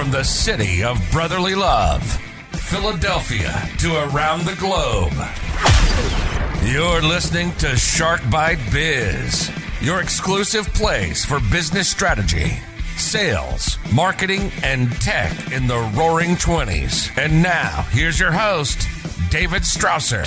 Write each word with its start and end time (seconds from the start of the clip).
From 0.00 0.10
the 0.10 0.24
city 0.24 0.82
of 0.82 0.98
brotherly 1.12 1.54
love, 1.54 2.02
Philadelphia 2.52 3.68
to 3.80 3.96
around 4.08 4.46
the 4.46 4.54
globe. 4.54 5.12
You're 6.64 7.02
listening 7.02 7.52
to 7.56 7.76
Shark 7.76 8.22
Bite 8.30 8.60
Biz, 8.72 9.50
your 9.82 10.00
exclusive 10.00 10.66
place 10.68 11.22
for 11.22 11.38
business 11.52 11.86
strategy, 11.86 12.62
sales, 12.96 13.76
marketing, 13.92 14.50
and 14.62 14.90
tech 15.02 15.52
in 15.52 15.66
the 15.66 15.76
roaring 15.94 16.30
20s. 16.30 17.14
And 17.22 17.42
now, 17.42 17.82
here's 17.90 18.18
your 18.18 18.32
host, 18.32 18.88
David 19.28 19.64
Strausser. 19.64 20.26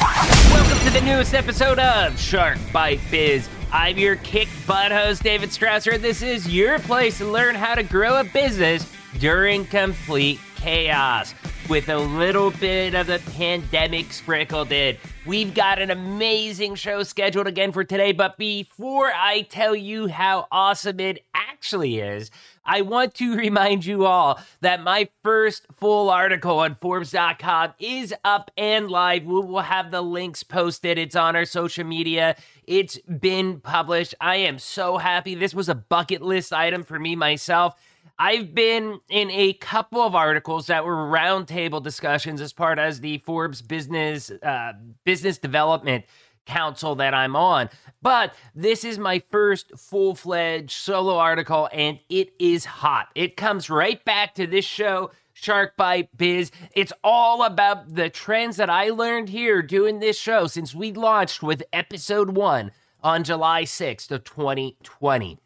Welcome 0.51 0.85
to 0.85 0.91
the 0.91 1.01
newest 1.01 1.33
episode 1.33 1.79
of 1.79 2.19
Shark 2.19 2.59
Bite 2.71 3.01
Biz. 3.09 3.49
I'm 3.71 3.97
your 3.97 4.17
kick 4.17 4.49
butt 4.67 4.91
host, 4.91 5.23
David 5.23 5.49
Strausser. 5.49 5.99
This 5.99 6.21
is 6.21 6.47
your 6.47 6.77
place 6.77 7.17
to 7.17 7.25
learn 7.25 7.55
how 7.55 7.73
to 7.73 7.81
grow 7.81 8.19
a 8.19 8.23
business 8.23 8.87
during 9.19 9.65
complete 9.65 10.39
chaos 10.55 11.33
with 11.69 11.89
a 11.89 11.97
little 11.97 12.51
bit 12.51 12.93
of 12.93 13.07
the 13.07 13.21
pandemic 13.37 14.11
sprinkled 14.11 14.71
in. 14.71 14.97
We've 15.25 15.53
got 15.53 15.79
an 15.79 15.91
amazing 15.91 16.75
show 16.75 17.03
scheduled 17.03 17.47
again 17.47 17.71
for 17.71 17.83
today, 17.83 18.11
but 18.11 18.37
before 18.37 19.11
I 19.13 19.43
tell 19.43 19.75
you 19.75 20.07
how 20.07 20.47
awesome 20.51 20.99
it 20.99 21.25
actually 21.33 21.99
is, 21.99 22.31
I 22.65 22.81
want 22.81 23.13
to 23.15 23.35
remind 23.37 23.85
you 23.85 24.05
all 24.05 24.39
that 24.61 24.83
my 24.83 25.09
first 25.23 25.65
full 25.77 26.09
article 26.09 26.59
on 26.59 26.75
Forbes.com 26.75 27.73
is 27.79 28.13
up 28.23 28.51
and 28.57 28.89
live. 28.89 29.23
We 29.23 29.33
will 29.33 29.61
have 29.61 29.91
the 29.91 30.01
links 30.01 30.43
posted. 30.43 30.97
It's 30.97 31.15
on 31.15 31.35
our 31.35 31.45
social 31.45 31.85
media. 31.85 32.35
It's 32.65 32.97
been 32.99 33.59
published. 33.61 34.15
I 34.19 34.37
am 34.37 34.59
so 34.59 34.97
happy. 34.97 35.35
This 35.35 35.53
was 35.53 35.69
a 35.69 35.75
bucket 35.75 36.21
list 36.21 36.53
item 36.53 36.83
for 36.83 36.99
me 36.99 37.15
myself. 37.15 37.75
I've 38.19 38.53
been 38.53 38.99
in 39.09 39.31
a 39.31 39.53
couple 39.53 40.01
of 40.01 40.15
articles 40.15 40.67
that 40.67 40.85
were 40.85 40.95
roundtable 40.95 41.81
discussions 41.81 42.41
as 42.41 42.53
part 42.53 42.77
as 42.79 42.99
the 42.99 43.17
Forbes 43.19 43.61
Business 43.61 44.29
uh, 44.29 44.73
Business 45.03 45.37
Development 45.37 46.05
Council 46.45 46.95
that 46.95 47.13
I'm 47.13 47.35
on. 47.35 47.69
But 48.01 48.35
this 48.53 48.83
is 48.83 48.99
my 48.99 49.23
first 49.31 49.71
full 49.77 50.13
fledged 50.13 50.71
solo 50.71 51.17
article, 51.17 51.69
and 51.71 51.99
it 52.09 52.33
is 52.39 52.65
hot. 52.65 53.07
It 53.15 53.35
comes 53.37 53.69
right 53.69 54.03
back 54.05 54.35
to 54.35 54.47
this 54.47 54.65
show. 54.65 55.11
Shark 55.35 55.75
Bite 55.75 56.15
Biz. 56.15 56.51
It's 56.75 56.93
all 57.03 57.43
about 57.43 57.95
the 57.95 58.09
trends 58.09 58.57
that 58.57 58.69
I 58.69 58.89
learned 58.89 59.29
here 59.29 59.63
doing 59.63 59.99
this 59.99 60.17
show 60.17 60.45
since 60.45 60.75
we 60.75 60.91
launched 60.91 61.41
with 61.41 61.63
episode 61.73 62.37
one 62.37 62.71
on 63.01 63.23
July 63.23 63.63
6th 63.63 64.11
of 64.11 64.23
2020. 64.23 65.39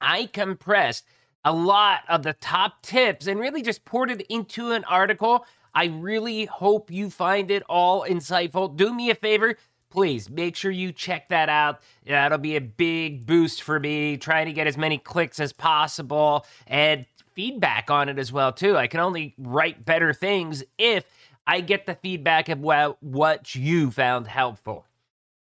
I 0.00 0.26
compressed 0.26 1.04
a 1.44 1.52
lot 1.52 2.00
of 2.08 2.22
the 2.22 2.32
top 2.34 2.82
tips 2.82 3.26
and 3.26 3.38
really 3.38 3.62
just 3.62 3.84
poured 3.84 4.10
it 4.10 4.22
into 4.28 4.72
an 4.72 4.84
article. 4.84 5.46
I 5.74 5.86
really 5.86 6.44
hope 6.46 6.90
you 6.90 7.10
find 7.10 7.50
it 7.50 7.62
all 7.68 8.06
insightful. 8.08 8.74
Do 8.74 8.94
me 8.94 9.10
a 9.10 9.14
favor, 9.14 9.56
please 9.90 10.30
make 10.30 10.56
sure 10.56 10.70
you 10.70 10.92
check 10.92 11.28
that 11.28 11.48
out. 11.48 11.80
That'll 12.06 12.38
be 12.38 12.56
a 12.56 12.60
big 12.60 13.26
boost 13.26 13.62
for 13.62 13.78
me, 13.78 14.16
trying 14.16 14.46
to 14.46 14.52
get 14.52 14.66
as 14.66 14.76
many 14.76 14.98
clicks 14.98 15.40
as 15.40 15.52
possible 15.52 16.46
and 16.66 17.06
feedback 17.34 17.90
on 17.90 18.08
it 18.08 18.18
as 18.18 18.32
well 18.32 18.52
too. 18.52 18.76
I 18.76 18.86
can 18.86 19.00
only 19.00 19.34
write 19.38 19.84
better 19.84 20.12
things 20.12 20.64
if 20.78 21.04
I 21.46 21.60
get 21.60 21.86
the 21.86 21.94
feedback 21.94 22.48
of 22.48 22.60
what, 22.60 23.02
what 23.02 23.54
you 23.54 23.90
found 23.90 24.26
helpful. 24.28 24.86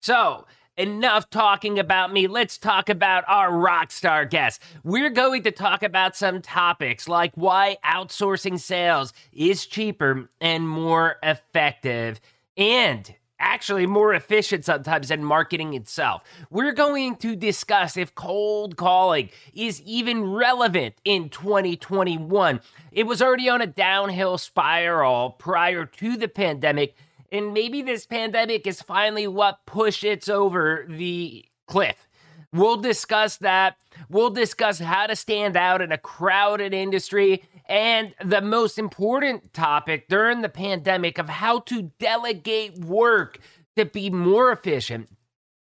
So, 0.02 0.46
enough 0.78 1.30
talking 1.30 1.80
about 1.80 2.14
me. 2.14 2.28
Let's 2.28 2.58
talk 2.58 2.90
about 2.90 3.24
our 3.28 3.52
rock 3.52 3.92
star 3.92 4.26
guest. 4.26 4.62
We're 4.84 5.10
going 5.10 5.44
to 5.44 5.52
talk 5.52 5.84
about 5.84 6.16
some 6.16 6.42
topics 6.42 7.08
like 7.08 7.34
why 7.36 7.78
outsourcing 7.84 8.60
sales 8.60 9.14
is 9.34 9.66
cheaper 9.66 10.30
and 10.40 10.68
more 10.68 11.18
effective 11.24 12.22
and 12.56 13.14
actually 13.40 13.86
more 13.86 14.14
efficient 14.14 14.66
sometimes 14.66 15.10
than 15.10 15.24
marketing 15.24 15.74
itself. 15.74 16.24
We're 16.50 16.74
going 16.74 17.18
to 17.18 17.36
discuss 17.36 17.98
if 17.98 18.16
cold 18.16 18.78
calling 18.78 19.30
is 19.54 19.82
even 19.84 20.32
relevant 20.32 20.96
in 21.06 21.30
2021. 21.30 22.62
It 22.92 23.04
was 23.04 23.22
already 23.22 23.50
on 23.50 23.62
a 23.62 23.68
downhill 23.68 24.38
spiral 24.38 25.32
prior 25.32 25.86
to 25.86 26.18
the 26.18 26.28
pandemic 26.28 26.96
and 27.32 27.54
maybe 27.54 27.82
this 27.82 28.06
pandemic 28.06 28.66
is 28.68 28.82
finally 28.82 29.28
what 29.28 29.66
pushed 29.66 30.04
it 30.04 30.30
over 30.30 30.86
the 30.90 31.46
cliff. 31.68 32.08
We'll 32.54 32.78
discuss 32.78 33.38
that. 33.38 33.76
We'll 34.10 34.30
discuss 34.30 34.80
how 34.80 35.08
to 35.08 35.16
stand 35.16 35.58
out 35.58 35.82
in 35.82 35.92
a 35.92 35.98
crowded 35.98 36.74
industry 36.74 37.44
and 37.68 38.14
the 38.24 38.42
most 38.42 38.80
important 38.80 39.54
topic 39.54 40.08
during 40.08 40.42
the 40.42 40.50
pandemic 40.50 41.18
of 41.18 41.28
how 41.28 41.60
to 41.62 41.92
delegate 42.00 42.78
work 42.80 43.40
to 43.76 43.86
be 43.86 44.10
more 44.10 44.52
efficient, 44.52 45.10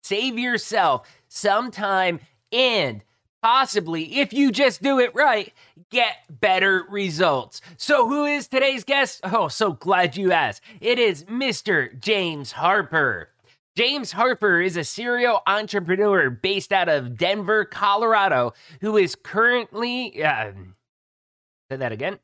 save 0.02 0.38
yourself 0.38 1.06
some 1.28 1.70
time, 1.70 2.20
and 2.50 3.04
possibly, 3.42 4.20
if 4.20 4.32
you 4.32 4.50
just 4.52 4.82
do 4.82 4.98
it 4.98 5.14
right, 5.14 5.52
get 5.90 6.16
better 6.40 6.84
results. 6.88 7.60
So, 7.76 8.08
who 8.08 8.24
is 8.24 8.48
today's 8.48 8.84
guest? 8.84 9.20
Oh, 9.24 9.48
so 9.48 9.72
glad 9.72 10.16
you 10.16 10.32
asked. 10.32 10.62
It 10.80 10.98
is 10.98 11.24
Mr. 11.24 11.98
James 12.00 12.52
Harper. 12.52 13.28
James 13.76 14.12
Harper 14.12 14.60
is 14.60 14.76
a 14.76 14.84
serial 14.84 15.40
entrepreneur 15.46 16.30
based 16.30 16.72
out 16.72 16.88
of 16.88 17.16
Denver, 17.16 17.64
Colorado, 17.64 18.52
who 18.80 18.96
is 18.96 19.14
currently. 19.14 20.22
Uh, 20.22 20.52
say 21.70 21.76
that 21.76 21.92
again 21.92 22.18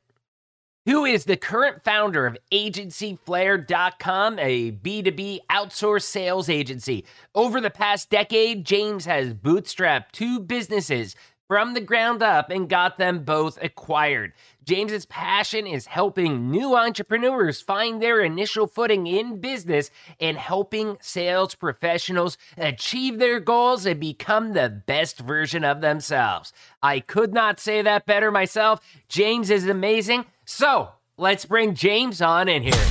who 0.89 1.05
is 1.05 1.25
the 1.25 1.37
current 1.37 1.83
founder 1.83 2.25
of 2.25 2.35
AgencyFlare.com, 2.51 4.39
a 4.39 4.71
B2B 4.71 5.37
outsourced 5.51 6.01
sales 6.01 6.49
agency. 6.49 7.05
Over 7.35 7.61
the 7.61 7.69
past 7.69 8.09
decade, 8.09 8.65
James 8.65 9.05
has 9.05 9.35
bootstrapped 9.35 10.13
two 10.13 10.39
businesses 10.39 11.15
from 11.47 11.75
the 11.75 11.81
ground 11.81 12.23
up 12.23 12.49
and 12.49 12.69
got 12.69 12.97
them 12.97 13.23
both 13.23 13.57
acquired. 13.61 14.33
James's 14.65 15.05
passion 15.05 15.65
is 15.65 15.87
helping 15.87 16.51
new 16.51 16.75
entrepreneurs 16.75 17.59
find 17.59 18.01
their 18.01 18.21
initial 18.21 18.67
footing 18.67 19.07
in 19.07 19.39
business 19.39 19.89
and 20.19 20.37
helping 20.37 20.97
sales 21.01 21.55
professionals 21.55 22.37
achieve 22.57 23.17
their 23.17 23.39
goals 23.39 23.85
and 23.85 23.99
become 23.99 24.53
the 24.53 24.69
best 24.69 25.19
version 25.19 25.63
of 25.63 25.81
themselves. 25.81 26.53
I 26.83 26.99
could 26.99 27.33
not 27.33 27.59
say 27.59 27.81
that 27.81 28.05
better 28.05 28.31
myself. 28.31 28.79
James 29.07 29.49
is 29.49 29.67
amazing. 29.67 30.25
So 30.51 30.89
let's 31.15 31.45
bring 31.45 31.75
James 31.75 32.23
on 32.23 32.49
in 32.49 32.63
here. 32.63 32.85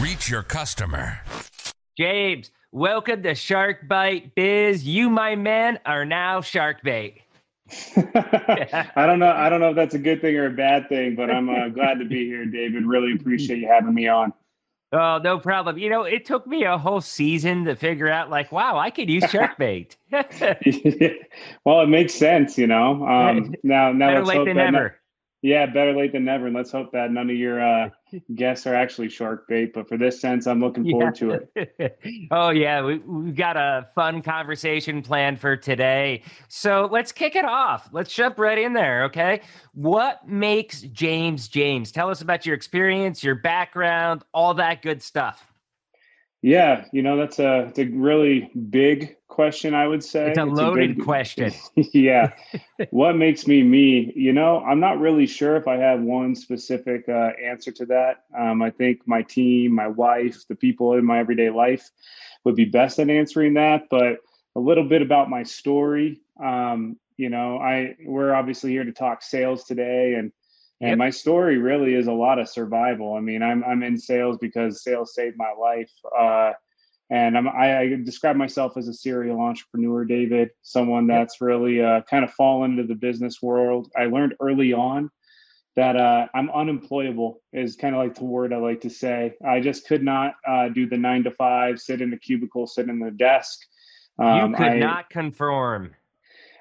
Reach 0.00 0.30
your 0.30 0.42
customer. 0.42 1.20
James, 1.98 2.50
welcome 2.72 3.22
to 3.24 3.34
Shark 3.34 3.86
Bite 3.86 4.34
Biz. 4.34 4.86
You, 4.86 5.10
my 5.10 5.36
man, 5.36 5.78
are 5.84 6.06
now 6.06 6.40
Shark 6.40 6.82
Bait. 6.82 7.20
I 7.94 9.04
don't 9.06 9.18
know. 9.18 9.30
I 9.30 9.50
don't 9.50 9.60
know 9.60 9.68
if 9.68 9.76
that's 9.76 9.94
a 9.94 9.98
good 9.98 10.22
thing 10.22 10.34
or 10.34 10.46
a 10.46 10.50
bad 10.50 10.88
thing, 10.88 11.14
but 11.14 11.30
I'm 11.30 11.50
uh, 11.50 11.68
glad 11.68 11.98
to 11.98 12.06
be 12.06 12.24
here, 12.24 12.46
David. 12.46 12.86
Really 12.86 13.12
appreciate 13.12 13.58
you 13.58 13.68
having 13.68 13.92
me 13.92 14.08
on. 14.08 14.32
Oh, 14.92 15.20
no 15.22 15.38
problem. 15.38 15.76
You 15.76 15.90
know, 15.90 16.04
it 16.04 16.24
took 16.24 16.46
me 16.46 16.64
a 16.64 16.78
whole 16.78 17.02
season 17.02 17.66
to 17.66 17.76
figure 17.76 18.08
out, 18.08 18.30
like, 18.30 18.50
wow, 18.50 18.78
I 18.78 18.88
could 18.88 19.10
use 19.10 19.24
shark 19.30 19.58
bait. 19.58 19.98
well, 20.10 21.82
it 21.82 21.88
makes 21.88 22.14
sense, 22.14 22.56
you 22.56 22.66
know. 22.66 23.06
Um, 23.06 23.54
now, 23.62 23.92
now 23.92 24.08
Better 24.08 24.24
late 24.24 24.46
than 24.46 24.56
never. 24.56 24.96
Yeah, 25.44 25.66
better 25.66 25.92
late 25.92 26.12
than 26.12 26.24
never. 26.24 26.46
And 26.46 26.56
let's 26.56 26.72
hope 26.72 26.90
that 26.92 27.10
none 27.10 27.28
of 27.28 27.36
your 27.36 27.60
uh, 27.60 27.90
guests 28.34 28.66
are 28.66 28.74
actually 28.74 29.10
shark 29.10 29.46
bait. 29.46 29.74
But 29.74 29.86
for 29.86 29.98
this 29.98 30.18
sense, 30.18 30.46
I'm 30.46 30.58
looking 30.58 30.90
forward 30.90 31.20
yeah. 31.20 31.28
to 31.28 31.70
it. 31.76 32.28
oh, 32.30 32.48
yeah. 32.48 32.82
We, 32.82 32.96
we've 33.00 33.36
got 33.36 33.58
a 33.58 33.86
fun 33.94 34.22
conversation 34.22 35.02
planned 35.02 35.38
for 35.38 35.54
today. 35.54 36.22
So 36.48 36.88
let's 36.90 37.12
kick 37.12 37.36
it 37.36 37.44
off. 37.44 37.90
Let's 37.92 38.14
jump 38.14 38.38
right 38.38 38.56
in 38.56 38.72
there. 38.72 39.04
Okay. 39.04 39.42
What 39.74 40.26
makes 40.26 40.80
James 40.80 41.46
James? 41.48 41.92
Tell 41.92 42.08
us 42.08 42.22
about 42.22 42.46
your 42.46 42.54
experience, 42.54 43.22
your 43.22 43.34
background, 43.34 44.24
all 44.32 44.54
that 44.54 44.80
good 44.80 45.02
stuff. 45.02 45.46
Yeah, 46.44 46.84
you 46.92 47.00
know 47.00 47.16
that's 47.16 47.38
a 47.38 47.68
it's 47.68 47.78
a 47.78 47.86
really 47.86 48.50
big 48.68 49.16
question. 49.28 49.72
I 49.72 49.88
would 49.88 50.04
say 50.04 50.28
it's 50.28 50.38
a 50.38 50.44
loaded 50.44 50.90
a 50.90 50.94
big, 50.94 51.02
question. 51.02 51.50
yeah, 51.94 52.32
what 52.90 53.16
makes 53.16 53.46
me 53.46 53.62
me? 53.62 54.12
You 54.14 54.34
know, 54.34 54.62
I'm 54.62 54.78
not 54.78 55.00
really 55.00 55.26
sure 55.26 55.56
if 55.56 55.66
I 55.66 55.76
have 55.76 56.02
one 56.02 56.34
specific 56.34 57.08
uh, 57.08 57.30
answer 57.42 57.72
to 57.72 57.86
that. 57.86 58.24
Um, 58.38 58.60
I 58.60 58.68
think 58.68 59.08
my 59.08 59.22
team, 59.22 59.74
my 59.74 59.88
wife, 59.88 60.46
the 60.46 60.54
people 60.54 60.92
in 60.92 61.04
my 61.06 61.18
everyday 61.18 61.48
life 61.48 61.90
would 62.44 62.56
be 62.56 62.66
best 62.66 62.98
at 62.98 63.08
answering 63.08 63.54
that. 63.54 63.84
But 63.90 64.18
a 64.54 64.60
little 64.60 64.86
bit 64.86 65.00
about 65.00 65.30
my 65.30 65.44
story. 65.44 66.20
Um, 66.44 66.98
you 67.16 67.30
know, 67.30 67.56
I 67.56 67.96
we're 68.04 68.34
obviously 68.34 68.72
here 68.72 68.84
to 68.84 68.92
talk 68.92 69.22
sales 69.22 69.64
today, 69.64 70.16
and 70.18 70.30
and 70.80 70.90
yep. 70.90 70.98
my 70.98 71.10
story 71.10 71.58
really 71.58 71.94
is 71.94 72.06
a 72.06 72.12
lot 72.12 72.38
of 72.38 72.48
survival. 72.48 73.14
I 73.14 73.20
mean, 73.20 73.42
I'm 73.42 73.64
I'm 73.64 73.82
in 73.82 73.98
sales 73.98 74.38
because 74.40 74.82
sales 74.82 75.14
saved 75.14 75.36
my 75.36 75.52
life. 75.52 75.90
Uh, 76.16 76.52
and 77.10 77.36
I'm, 77.36 77.46
I, 77.46 77.78
I, 77.78 77.88
describe 78.02 78.34
myself 78.34 78.78
as 78.78 78.88
a 78.88 78.94
serial 78.94 79.38
entrepreneur, 79.38 80.06
David, 80.06 80.50
someone 80.62 81.06
that's 81.06 81.40
really 81.40 81.82
uh, 81.82 82.00
kind 82.02 82.24
of 82.24 82.32
fallen 82.32 82.72
into 82.72 82.84
the 82.84 82.94
business 82.94 83.42
world. 83.42 83.92
I 83.94 84.06
learned 84.06 84.34
early 84.40 84.72
on 84.72 85.10
that 85.76 85.96
uh, 85.96 86.26
I'm 86.34 86.50
unemployable 86.50 87.42
is 87.52 87.76
kind 87.76 87.94
of 87.94 88.00
like 88.00 88.14
the 88.14 88.24
word 88.24 88.52
I 88.52 88.56
like 88.56 88.80
to 88.82 88.90
say. 88.90 89.34
I 89.46 89.60
just 89.60 89.86
could 89.86 90.02
not 90.02 90.34
uh, 90.46 90.68
do 90.68 90.88
the 90.88 90.96
nine 90.96 91.24
to 91.24 91.30
five, 91.32 91.80
sit 91.80 92.00
in 92.00 92.12
a 92.12 92.18
cubicle, 92.18 92.66
sit 92.66 92.88
in 92.88 93.00
the 93.00 93.10
desk. 93.10 93.60
Um, 94.18 94.52
you 94.52 94.56
could 94.56 94.66
I, 94.66 94.78
not 94.78 95.10
conform. 95.10 95.94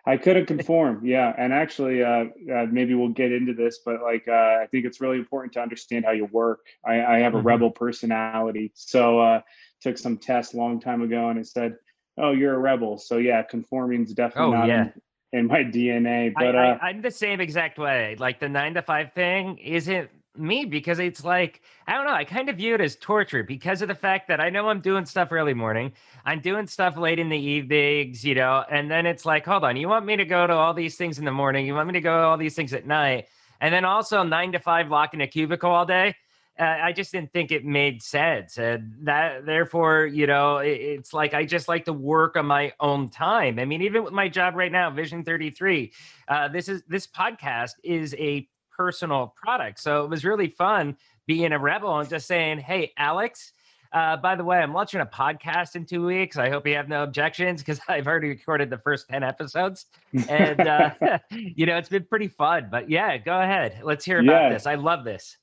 I 0.05 0.17
couldn't 0.17 0.47
conform, 0.47 1.05
yeah. 1.05 1.33
And 1.37 1.53
actually, 1.53 2.03
uh, 2.03 2.25
uh, 2.53 2.65
maybe 2.69 2.93
we'll 2.93 3.09
get 3.09 3.31
into 3.31 3.53
this, 3.53 3.79
but 3.85 4.01
like, 4.01 4.27
uh, 4.27 4.59
I 4.61 4.67
think 4.69 4.85
it's 4.85 4.99
really 4.99 5.17
important 5.17 5.53
to 5.53 5.61
understand 5.61 6.03
how 6.03 6.11
you 6.11 6.25
work. 6.25 6.65
I, 6.85 7.01
I 7.01 7.17
have 7.19 7.35
a 7.35 7.37
mm-hmm. 7.37 7.47
rebel 7.47 7.71
personality, 7.71 8.71
so 8.75 9.19
uh, 9.19 9.41
took 9.81 9.97
some 9.97 10.17
tests 10.17 10.53
a 10.53 10.57
long 10.57 10.81
time 10.81 11.01
ago, 11.03 11.29
and 11.29 11.39
it 11.39 11.47
said, 11.47 11.75
"Oh, 12.17 12.31
you're 12.31 12.53
a 12.53 12.59
rebel." 12.59 12.97
So 12.97 13.17
yeah, 13.17 13.43
conforming 13.43 14.03
is 14.03 14.13
definitely 14.13 14.55
oh, 14.55 14.59
not 14.59 14.67
yeah. 14.67 14.89
in, 15.31 15.39
in, 15.39 15.47
my 15.47 15.63
DNA. 15.63 16.33
But 16.35 16.57
I, 16.57 16.71
uh, 16.71 16.77
I, 16.81 16.87
I'm 16.87 17.01
the 17.01 17.11
same 17.11 17.39
exact 17.39 17.79
way. 17.79 18.17
Like 18.19 18.41
the 18.41 18.49
nine 18.49 18.73
to 18.73 18.81
five 18.81 19.13
thing 19.13 19.57
isn't 19.57 20.09
me 20.35 20.65
because 20.65 20.99
it's 20.99 21.23
like 21.23 21.61
I 21.87 21.93
don't 21.93 22.05
know. 22.05 22.13
I 22.13 22.23
kind 22.23 22.49
of 22.49 22.57
view 22.57 22.75
it 22.75 22.81
as 22.81 22.95
torture 22.95 23.43
because 23.43 23.81
of 23.81 23.87
the 23.87 23.95
fact 23.95 24.27
that 24.27 24.39
I 24.39 24.49
know 24.49 24.69
I'm 24.69 24.81
doing 24.81 25.05
stuff 25.05 25.31
early 25.31 25.53
morning, 25.53 25.91
I'm 26.25 26.39
doing 26.39 26.67
stuff 26.67 26.97
late 26.97 27.19
in 27.19 27.29
the 27.29 27.37
evenings, 27.37 28.23
you 28.23 28.35
know, 28.35 28.63
and 28.69 28.89
then 28.89 29.05
it's 29.05 29.25
like, 29.25 29.45
hold 29.45 29.63
on, 29.63 29.75
you 29.75 29.87
want 29.87 30.05
me 30.05 30.15
to 30.15 30.25
go 30.25 30.47
to 30.47 30.53
all 30.53 30.73
these 30.73 30.95
things 30.95 31.19
in 31.19 31.25
the 31.25 31.31
morning, 31.31 31.65
you 31.65 31.75
want 31.75 31.87
me 31.87 31.93
to 31.93 32.01
go 32.01 32.17
to 32.17 32.23
all 32.23 32.37
these 32.37 32.55
things 32.55 32.73
at 32.73 32.87
night, 32.87 33.27
and 33.61 33.73
then 33.73 33.85
also 33.85 34.23
nine 34.23 34.51
to 34.51 34.59
five 34.59 34.89
lock 34.89 35.13
in 35.13 35.21
a 35.21 35.27
cubicle 35.27 35.71
all 35.71 35.85
day. 35.85 36.15
Uh, 36.59 36.77
I 36.83 36.91
just 36.91 37.11
didn't 37.11 37.33
think 37.33 37.51
it 37.51 37.65
made 37.65 38.03
sense, 38.03 38.59
and 38.59 38.93
that 39.01 39.43
therefore, 39.43 40.05
you 40.05 40.27
know, 40.27 40.57
it, 40.57 40.79
it's 40.79 41.11
like 41.11 41.33
I 41.33 41.45
just 41.45 41.67
like 41.67 41.83
to 41.85 41.93
work 41.93 42.37
on 42.37 42.45
my 42.45 42.71
own 42.79 43.09
time. 43.09 43.57
I 43.57 43.65
mean, 43.65 43.81
even 43.81 44.03
with 44.03 44.13
my 44.13 44.29
job 44.29 44.55
right 44.55 44.71
now, 44.71 44.91
Vision 44.91 45.23
Thirty 45.23 45.49
Three, 45.49 45.91
uh, 46.27 46.49
this 46.49 46.69
is 46.69 46.83
this 46.87 47.07
podcast 47.07 47.71
is 47.83 48.13
a 48.19 48.47
personal 48.75 49.33
product. 49.35 49.79
So 49.79 50.03
it 50.03 50.09
was 50.09 50.25
really 50.25 50.47
fun 50.47 50.97
being 51.25 51.51
a 51.51 51.59
rebel 51.59 51.99
and 51.99 52.09
just 52.09 52.27
saying, 52.27 52.59
hey, 52.59 52.91
Alex, 52.97 53.53
uh, 53.93 54.17
by 54.17 54.35
the 54.35 54.43
way, 54.43 54.57
I'm 54.57 54.73
launching 54.73 55.01
a 55.01 55.05
podcast 55.05 55.75
in 55.75 55.85
two 55.85 56.05
weeks. 56.05 56.37
I 56.37 56.49
hope 56.49 56.65
you 56.65 56.75
have 56.75 56.89
no 56.89 57.03
objections 57.03 57.61
because 57.61 57.79
I've 57.87 58.07
already 58.07 58.29
recorded 58.29 58.69
the 58.69 58.79
first 58.79 59.07
10 59.09 59.23
episodes. 59.23 59.85
And, 60.27 60.61
uh, 60.61 60.91
you 61.31 61.65
know, 61.65 61.77
it's 61.77 61.89
been 61.89 62.05
pretty 62.05 62.27
fun. 62.27 62.69
But 62.71 62.89
yeah, 62.89 63.17
go 63.17 63.39
ahead. 63.39 63.81
Let's 63.83 64.03
hear 64.03 64.19
about 64.19 64.43
yeah. 64.43 64.49
this. 64.49 64.65
I 64.65 64.75
love 64.75 65.03
this. 65.03 65.37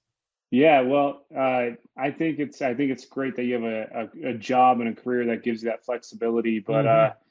Yeah, 0.50 0.80
well, 0.80 1.26
uh, 1.36 1.76
I 1.96 2.10
think 2.10 2.40
it's 2.40 2.60
I 2.60 2.74
think 2.74 2.90
it's 2.90 3.04
great 3.04 3.36
that 3.36 3.44
you 3.44 3.54
have 3.54 3.62
a, 3.62 4.08
a, 4.24 4.30
a, 4.30 4.34
job 4.34 4.80
and 4.80 4.88
a 4.88 5.00
career 5.00 5.24
that 5.26 5.44
gives 5.44 5.62
you 5.62 5.68
that 5.68 5.84
flexibility. 5.84 6.58
But 6.58 6.86
mm-hmm. 6.86 7.29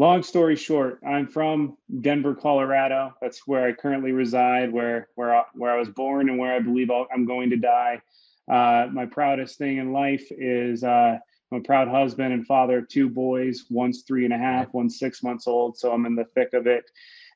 Long 0.00 0.22
story 0.22 0.54
short, 0.54 1.00
I'm 1.04 1.26
from 1.26 1.76
Denver, 2.02 2.32
Colorado. 2.32 3.14
That's 3.20 3.48
where 3.48 3.66
I 3.66 3.72
currently 3.72 4.12
reside, 4.12 4.72
where 4.72 5.08
where 5.16 5.34
I, 5.34 5.42
where 5.54 5.72
I 5.72 5.76
was 5.76 5.88
born, 5.88 6.28
and 6.28 6.38
where 6.38 6.54
I 6.54 6.60
believe 6.60 6.88
i 6.88 7.02
am 7.12 7.26
going 7.26 7.50
to 7.50 7.56
die. 7.56 8.00
Uh, 8.48 8.86
my 8.92 9.06
proudest 9.06 9.58
thing 9.58 9.78
in 9.78 9.92
life 9.92 10.30
is 10.30 10.84
uh, 10.84 11.18
I'm 11.50 11.58
a 11.58 11.62
proud 11.62 11.88
husband 11.88 12.32
and 12.32 12.46
father 12.46 12.78
of 12.78 12.88
two 12.88 13.10
boys. 13.10 13.64
One's 13.70 14.02
three 14.02 14.24
and 14.24 14.32
a 14.32 14.38
half, 14.38 14.72
one's 14.72 15.00
six 15.00 15.24
months 15.24 15.48
old. 15.48 15.76
So 15.76 15.90
I'm 15.90 16.06
in 16.06 16.14
the 16.14 16.26
thick 16.26 16.54
of 16.54 16.68
it, 16.68 16.84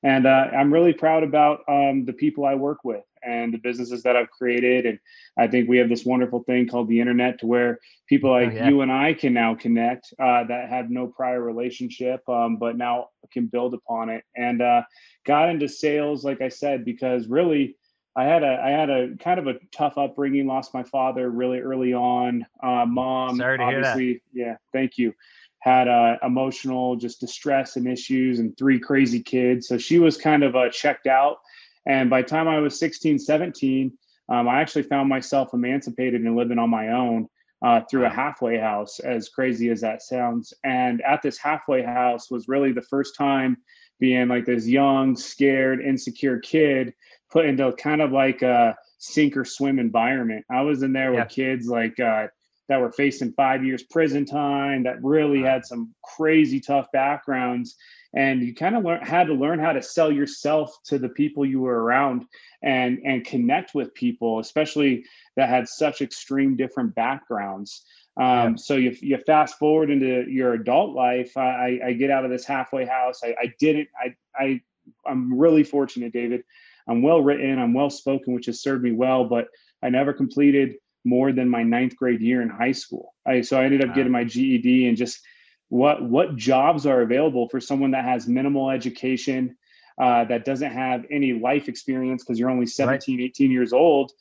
and 0.02 0.26
uh, 0.26 0.48
I'm 0.52 0.72
really 0.72 0.92
proud 0.92 1.22
about 1.22 1.60
um, 1.68 2.04
the 2.04 2.12
people 2.12 2.44
I 2.44 2.54
work 2.54 2.78
with 2.84 3.04
and 3.22 3.54
the 3.54 3.58
businesses 3.58 4.02
that 4.02 4.16
I've 4.16 4.30
created. 4.30 4.84
And 4.84 4.98
I 5.38 5.46
think 5.46 5.68
we 5.68 5.78
have 5.78 5.88
this 5.88 6.04
wonderful 6.04 6.42
thing 6.42 6.66
called 6.66 6.88
the 6.88 7.00
internet 7.00 7.38
to 7.40 7.46
where 7.46 7.78
people 8.08 8.30
oh, 8.30 8.34
like 8.34 8.50
oh, 8.50 8.54
yeah. 8.54 8.68
you 8.68 8.80
and 8.80 8.90
I 8.90 9.14
can 9.14 9.32
now 9.32 9.54
connect 9.54 10.12
uh, 10.18 10.44
that 10.44 10.68
had 10.68 10.90
no 10.90 11.06
prior 11.06 11.40
relationship, 11.40 12.28
um, 12.28 12.56
but 12.56 12.76
now 12.76 13.08
can 13.32 13.46
build 13.46 13.74
upon 13.74 14.08
it. 14.08 14.24
And 14.36 14.60
uh, 14.60 14.82
got 15.24 15.48
into 15.48 15.68
sales, 15.68 16.24
like 16.24 16.40
I 16.40 16.48
said, 16.48 16.84
because 16.84 17.28
really 17.28 17.76
I 18.14 18.24
had 18.24 18.42
a 18.42 18.60
I 18.62 18.70
had 18.70 18.90
a 18.90 19.16
kind 19.16 19.38
of 19.38 19.46
a 19.46 19.54
tough 19.70 19.96
upbringing. 19.96 20.46
Lost 20.46 20.74
my 20.74 20.82
father 20.82 21.30
really 21.30 21.60
early 21.60 21.94
on. 21.94 22.44
Uh, 22.62 22.84
mom, 22.86 23.36
sorry 23.36 23.58
to 23.58 23.66
hear 23.66 23.82
that. 23.82 24.20
Yeah, 24.34 24.56
thank 24.72 24.98
you. 24.98 25.14
Had 25.62 25.88
uh, 25.88 26.16
emotional 26.22 26.96
just 26.96 27.20
distress 27.20 27.76
and 27.76 27.86
issues, 27.86 28.40
and 28.40 28.56
three 28.58 28.78
crazy 28.78 29.22
kids. 29.22 29.68
So 29.68 29.78
she 29.78 29.98
was 29.98 30.16
kind 30.16 30.42
of 30.42 30.56
uh, 30.56 30.70
checked 30.70 31.06
out 31.06 31.38
and 31.86 32.10
by 32.10 32.22
the 32.22 32.28
time 32.28 32.48
I 32.48 32.58
was 32.58 32.78
16, 32.78 33.18
17, 33.18 33.92
um, 34.28 34.48
I 34.48 34.60
actually 34.60 34.84
found 34.84 35.08
myself 35.08 35.52
emancipated 35.52 36.20
and 36.20 36.36
living 36.36 36.58
on 36.58 36.70
my 36.70 36.90
own 36.90 37.28
uh, 37.60 37.80
through 37.90 38.06
a 38.06 38.10
halfway 38.10 38.58
house, 38.58 38.98
as 39.00 39.28
crazy 39.28 39.68
as 39.70 39.80
that 39.80 40.02
sounds. 40.02 40.52
And 40.64 41.00
at 41.02 41.22
this 41.22 41.38
halfway 41.38 41.82
house 41.82 42.30
was 42.30 42.48
really 42.48 42.72
the 42.72 42.82
first 42.82 43.16
time 43.16 43.56
being 44.00 44.28
like 44.28 44.46
this 44.46 44.66
young, 44.66 45.16
scared, 45.16 45.80
insecure 45.80 46.38
kid 46.38 46.92
put 47.30 47.46
into 47.46 47.72
kind 47.72 48.02
of 48.02 48.12
like 48.12 48.42
a 48.42 48.76
sink 48.98 49.36
or 49.36 49.44
swim 49.44 49.78
environment. 49.78 50.44
I 50.50 50.62
was 50.62 50.82
in 50.82 50.92
there 50.92 51.12
yeah. 51.12 51.22
with 51.22 51.32
kids 51.32 51.66
like 51.66 51.98
uh, 52.00 52.28
that 52.72 52.80
were 52.80 52.90
facing 52.90 53.34
five 53.34 53.62
years 53.62 53.82
prison 53.82 54.24
time, 54.24 54.84
that 54.84 55.04
really 55.04 55.42
had 55.42 55.66
some 55.66 55.94
crazy 56.02 56.58
tough 56.58 56.90
backgrounds. 56.90 57.76
And 58.14 58.40
you 58.40 58.54
kind 58.54 58.74
of 58.74 58.82
learn 58.82 59.02
had 59.02 59.26
to 59.26 59.34
learn 59.34 59.58
how 59.58 59.74
to 59.74 59.82
sell 59.82 60.10
yourself 60.10 60.74
to 60.86 60.98
the 60.98 61.10
people 61.10 61.44
you 61.44 61.60
were 61.60 61.82
around 61.82 62.24
and 62.62 62.98
and 63.04 63.26
connect 63.26 63.74
with 63.74 63.92
people 63.92 64.38
especially 64.38 65.04
that 65.36 65.50
had 65.50 65.68
such 65.68 66.00
extreme 66.00 66.56
different 66.56 66.94
backgrounds. 66.94 67.84
Um, 68.16 68.24
yeah. 68.24 68.52
so 68.56 68.76
you, 68.76 68.96
you 69.00 69.18
fast 69.18 69.58
forward 69.58 69.90
into 69.90 70.24
your 70.30 70.54
adult 70.54 70.94
life 70.94 71.36
i, 71.36 71.78
I 71.84 71.92
get 71.92 72.10
out 72.10 72.24
of 72.26 72.30
this 72.30 72.46
halfway 72.46 72.86
house. 72.86 73.20
I, 73.22 73.34
I 73.38 73.52
didn't 73.60 73.88
I, 74.02 74.14
I 74.34 74.60
i'm 75.06 75.38
really 75.38 75.64
fortunate 75.64 76.12
david. 76.12 76.42
I'm 76.88 77.02
well 77.02 77.22
written 77.22 77.58
i'm 77.58 77.74
well 77.74 77.90
spoken 77.90 78.32
which 78.34 78.46
has 78.46 78.62
served 78.62 78.82
me 78.82 78.92
well 78.92 79.24
but 79.24 79.48
i 79.82 79.90
never 79.90 80.12
completed 80.12 80.76
more 81.04 81.32
than 81.32 81.48
my 81.48 81.62
ninth 81.62 81.96
grade 81.96 82.20
year 82.20 82.42
in 82.42 82.48
high 82.48 82.72
school 82.72 83.14
I, 83.26 83.40
so 83.40 83.60
i 83.60 83.64
ended 83.64 83.82
up 83.82 83.88
wow. 83.88 83.94
getting 83.94 84.12
my 84.12 84.24
ged 84.24 84.88
and 84.88 84.96
just 84.96 85.20
what 85.68 86.02
what 86.02 86.36
jobs 86.36 86.86
are 86.86 87.00
available 87.00 87.48
for 87.48 87.60
someone 87.60 87.92
that 87.92 88.04
has 88.04 88.28
minimal 88.28 88.70
education 88.70 89.56
uh, 90.00 90.24
that 90.24 90.44
doesn't 90.44 90.72
have 90.72 91.04
any 91.10 91.32
life 91.32 91.68
experience 91.68 92.22
because 92.22 92.38
you're 92.38 92.50
only 92.50 92.66
17 92.66 93.18
right. 93.18 93.24
18 93.24 93.50
years 93.50 93.72
old 93.72 94.12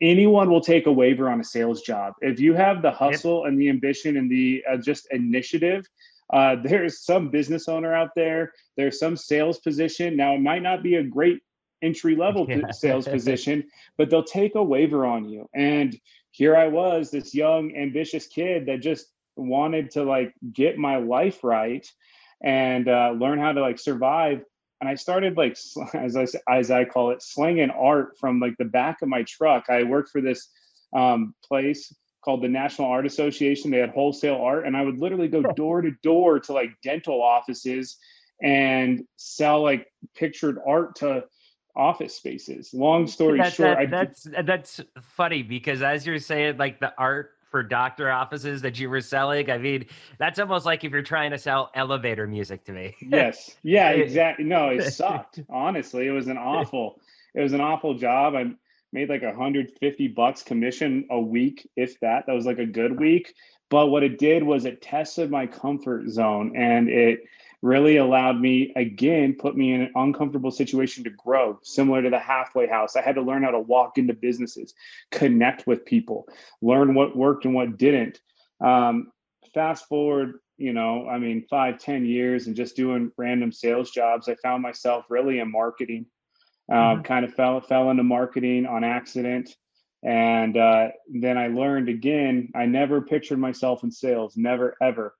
anyone 0.00 0.50
will 0.50 0.60
take 0.60 0.86
a 0.86 0.92
waiver 0.92 1.30
on 1.30 1.40
a 1.40 1.44
sales 1.44 1.82
job 1.82 2.14
if 2.20 2.38
you 2.38 2.54
have 2.54 2.82
the 2.82 2.90
hustle 2.90 3.42
yep. 3.42 3.48
and 3.48 3.60
the 3.60 3.68
ambition 3.68 4.16
and 4.16 4.30
the 4.30 4.62
uh, 4.70 4.76
just 4.76 5.08
initiative 5.10 5.86
uh, 6.32 6.56
there's 6.62 7.04
some 7.04 7.30
business 7.30 7.68
owner 7.68 7.94
out 7.94 8.10
there 8.14 8.52
there's 8.76 8.98
some 8.98 9.16
sales 9.16 9.58
position 9.60 10.16
now 10.16 10.34
it 10.34 10.40
might 10.40 10.62
not 10.62 10.82
be 10.82 10.96
a 10.96 11.02
great 11.02 11.40
entry 11.82 12.16
level 12.16 12.46
yeah. 12.48 12.70
sales 12.70 13.06
position 13.16 13.64
but 13.96 14.10
they'll 14.10 14.24
take 14.24 14.54
a 14.54 14.62
waiver 14.62 15.04
on 15.04 15.28
you. 15.28 15.48
And 15.54 15.98
here 16.30 16.56
i 16.56 16.68
was 16.68 17.10
this 17.10 17.34
young 17.34 17.74
ambitious 17.76 18.26
kid 18.26 18.66
that 18.66 18.80
just 18.80 19.06
wanted 19.36 19.90
to 19.92 20.04
like 20.04 20.32
get 20.52 20.78
my 20.78 20.96
life 20.96 21.42
right 21.42 21.86
and 22.42 22.88
uh, 22.88 23.12
learn 23.16 23.38
how 23.38 23.52
to 23.52 23.60
like 23.60 23.78
survive. 23.78 24.42
And 24.80 24.88
i 24.88 24.94
started 24.94 25.36
like 25.36 25.56
as 25.94 26.16
i 26.16 26.26
as 26.48 26.70
i 26.70 26.84
call 26.84 27.10
it 27.10 27.22
slinging 27.22 27.70
art 27.70 28.16
from 28.18 28.40
like 28.40 28.56
the 28.58 28.64
back 28.64 29.02
of 29.02 29.08
my 29.08 29.24
truck. 29.24 29.64
I 29.68 29.82
worked 29.82 30.10
for 30.10 30.20
this 30.20 30.48
um, 30.94 31.34
place 31.44 31.94
called 32.24 32.42
the 32.42 32.48
national 32.48 32.88
art 32.88 33.06
association. 33.06 33.70
They 33.70 33.78
had 33.78 33.90
wholesale 33.90 34.36
art 34.36 34.66
and 34.66 34.76
i 34.76 34.82
would 34.82 34.98
literally 34.98 35.28
go 35.28 35.42
door 35.42 35.82
to 35.82 35.90
door 36.02 36.40
to 36.40 36.52
like 36.52 36.70
dental 36.82 37.22
offices 37.22 37.96
and 38.42 39.04
sell 39.16 39.62
like 39.62 39.88
pictured 40.14 40.58
art 40.66 40.96
to 40.96 41.24
office 41.78 42.14
spaces 42.14 42.74
long 42.74 43.06
story 43.06 43.38
that, 43.38 43.52
short 43.52 43.78
that, 43.78 43.90
that's 43.90 44.28
that's 44.44 44.80
funny 45.00 45.42
because 45.42 45.80
as 45.80 46.04
you're 46.04 46.18
saying 46.18 46.58
like 46.58 46.80
the 46.80 46.92
art 46.98 47.30
for 47.50 47.62
doctor 47.62 48.10
offices 48.10 48.62
that 48.62 48.78
you 48.78 48.90
were 48.90 49.00
selling. 49.00 49.50
I 49.50 49.58
mean, 49.58 49.86
that's 50.18 50.38
almost 50.38 50.66
like 50.66 50.84
if 50.84 50.92
you're 50.92 51.02
trying 51.02 51.30
to 51.30 51.38
sell 51.38 51.70
elevator 51.74 52.26
music 52.26 52.64
to 52.64 52.72
me. 52.72 52.94
yes. 53.00 53.56
Yeah, 53.62 53.90
exactly. 53.90 54.44
No, 54.44 54.68
it 54.68 54.92
sucked. 54.92 55.40
Honestly, 55.48 56.06
it 56.06 56.10
was 56.10 56.28
an 56.28 56.38
awful, 56.38 57.00
it 57.34 57.40
was 57.40 57.52
an 57.52 57.60
awful 57.60 57.94
job. 57.94 58.34
I 58.34 58.50
made 58.92 59.08
like 59.08 59.22
150 59.22 60.08
bucks 60.08 60.42
commission 60.42 61.06
a 61.10 61.20
week, 61.20 61.68
if 61.76 61.98
that. 62.00 62.26
That 62.26 62.34
was 62.34 62.46
like 62.46 62.58
a 62.58 62.66
good 62.66 62.98
week. 62.98 63.34
But 63.70 63.88
what 63.88 64.02
it 64.02 64.18
did 64.18 64.42
was 64.42 64.64
it 64.64 64.80
tested 64.80 65.30
my 65.30 65.46
comfort 65.46 66.08
zone 66.08 66.56
and 66.56 66.88
it 66.88 67.20
really 67.62 67.96
allowed 67.96 68.40
me 68.40 68.72
again 68.76 69.34
put 69.34 69.56
me 69.56 69.72
in 69.72 69.82
an 69.82 69.92
uncomfortable 69.96 70.50
situation 70.50 71.02
to 71.04 71.10
grow 71.10 71.58
similar 71.62 72.02
to 72.02 72.10
the 72.10 72.18
halfway 72.18 72.68
house. 72.68 72.94
I 72.96 73.02
had 73.02 73.16
to 73.16 73.22
learn 73.22 73.42
how 73.42 73.50
to 73.50 73.60
walk 73.60 73.98
into 73.98 74.14
businesses 74.14 74.74
connect 75.10 75.66
with 75.66 75.84
people 75.84 76.28
learn 76.62 76.94
what 76.94 77.16
worked 77.16 77.44
and 77.44 77.54
what 77.54 77.76
didn't. 77.76 78.20
Um, 78.60 79.12
fast 79.54 79.86
forward 79.88 80.40
you 80.58 80.72
know 80.72 81.08
i 81.08 81.18
mean 81.18 81.46
five 81.48 81.78
ten 81.78 82.04
years 82.04 82.46
and 82.46 82.56
just 82.56 82.76
doing 82.76 83.10
random 83.16 83.52
sales 83.52 83.90
jobs 83.90 84.28
i 84.28 84.34
found 84.42 84.62
myself 84.62 85.06
really 85.08 85.38
in 85.38 85.50
marketing. 85.50 86.06
Uh, 86.70 86.74
mm-hmm. 86.74 87.02
kind 87.02 87.24
of 87.24 87.32
fell 87.32 87.60
fell 87.62 87.90
into 87.90 88.02
marketing 88.02 88.66
on 88.66 88.84
accident. 88.84 89.56
And 90.02 90.56
uh, 90.56 90.88
then 91.12 91.38
i 91.38 91.48
learned 91.48 91.88
again 91.88 92.50
i 92.54 92.66
never 92.66 93.00
pictured 93.00 93.38
myself 93.38 93.82
in 93.82 93.90
sales 93.90 94.36
never 94.36 94.76
ever 94.80 95.14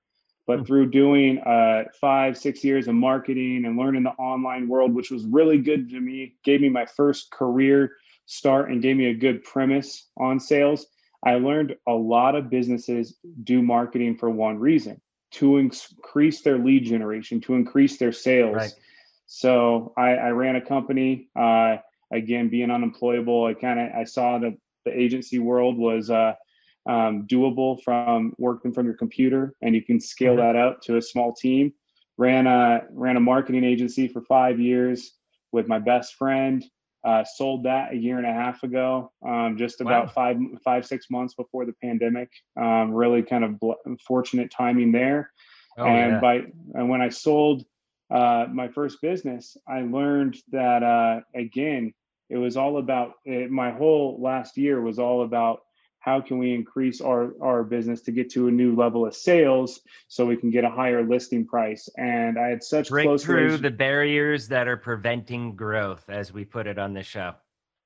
but 0.49 0.59
hmm. 0.59 0.65
through 0.65 0.89
doing 0.89 1.37
uh, 1.39 1.83
five 2.01 2.35
six 2.35 2.63
years 2.63 2.87
of 2.87 2.95
marketing 2.95 3.63
and 3.65 3.77
learning 3.77 4.03
the 4.03 4.09
online 4.11 4.67
world 4.67 4.93
which 4.93 5.11
was 5.11 5.23
really 5.25 5.59
good 5.59 5.89
to 5.89 6.01
me 6.01 6.33
gave 6.43 6.59
me 6.59 6.69
my 6.69 6.85
first 6.85 7.29
career 7.31 7.91
start 8.29 8.69
and 8.69 8.81
gave 8.81 8.95
me 8.95 9.07
a 9.07 9.13
good 9.13 9.43
premise 9.43 10.07
on 10.15 10.39
sales. 10.39 10.85
I 11.25 11.35
learned 11.35 11.75
a 11.87 11.93
lot 11.93 12.35
of 12.35 12.49
businesses 12.49 13.17
do 13.43 13.61
marketing 13.61 14.17
for 14.17 14.29
one 14.29 14.59
reason 14.59 15.01
to 15.31 15.57
increase 15.57 16.41
their 16.41 16.59
lead 16.59 16.85
generation, 16.85 17.41
to 17.41 17.55
increase 17.55 17.97
their 17.97 18.11
sales. 18.11 18.55
Right. 18.55 18.71
So 19.25 19.93
I, 19.97 20.11
I, 20.11 20.29
ran 20.29 20.55
a 20.55 20.61
company. 20.61 21.29
Uh, 21.35 21.77
again, 22.13 22.49
being 22.49 22.71
unemployable, 22.71 23.45
I 23.45 23.55
kind 23.55 23.79
of 23.79 23.89
I 23.95 24.03
saw 24.05 24.37
that 24.39 24.55
the 24.85 24.97
agency 24.97 25.39
world 25.39 25.77
was 25.77 26.09
uh, 26.09 26.33
um, 26.89 27.27
doable 27.27 27.81
from 27.83 28.33
working 28.39 28.73
from 28.73 28.87
your 28.87 28.95
computer, 28.95 29.53
and 29.61 29.75
you 29.75 29.83
can 29.83 29.99
scale 29.99 30.35
mm-hmm. 30.35 30.53
that 30.53 30.55
up 30.55 30.81
to 30.81 30.97
a 30.97 31.01
small 31.01 31.33
team. 31.33 31.71
Ran 32.17 32.47
a 32.47 32.81
ran 32.91 33.15
a 33.15 33.19
marketing 33.19 33.63
agency 33.63 34.07
for 34.07 34.21
five 34.21 34.59
years 34.59 35.13
with 35.51 35.67
my 35.67 35.79
best 35.79 36.15
friend. 36.15 36.65
Uh, 37.05 37.23
sold 37.23 37.63
that 37.63 37.93
a 37.93 37.95
year 37.95 38.17
and 38.17 38.27
a 38.27 38.33
half 38.33 38.61
ago, 38.63 39.09
um, 39.25 39.55
just 39.57 39.79
about 39.79 40.07
wow. 40.07 40.11
five 40.13 40.37
five 40.65 40.85
six 40.85 41.05
months 41.09 41.35
before 41.35 41.65
the 41.65 41.73
pandemic. 41.81 42.29
Um, 42.59 42.91
really 42.91 43.21
kind 43.21 43.43
of 43.43 43.59
bl- 43.59 43.73
fortunate 44.05 44.51
timing 44.51 44.91
there. 44.91 45.31
Oh, 45.77 45.85
and 45.85 46.13
yeah. 46.13 46.19
by 46.19 46.41
and 46.73 46.89
when 46.89 47.01
I 47.01 47.09
sold 47.09 47.63
uh, 48.11 48.47
my 48.51 48.67
first 48.67 48.97
business, 49.01 49.55
I 49.67 49.81
learned 49.81 50.37
that 50.51 50.81
uh, 50.83 51.21
again, 51.35 51.93
it 52.29 52.37
was 52.37 52.57
all 52.57 52.77
about 52.79 53.13
it, 53.23 53.51
my 53.51 53.71
whole 53.71 54.19
last 54.19 54.57
year 54.57 54.81
was 54.81 54.97
all 54.99 55.23
about 55.23 55.61
how 55.99 56.21
can 56.21 56.37
we 56.37 56.53
increase 56.53 57.01
our, 57.01 57.33
our 57.41 57.63
business 57.63 58.01
to 58.01 58.11
get 58.11 58.29
to 58.31 58.47
a 58.47 58.51
new 58.51 58.75
level 58.75 59.05
of 59.05 59.13
sales 59.13 59.81
so 60.07 60.25
we 60.25 60.37
can 60.37 60.49
get 60.49 60.63
a 60.63 60.69
higher 60.69 61.03
listing 61.03 61.45
price? 61.45 61.89
And 61.97 62.39
i 62.39 62.47
had 62.47 62.63
such 62.63 62.89
break 62.89 63.05
close 63.05 63.23
through 63.23 63.57
the 63.57 63.69
barriers 63.69 64.47
that 64.47 64.67
are 64.67 64.77
preventing 64.77 65.55
growth 65.55 66.09
as 66.09 66.33
we 66.33 66.45
put 66.45 66.67
it 66.67 66.79
on 66.79 66.93
the 66.93 67.03
show. 67.03 67.33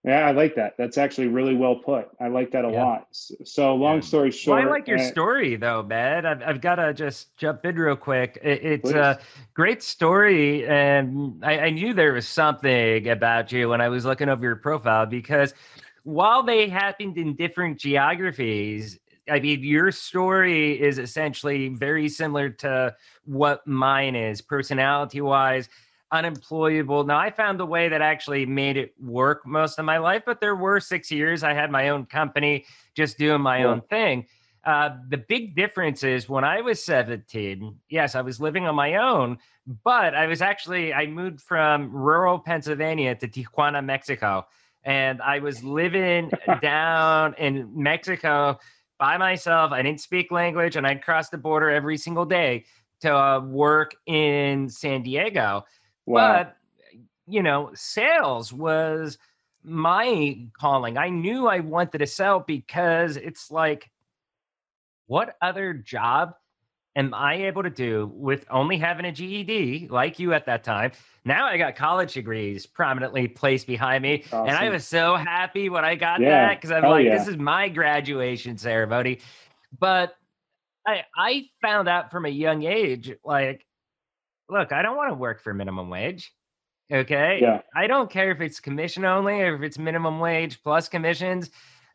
Yeah 0.04 0.28
i 0.28 0.32
like 0.32 0.56
that. 0.56 0.76
That's 0.78 0.98
actually 0.98 1.28
really 1.28 1.56
well 1.56 1.78
put. 1.78 2.10
I 2.20 2.28
like 2.28 2.52
that 2.52 2.66
a 2.66 2.72
yeah. 2.72 2.84
lot. 2.84 3.08
So 3.12 3.74
long 3.76 3.96
yeah. 3.96 4.02
story 4.02 4.32
short 4.32 4.60
well, 4.60 4.68
i 4.68 4.70
like 4.70 4.88
your 4.88 5.00
uh, 5.00 5.04
story 5.04 5.56
though 5.56 5.82
man 5.82 6.26
i've, 6.26 6.42
I've 6.44 6.62
got 6.62 6.76
to 6.76 6.94
just 6.94 7.36
jump 7.38 7.66
in 7.66 7.76
real 7.76 7.96
quick. 7.96 8.38
It, 8.44 8.64
it's 8.64 8.92
please. 8.92 8.96
a 8.96 9.20
great 9.56 9.82
story 9.82 10.68
and 10.68 11.44
I, 11.44 11.60
I 11.60 11.70
knew 11.72 11.94
there 11.94 12.14
was 12.14 12.28
something 12.28 13.10
about 13.10 13.52
you 13.52 13.70
when 13.70 13.82
i 13.82 13.90
was 13.90 14.06
looking 14.06 14.30
over 14.30 14.44
your 14.44 14.56
profile 14.56 15.08
because 15.08 15.56
while 16.04 16.44
they 16.44 16.70
happened 16.70 17.18
in 17.18 17.36
different 17.36 17.80
geographies, 17.80 19.00
I 19.30 19.40
mean, 19.40 19.64
your 19.64 19.92
story 19.92 20.82
is 20.82 21.00
essentially 21.00 21.70
very 21.70 22.10
similar 22.10 22.50
to 22.50 22.96
what 23.26 23.66
mine 23.66 24.16
is, 24.16 24.42
personality 24.42 25.22
wise, 25.22 25.70
unemployable. 26.12 27.06
Now, 27.06 27.18
I 27.18 27.32
found 27.32 27.60
the 27.60 27.66
way 27.66 27.88
that 27.88 28.02
actually 28.02 28.46
made 28.46 28.76
it 28.76 28.94
work 29.02 29.48
most 29.48 29.80
of 29.80 29.86
my 29.86 29.98
life, 29.98 30.24
but 30.26 30.42
there 30.42 30.56
were 30.56 30.80
six 30.80 31.10
years 31.10 31.42
I 31.42 31.54
had 31.54 31.72
my 31.72 31.90
own 31.90 32.06
company, 32.06 32.66
just 32.96 33.18
doing 33.18 33.42
my 33.42 33.60
yeah. 33.60 33.68
own 33.68 33.82
thing. 33.82 34.28
Uh, 34.66 34.92
the 35.10 35.18
big 35.18 35.56
difference 35.56 36.04
is 36.04 36.30
when 36.30 36.44
I 36.44 36.62
was 36.62 36.84
17, 36.84 37.76
yes, 37.90 38.16
I 38.16 38.22
was 38.22 38.40
living 38.40 38.66
on 38.66 38.76
my 38.76 38.96
own, 38.96 39.38
but 39.84 40.16
I 40.16 40.28
was 40.28 40.42
actually, 40.42 40.94
I 40.94 41.06
moved 41.06 41.42
from 41.42 41.92
rural 41.94 42.40
Pennsylvania 42.40 43.16
to 43.16 43.28
Tijuana, 43.28 43.84
Mexico 43.84 44.46
and 44.84 45.22
I 45.22 45.40
was 45.40 45.64
living 45.64 46.32
down 46.62 47.36
in 47.38 47.72
Mexico 47.76 48.60
by 49.00 49.18
myself. 49.18 49.72
I 49.72 49.82
didn't 49.82 50.02
speak 50.02 50.32
language, 50.32 50.76
and 50.76 50.86
I'd 50.86 51.04
cross 51.04 51.30
the 51.30 51.38
border 51.38 51.70
every 51.70 51.98
single 51.98 52.26
day 52.26 52.66
to 53.02 53.16
uh, 53.16 53.40
work 53.42 53.96
in 54.06 54.70
San 54.70 55.04
Diego. 55.04 55.66
Wow. 56.06 56.34
But 56.34 56.58
you 57.28 57.42
know, 57.42 57.72
sales 57.74 58.52
was 58.52 59.18
my 59.64 60.46
calling. 60.60 60.98
I 60.98 61.10
knew 61.10 61.48
I 61.48 61.60
wanted 61.60 62.00
to 62.00 62.08
sell 62.08 62.42
because 62.42 63.16
it's 63.18 63.50
like, 63.50 63.90
what 65.08 65.36
other 65.42 65.74
job 65.74 66.34
am 66.96 67.14
I 67.14 67.36
able 67.36 67.64
to 67.64 67.70
do 67.70 68.12
with 68.14 68.46
only 68.50 68.78
having 68.78 69.06
a 69.06 69.12
GED 69.12 69.88
like 69.90 70.20
you 70.20 70.34
at 70.34 70.46
that 70.46 70.64
time? 70.64 70.92
Now 71.26 71.46
I 71.48 71.58
got 71.58 71.76
college 71.76 72.14
degrees 72.14 72.66
prominently 72.66 73.28
placed 73.28 73.68
behind 73.68 74.04
me. 74.04 74.24
Awesome. 74.32 74.48
And 74.48 74.58
I 74.58 74.70
was 74.70 74.86
so 74.86 75.16
happy 75.16 75.70
when 75.70 75.86
I 75.86 75.96
got 75.96 76.22
yeah. 76.22 76.48
that 76.48 76.58
because 76.58 76.72
I'm 76.72 76.84
Hell 76.84 76.92
like, 76.92 77.06
yeah. 77.06 77.18
this 77.18 77.28
is 77.28 77.38
my 77.38 77.70
graduation 77.70 78.58
ceremony. 78.58 79.20
But 79.80 80.16
I 80.86 81.04
I 81.16 81.46
found 81.62 81.88
out 81.88 82.12
from 82.12 82.26
a 82.26 82.30
young 82.30 82.64
age, 82.64 83.12
like, 83.24 83.66
look, 84.50 84.72
I 84.72 84.82
don't 84.82 84.98
want 84.98 85.12
to 85.12 85.16
work 85.16 85.42
for 85.42 85.54
minimum 85.54 85.90
wage. 85.90 86.32
Okay. 86.92 87.40
Yeah. 87.42 87.62
I 87.76 87.88
don't 87.88 88.10
care 88.10 88.32
if 88.32 88.42
it's 88.42 88.60
commission 88.60 89.06
only 89.06 89.42
or 89.42 89.56
if 89.56 89.62
it's 89.62 89.80
minimum 89.80 90.20
wage 90.20 90.62
plus 90.62 90.90
commissions 90.90 91.50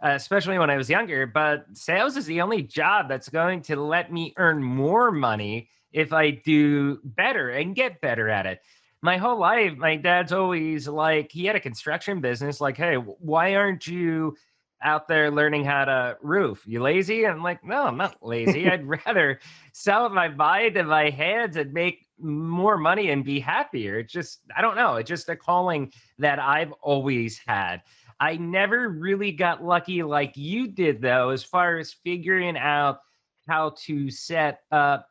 uh, 0.05 0.11
especially 0.11 0.59
when 0.59 0.71
I 0.71 0.77
was 0.77 0.89
younger. 0.89 1.27
But 1.27 1.67
sales 1.73 2.17
is 2.17 2.27
the 2.27 2.41
only 2.41 2.63
job 2.63 3.09
that's 3.09 3.29
going 3.29 3.63
to 3.63 3.77
let 3.77 4.13
me 4.13 4.35
earn 4.37 4.63
more 4.63 5.11
money 5.11 5.69
if 5.93 6.13
I 6.13 6.31
do 6.31 7.01
better 7.05 7.51
and 7.51 7.75
get 7.75 8.01
better 8.01 8.29
at 8.29 8.47
it. 8.47 8.61
My 9.01 9.17
whole 9.17 9.39
life, 9.39 9.77
my 9.77 9.97
dad's 9.97 10.33
always 10.33 10.89
like, 10.89 11.31
he 11.31 11.45
had 11.45 11.57
a 11.57 11.61
construction 11.61 12.21
business. 12.21 12.61
Like, 12.61 12.77
hey, 12.77 12.97
why 12.97 13.55
aren't 13.55 13.87
you 13.87 14.37
out 14.83 15.09
there 15.09 15.31
learning 15.31 15.65
how 15.65 15.85
to 15.85 16.17
roof? 16.21 16.63
You 16.67 16.83
lazy? 16.83 17.27
I'm 17.27 17.43
like, 17.43 17.65
no, 17.65 17.85
I'm 17.85 17.97
not 17.97 18.17
lazy. 18.23 18.69
I'd 18.71 18.87
rather 18.87 19.41
sell 19.73 20.09
my 20.09 20.29
mind 20.29 20.75
to 20.75 20.85
my 20.85 21.11
hands 21.11 21.57
and 21.57 21.73
make 21.73 22.07
more 22.21 22.77
money 22.77 23.11
and 23.11 23.25
be 23.25 23.39
happier. 23.39 24.01
It's 24.01 24.13
just, 24.13 24.41
I 24.57 24.61
don't 24.61 24.77
know. 24.77 24.97
It's 24.97 25.09
just 25.09 25.29
a 25.29 25.37
calling 25.37 25.93
that 26.19 26.39
I've 26.41 26.73
always 26.83 27.41
had. 27.47 27.83
I 28.21 28.37
never 28.37 28.89
really 28.89 29.33
got 29.33 29.65
lucky 29.65 30.03
like 30.03 30.37
you 30.37 30.69
did, 30.69 31.01
though, 31.01 31.31
as 31.31 31.45
far 31.45 31.79
as 31.79 31.93
figuring 31.93 32.57
out 32.57 33.01
how 33.47 33.75
to 33.85 34.11
set 34.11 34.61
up 34.71 35.09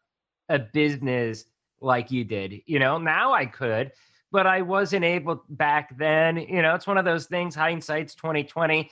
a 0.50 0.60
business 0.60 1.46
like 1.82 2.12
you 2.12 2.24
did. 2.24 2.62
You 2.66 2.80
know, 2.80 2.98
now 2.98 3.34
I 3.34 3.46
could, 3.46 3.92
but 4.32 4.46
I 4.46 4.62
wasn't 4.62 5.06
able 5.06 5.44
back 5.50 5.98
then. 5.98 6.38
You 6.38 6.62
know, 6.62 6.76
it's 6.76 6.88
one 6.88 6.98
of 6.98 7.06
those 7.06 7.26
things, 7.26 7.56
hindsight's 7.56 8.16
2020. 8.16 8.90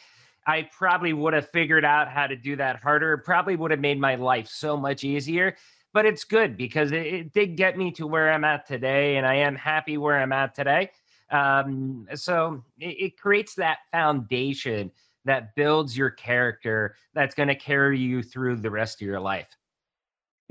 I 0.48 0.70
probably 0.72 1.14
would 1.14 1.34
have 1.34 1.50
figured 1.50 1.84
out 1.84 2.08
how 2.08 2.28
to 2.28 2.36
do 2.36 2.56
that 2.58 2.78
harder. 2.82 3.18
Probably 3.18 3.56
would 3.56 3.72
have 3.72 3.80
made 3.80 4.00
my 4.00 4.16
life 4.16 4.48
so 4.48 4.78
much 4.78 5.04
easier. 5.04 5.56
But 5.92 6.06
it's 6.06 6.24
good 6.24 6.58
because 6.58 6.92
it, 6.92 7.06
it 7.06 7.34
did 7.34 7.56
get 7.56 7.78
me 7.78 7.92
to 7.92 8.06
where 8.06 8.32
I'm 8.32 8.44
at 8.44 8.68
today, 8.68 9.18
and 9.18 9.26
I 9.26 9.36
am 9.36 9.56
happy 9.56 9.98
where 9.98 10.20
I'm 10.20 10.34
at 10.34 10.54
today. 10.54 10.92
Um, 11.32 12.08
so 12.14 12.64
it, 12.80 12.98
it 13.00 13.18
creates 13.18 13.56
that 13.56 13.80
foundation 13.92 14.92
that 15.26 15.56
builds 15.56 15.98
your 15.98 16.12
character 16.12 16.96
that's 17.14 17.36
going 17.36 17.50
to 17.50 17.56
carry 17.56 18.00
you 18.00 18.22
through 18.22 18.58
the 18.58 18.70
rest 18.70 19.02
of 19.02 19.08
your 19.08 19.20
life. 19.20 19.48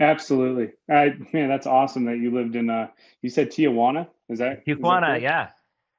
Absolutely. 0.00 0.72
I 0.90 1.14
man, 1.32 1.48
that's 1.48 1.68
awesome 1.68 2.04
that 2.06 2.18
you 2.18 2.32
lived 2.34 2.56
in 2.56 2.68
uh 2.68 2.88
you 3.22 3.30
said 3.30 3.50
Tijuana. 3.50 4.08
Is 4.28 4.40
that 4.40 4.66
Tijuana, 4.66 5.16
is 5.16 5.22
that 5.22 5.22
yeah. 5.22 5.48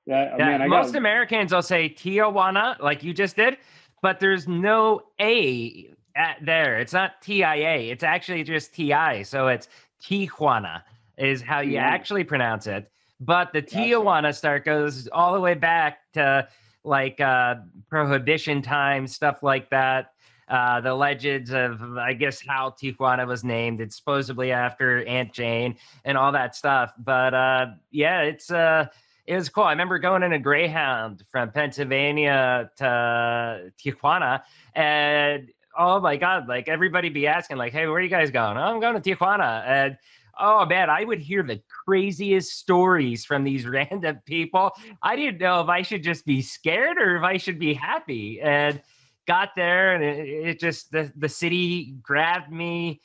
Yeah, 0.05 0.35
yeah. 0.37 0.57
Man, 0.57 0.69
most 0.69 0.91
got... 0.91 0.97
Americans 0.97 1.53
will 1.53 1.61
say 1.61 1.89
Tijuana, 1.89 2.79
like 2.81 3.03
you 3.03 3.13
just 3.13 3.37
did, 3.37 3.57
but 4.01 4.19
there's 4.19 4.47
no 4.47 5.01
A 5.21 5.89
at 6.15 6.37
there. 6.41 6.77
It's 6.77 6.93
not 6.93 7.21
TIA. 7.21 7.91
It's 7.91 8.03
actually 8.03 8.43
just 8.43 8.73
TI. 8.73 9.23
So 9.23 9.47
it's 9.47 9.67
Tijuana 10.03 10.83
is 11.17 11.41
how 11.41 11.61
you 11.61 11.73
yeah. 11.73 11.85
actually 11.85 12.23
pronounce 12.23 12.67
it. 12.67 12.91
But 13.19 13.53
the. 13.53 13.61
Tijuana 13.61 14.35
start 14.35 14.65
goes 14.65 15.07
all 15.07 15.33
the 15.33 15.39
way 15.39 15.53
back 15.53 15.99
to 16.13 16.47
like 16.83 17.19
uh, 17.19 17.55
prohibition 17.89 18.61
time, 18.61 19.07
stuff 19.07 19.43
like 19.43 19.69
that. 19.69 20.11
Uh, 20.47 20.79
the 20.79 20.93
legends 20.93 21.51
of, 21.51 21.81
I 21.97 22.13
guess, 22.13 22.39
how 22.47 22.69
Tijuana 22.69 23.25
was 23.25 23.43
named. 23.43 23.81
It's 23.81 23.95
supposedly 23.95 24.51
after 24.51 25.03
Aunt 25.05 25.33
Jane 25.33 25.75
and 26.03 26.17
all 26.17 26.31
that 26.33 26.55
stuff. 26.55 26.93
But 26.99 27.33
uh, 27.33 27.65
yeah, 27.89 28.21
it's 28.21 28.51
uh, 28.51 28.85
it 29.25 29.35
was 29.35 29.49
cool. 29.49 29.63
I 29.63 29.71
remember 29.71 29.97
going 29.97 30.21
in 30.21 30.33
a 30.33 30.39
Greyhound 30.39 31.23
from 31.31 31.51
Pennsylvania 31.51 32.69
to 32.77 33.71
Tijuana, 33.83 34.43
and 34.75 35.49
oh 35.77 35.99
my 35.99 36.15
god, 36.15 36.47
like 36.47 36.67
everybody 36.67 37.09
be 37.09 37.25
asking, 37.25 37.57
like, 37.57 37.73
"Hey, 37.73 37.87
where 37.87 37.95
are 37.95 38.01
you 38.01 38.09
guys 38.09 38.29
going?" 38.29 38.55
Oh, 38.57 38.61
I'm 38.61 38.79
going 38.79 39.01
to 39.01 39.15
Tijuana, 39.15 39.65
and 39.65 39.97
oh 40.39 40.65
man, 40.65 40.89
I 40.89 41.03
would 41.03 41.19
hear 41.19 41.43
the 41.43 41.61
craziest 41.85 42.57
stories 42.59 43.25
from 43.25 43.43
these 43.43 43.65
random 43.67 44.19
people. 44.25 44.71
I 45.01 45.15
didn't 45.15 45.39
know 45.39 45.61
if 45.61 45.69
I 45.69 45.81
should 45.81 46.03
just 46.03 46.25
be 46.25 46.41
scared 46.41 46.97
or 46.97 47.17
if 47.17 47.23
I 47.23 47.37
should 47.37 47.59
be 47.59 47.73
happy. 47.73 48.41
And 48.41 48.81
got 49.27 49.49
there, 49.55 49.95
and 49.95 50.03
it, 50.03 50.27
it 50.27 50.59
just 50.59 50.91
the 50.91 51.11
the 51.15 51.29
city 51.29 51.95
grabbed 52.01 52.51
me 52.51 53.01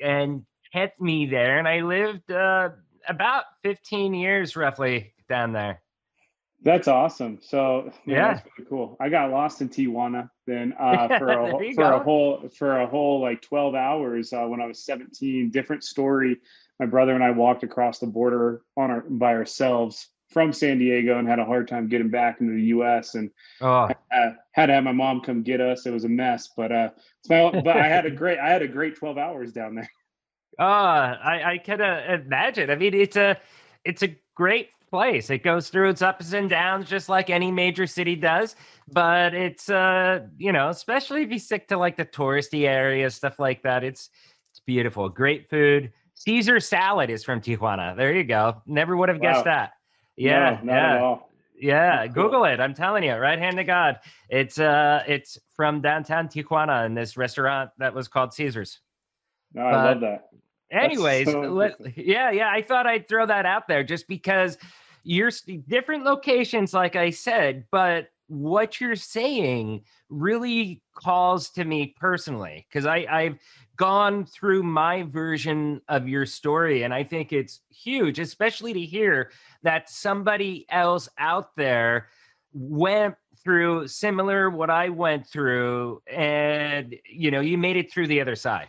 and 0.00 0.44
kept 0.72 1.00
me 1.00 1.26
there, 1.26 1.58
and 1.58 1.68
I 1.68 1.80
lived 1.80 2.30
uh, 2.30 2.70
about 3.08 3.44
15 3.62 4.14
years 4.14 4.56
roughly 4.56 5.14
down 5.28 5.52
there. 5.52 5.83
That's 6.64 6.88
awesome. 6.88 7.38
So 7.42 7.92
yeah, 8.06 8.34
that's 8.34 8.46
really 8.56 8.68
cool. 8.68 8.96
I 8.98 9.10
got 9.10 9.30
lost 9.30 9.60
in 9.60 9.68
Tijuana 9.68 10.30
then 10.46 10.74
uh, 10.80 11.08
for 11.18 11.28
a 11.28 11.50
for 11.50 11.74
go. 11.74 11.96
a 11.96 12.02
whole 12.02 12.48
for 12.56 12.80
a 12.80 12.86
whole 12.86 13.20
like 13.20 13.42
twelve 13.42 13.74
hours 13.74 14.32
uh, 14.32 14.44
when 14.46 14.62
I 14.62 14.66
was 14.66 14.84
seventeen. 14.84 15.50
Different 15.50 15.84
story. 15.84 16.38
My 16.80 16.86
brother 16.86 17.14
and 17.14 17.22
I 17.22 17.30
walked 17.30 17.62
across 17.62 17.98
the 17.98 18.06
border 18.06 18.62
on 18.76 18.90
our 18.90 19.02
by 19.02 19.34
ourselves 19.34 20.08
from 20.30 20.52
San 20.52 20.78
Diego 20.78 21.18
and 21.18 21.28
had 21.28 21.38
a 21.38 21.44
hard 21.44 21.68
time 21.68 21.86
getting 21.86 22.08
back 22.08 22.40
into 22.40 22.54
the 22.54 22.62
U.S. 22.62 23.14
and 23.14 23.30
oh. 23.60 23.88
had 24.52 24.66
to 24.66 24.72
have 24.72 24.82
my 24.82 24.90
mom 24.90 25.20
come 25.20 25.42
get 25.42 25.60
us. 25.60 25.86
It 25.86 25.92
was 25.92 26.04
a 26.04 26.08
mess, 26.08 26.48
but 26.56 26.72
uh, 26.72 26.90
my, 27.28 27.50
but 27.50 27.76
I 27.76 27.86
had 27.86 28.06
a 28.06 28.10
great 28.22 28.38
I 28.38 28.48
had 28.48 28.62
a 28.62 28.68
great 28.68 28.96
twelve 28.96 29.18
hours 29.18 29.52
down 29.52 29.74
there. 29.74 29.90
Uh, 30.58 30.62
I 30.62 31.42
I 31.44 31.58
can 31.58 31.82
uh, 31.82 32.20
imagine. 32.24 32.70
I 32.70 32.76
mean, 32.76 32.94
it's 32.94 33.16
a 33.16 33.36
it's 33.84 34.02
a 34.02 34.16
great 34.34 34.70
place. 34.94 35.28
It 35.28 35.42
goes 35.42 35.70
through 35.70 35.88
its 35.88 36.02
ups 36.02 36.34
and 36.34 36.48
downs 36.48 36.88
just 36.88 37.08
like 37.08 37.28
any 37.28 37.50
major 37.50 37.84
city 37.84 38.14
does. 38.14 38.54
But 38.92 39.34
it's 39.34 39.68
uh, 39.68 40.20
you 40.38 40.52
know, 40.52 40.68
especially 40.68 41.22
if 41.22 41.32
you 41.32 41.40
stick 41.40 41.66
to 41.68 41.76
like 41.76 41.96
the 41.96 42.04
touristy 42.04 42.68
areas, 42.68 43.16
stuff 43.16 43.40
like 43.40 43.62
that. 43.64 43.82
It's 43.82 44.10
it's 44.52 44.60
beautiful. 44.60 45.08
Great 45.08 45.50
food. 45.50 45.92
Caesar 46.14 46.60
salad 46.60 47.10
is 47.10 47.24
from 47.24 47.40
Tijuana. 47.40 47.96
There 47.96 48.14
you 48.14 48.22
go. 48.22 48.62
Never 48.66 48.96
would 48.96 49.08
have 49.08 49.20
guessed 49.20 49.46
wow. 49.46 49.52
that. 49.52 49.72
Yeah, 50.16 50.60
no, 50.62 50.72
yeah. 50.72 51.16
Yeah, 51.56 52.06
cool. 52.06 52.24
Google 52.24 52.44
it. 52.44 52.60
I'm 52.60 52.74
telling 52.74 53.02
you, 53.02 53.14
right 53.14 53.38
hand 53.38 53.56
to 53.56 53.64
God. 53.64 53.98
It's 54.28 54.60
uh 54.60 55.02
it's 55.08 55.38
from 55.56 55.80
downtown 55.80 56.28
Tijuana 56.28 56.86
in 56.86 56.94
this 56.94 57.16
restaurant 57.16 57.70
that 57.78 57.94
was 57.94 58.06
called 58.06 58.32
Caesar's. 58.32 58.78
No, 59.54 59.66
I 59.66 59.72
but, 59.72 59.84
love 59.84 60.00
that. 60.02 60.28
Anyways, 60.70 61.30
so 61.30 61.40
let, 61.40 61.74
yeah, 61.96 62.30
yeah, 62.30 62.50
I 62.50 62.62
thought 62.62 62.86
I'd 62.86 63.08
throw 63.08 63.26
that 63.26 63.46
out 63.46 63.68
there 63.68 63.84
just 63.84 64.08
because 64.08 64.58
you're 65.04 65.30
different 65.68 66.04
locations, 66.04 66.74
like 66.74 66.96
I 66.96 67.10
said, 67.10 67.64
but 67.70 68.08
what 68.26 68.80
you're 68.80 68.96
saying 68.96 69.82
really 70.08 70.82
calls 70.94 71.50
to 71.50 71.64
me 71.64 71.94
personally 71.98 72.66
because 72.68 72.86
I 72.86 73.06
I've 73.10 73.38
gone 73.76 74.24
through 74.24 74.62
my 74.62 75.02
version 75.02 75.82
of 75.88 76.08
your 76.08 76.24
story 76.24 76.84
and 76.84 76.94
I 76.94 77.04
think 77.04 77.32
it's 77.32 77.60
huge, 77.68 78.18
especially 78.18 78.72
to 78.72 78.80
hear 78.80 79.30
that 79.62 79.90
somebody 79.90 80.64
else 80.70 81.08
out 81.18 81.54
there 81.56 82.08
went 82.52 83.14
through 83.42 83.88
similar 83.88 84.48
what 84.48 84.70
I 84.70 84.88
went 84.88 85.26
through 85.26 86.00
and 86.10 86.94
you 87.04 87.30
know 87.30 87.40
you 87.40 87.58
made 87.58 87.76
it 87.76 87.92
through 87.92 88.06
the 88.06 88.20
other 88.20 88.36
side. 88.36 88.68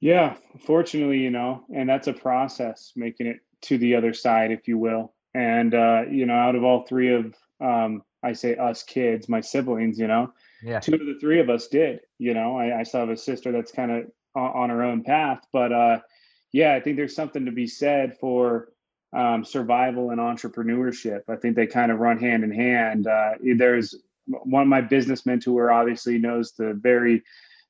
Yeah, 0.00 0.34
fortunately, 0.58 1.18
you 1.18 1.30
know, 1.30 1.62
and 1.72 1.88
that's 1.88 2.08
a 2.08 2.12
process 2.12 2.92
making 2.96 3.28
it 3.28 3.36
to 3.62 3.78
the 3.78 3.94
other 3.94 4.12
side, 4.12 4.50
if 4.50 4.68
you 4.68 4.78
will. 4.78 5.12
And 5.34 5.74
uh, 5.74 6.02
you 6.10 6.26
know, 6.26 6.34
out 6.34 6.56
of 6.56 6.64
all 6.64 6.84
three 6.84 7.14
of 7.14 7.34
um, 7.60 8.02
I 8.22 8.32
say 8.32 8.56
us 8.56 8.82
kids, 8.82 9.28
my 9.28 9.40
siblings, 9.40 9.98
you 9.98 10.06
know, 10.06 10.32
yeah. 10.62 10.80
two 10.80 10.94
of 10.94 11.00
the 11.00 11.18
three 11.20 11.40
of 11.40 11.50
us 11.50 11.68
did. 11.68 12.00
You 12.18 12.34
know, 12.34 12.56
I, 12.56 12.80
I 12.80 12.82
still 12.82 13.00
have 13.00 13.10
a 13.10 13.16
sister 13.16 13.52
that's 13.52 13.72
kind 13.72 13.90
of 13.90 14.04
on, 14.34 14.70
her 14.70 14.82
own 14.82 15.02
path, 15.02 15.40
but 15.52 15.72
uh, 15.72 15.98
yeah, 16.52 16.74
I 16.74 16.80
think 16.80 16.96
there's 16.96 17.14
something 17.14 17.44
to 17.44 17.52
be 17.52 17.66
said 17.66 18.16
for 18.18 18.68
um, 19.12 19.44
survival 19.44 20.10
and 20.10 20.20
entrepreneurship. 20.20 21.22
I 21.28 21.36
think 21.36 21.56
they 21.56 21.66
kind 21.66 21.92
of 21.92 21.98
run 21.98 22.18
hand 22.18 22.44
in 22.44 22.50
hand. 22.50 23.06
Uh, 23.06 23.32
there's 23.56 23.94
one 24.26 24.62
of 24.62 24.68
my 24.68 24.80
business 24.80 25.26
mentor 25.26 25.70
obviously 25.70 26.18
knows 26.18 26.52
the 26.52 26.74
very 26.74 27.22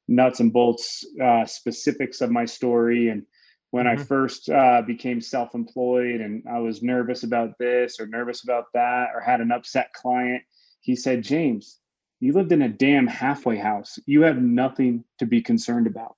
nuts 0.09 0.41
and 0.41 0.53
bolts 0.53 1.05
uh, 1.23 1.47
specifics 1.47 2.21
of 2.21 2.31
my 2.31 2.45
story 2.45 3.09
and 3.09 3.25
when 3.73 3.87
mm-hmm. 3.87 4.01
I 4.01 4.05
first 4.05 4.51
uh, 4.51 4.83
became 4.83 5.21
self-employed 5.21 6.21
and 6.21 6.45
I 6.49 6.59
was 6.61 6.83
nervous 6.83 7.25
about 7.25 7.59
this 7.59 7.99
or 7.99 8.07
nervous 8.07 8.45
about 8.45 8.67
that 8.75 9.09
or 9.15 9.21
had 9.21 9.41
an 9.41 9.51
upset 9.51 9.93
client, 9.95 10.43
he 10.81 10.95
said, 10.95 11.25
"James, 11.25 11.79
you 12.21 12.35
lived 12.35 12.53
in 12.53 12.63
a 12.63 12.69
damn 12.69 13.07
halfway 13.07 13.57
house. 13.57 13.99
You 14.07 14.23
have 14.23 14.41
nothing 14.41 15.05
to 15.19 15.27
be 15.27 15.41
concerned 15.41 15.87
about." 15.87 16.17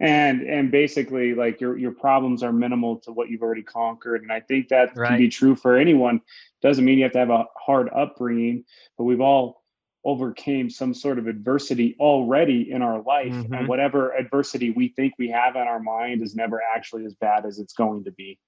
And 0.00 0.40
and 0.40 0.70
basically, 0.70 1.34
like 1.34 1.60
your 1.60 1.76
your 1.76 1.92
problems 1.92 2.42
are 2.42 2.52
minimal 2.52 2.96
to 3.00 3.12
what 3.12 3.28
you've 3.28 3.42
already 3.42 3.62
conquered. 3.62 4.22
And 4.22 4.32
I 4.32 4.40
think 4.40 4.68
that 4.68 4.96
right. 4.96 5.08
can 5.08 5.18
be 5.18 5.28
true 5.28 5.54
for 5.54 5.76
anyone. 5.76 6.22
Doesn't 6.62 6.84
mean 6.84 6.96
you 6.96 7.04
have 7.04 7.12
to 7.12 7.18
have 7.18 7.30
a 7.30 7.44
hard 7.62 7.90
upbringing, 7.94 8.64
but 8.96 9.04
we've 9.04 9.20
all 9.20 9.63
overcame 10.04 10.68
some 10.68 10.92
sort 10.92 11.18
of 11.18 11.26
adversity 11.26 11.96
already 11.98 12.70
in 12.70 12.82
our 12.82 13.00
life 13.02 13.32
mm-hmm. 13.32 13.54
and 13.54 13.68
whatever 13.68 14.14
adversity 14.14 14.70
we 14.70 14.88
think 14.88 15.14
we 15.18 15.28
have 15.28 15.56
in 15.56 15.62
our 15.62 15.80
mind 15.80 16.22
is 16.22 16.34
never 16.34 16.60
actually 16.74 17.04
as 17.04 17.14
bad 17.14 17.46
as 17.46 17.58
it's 17.58 17.72
going 17.72 18.04
to 18.04 18.10
be. 18.10 18.38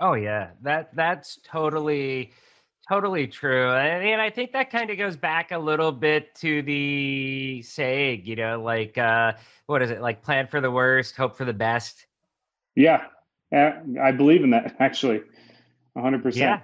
Oh 0.00 0.14
yeah. 0.14 0.50
That 0.62 0.94
that's 0.94 1.38
totally 1.44 2.32
totally 2.88 3.28
true 3.28 3.70
and, 3.70 4.02
mean, 4.02 4.18
i 4.18 4.30
think 4.30 4.50
that 4.50 4.68
kind 4.68 4.90
of 4.90 4.98
goes 4.98 5.16
back 5.16 5.52
a 5.52 5.58
little 5.58 5.92
bit 5.92 6.34
to 6.34 6.60
the 6.62 7.62
saying 7.62 8.22
you 8.24 8.34
know 8.34 8.60
like 8.60 8.98
uh 8.98 9.32
what 9.66 9.82
is 9.82 9.90
it? 9.90 10.00
Like 10.00 10.22
plan 10.22 10.48
for 10.48 10.60
the 10.60 10.70
worst 10.70 11.14
hope 11.14 11.36
for 11.36 11.44
the 11.44 11.52
best. 11.52 12.06
Yeah. 12.74 13.04
I 13.52 14.10
believe 14.10 14.42
in 14.42 14.50
that 14.50 14.74
actually. 14.80 15.22
100% 15.96 16.36
yeah 16.36 16.60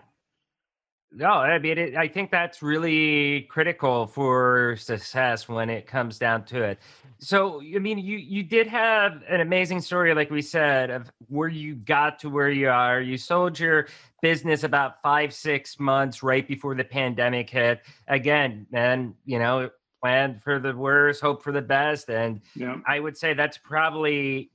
no, 1.13 1.29
I 1.29 1.59
mean, 1.59 1.79
it, 1.79 1.97
I 1.97 2.09
think 2.09 2.31
that's 2.31 2.63
really 2.63 3.43
critical 3.43 4.07
for 4.07 4.77
success 4.79 5.49
when 5.49 5.71
it 5.71 5.87
comes 5.87 6.19
down 6.19 6.45
to 6.47 6.63
it. 6.63 6.79
So, 7.19 7.63
I 7.63 7.79
mean, 7.79 7.99
you 7.99 8.19
you 8.19 8.43
did 8.43 8.67
have 8.67 9.23
an 9.29 9.41
amazing 9.41 9.81
story, 9.81 10.15
like 10.15 10.31
we 10.31 10.43
said, 10.43 10.91
of 10.91 11.11
where 11.29 11.49
you 11.49 11.77
got 11.77 12.19
to 12.21 12.29
where 12.29 12.51
you 12.51 12.69
are. 12.69 13.01
You 13.01 13.17
sold 13.17 13.59
your 13.59 13.87
business 14.21 14.65
about 14.65 15.01
five, 15.01 15.33
six 15.33 15.79
months 15.81 16.23
right 16.23 16.47
before 16.47 16.75
the 16.75 16.85
pandemic 16.85 17.49
hit. 17.49 17.81
Again, 18.09 18.67
and 18.73 19.15
you 19.25 19.39
know, 19.39 19.71
plan 20.03 20.41
for 20.45 20.59
the 20.59 20.77
worst, 20.77 21.23
hope 21.23 21.43
for 21.43 21.53
the 21.53 21.63
best, 21.63 22.11
and 22.11 22.43
yeah. 22.55 22.77
I 22.87 23.01
would 23.01 23.17
say 23.17 23.33
that's 23.33 23.57
probably 23.57 24.51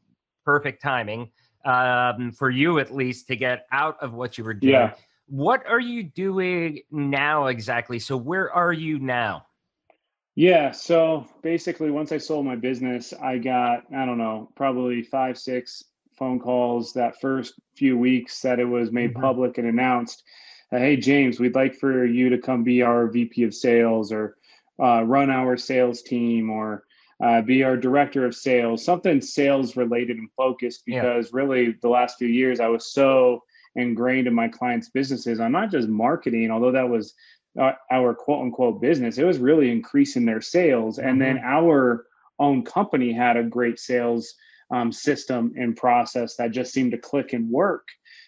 perfect 0.45 0.83
timing 0.83 1.31
um, 1.65 2.31
for 2.33 2.49
you, 2.51 2.77
at 2.77 2.93
least, 2.93 3.27
to 3.29 3.35
get 3.35 3.65
out 3.71 3.97
of 4.01 4.13
what 4.13 4.37
you 4.37 4.43
were 4.43 4.53
doing. 4.53 4.73
Yeah 4.73 4.93
what 5.32 5.65
are 5.65 5.80
you 5.80 6.04
doing 6.04 6.82
now 6.91 7.46
exactly? 7.46 8.00
So 8.00 8.17
where 8.17 8.52
are 8.52 8.74
you 8.74 9.00
now? 9.00 9.46
Yeah, 10.36 10.72
so 10.72 11.26
basically 11.41 11.89
once 11.89 12.12
I 12.12 12.17
sold 12.17 12.46
my 12.46 12.58
business, 12.58 13.13
I 13.13 13.38
got 13.38 13.86
I 13.96 14.06
don't 14.06 14.17
know, 14.17 14.52
probably 14.56 15.02
5 15.02 15.38
6 15.38 15.84
phone 16.20 16.38
calls 16.38 16.91
that 16.94 17.22
first 17.22 17.54
few 17.78 17.98
weeks 17.98 18.41
that 18.41 18.60
it 18.60 18.65
was 18.65 18.91
made 18.91 19.12
mm-hmm. 19.12 19.22
public 19.22 19.58
and 19.58 19.67
announced, 19.67 20.24
"Hey 20.70 20.98
James, 20.98 21.39
we'd 21.39 21.56
like 21.56 21.76
for 21.76 22.06
you 22.06 22.30
to 22.30 22.38
come 22.38 22.65
be 22.65 22.82
our 22.82 23.08
VP 23.08 23.44
of 23.44 23.56
sales 23.56 24.12
or 24.12 24.36
uh, 24.84 25.04
run 25.04 25.30
our 25.30 25.56
sales 25.56 26.02
team 26.02 26.50
or 26.50 26.84
uh, 27.24 27.41
be 27.41 27.63
our 27.63 27.78
director 27.78 28.26
of 28.26 28.36
sales, 28.36 28.84
something 28.84 29.22
sales 29.22 29.78
related 29.78 30.17
and 30.17 30.30
focused 30.36 30.84
because 30.86 31.28
yeah. 31.28 31.39
really 31.39 31.76
the 31.82 31.89
last 31.89 32.17
few 32.17 32.28
years 32.28 32.60
I 32.60 32.67
was 32.67 32.91
so 32.91 33.44
ingrained 33.75 34.27
in 34.27 34.34
my 34.34 34.47
clients' 34.47 34.89
businesses 34.89 35.39
on 35.39 35.51
not 35.51 35.71
just 35.71 35.88
marketing, 35.88 36.51
although 36.51 36.71
that 36.71 36.89
was 36.89 37.13
uh, 37.60 37.71
our 37.91 38.13
quote 38.13 38.43
unquote 38.43 38.81
business, 38.81 39.17
it 39.17 39.25
was 39.25 39.39
really 39.39 39.71
increasing 39.71 40.25
their 40.25 40.41
sales. 40.41 40.97
Mm-hmm. 40.97 41.07
And 41.07 41.21
then 41.21 41.38
mm-hmm. 41.38 41.47
our 41.47 42.05
own 42.39 42.63
company 42.63 43.13
had 43.13 43.38
a 43.38 43.43
great 43.43 43.79
sales 43.79 44.34
um, 44.71 44.91
system 44.91 45.53
and 45.57 45.75
process 45.75 46.36
that 46.38 46.51
just 46.51 46.73
seemed 46.73 46.91
to 46.91 46.97
click 46.97 47.34
and 47.34 47.49
work. 47.49 47.88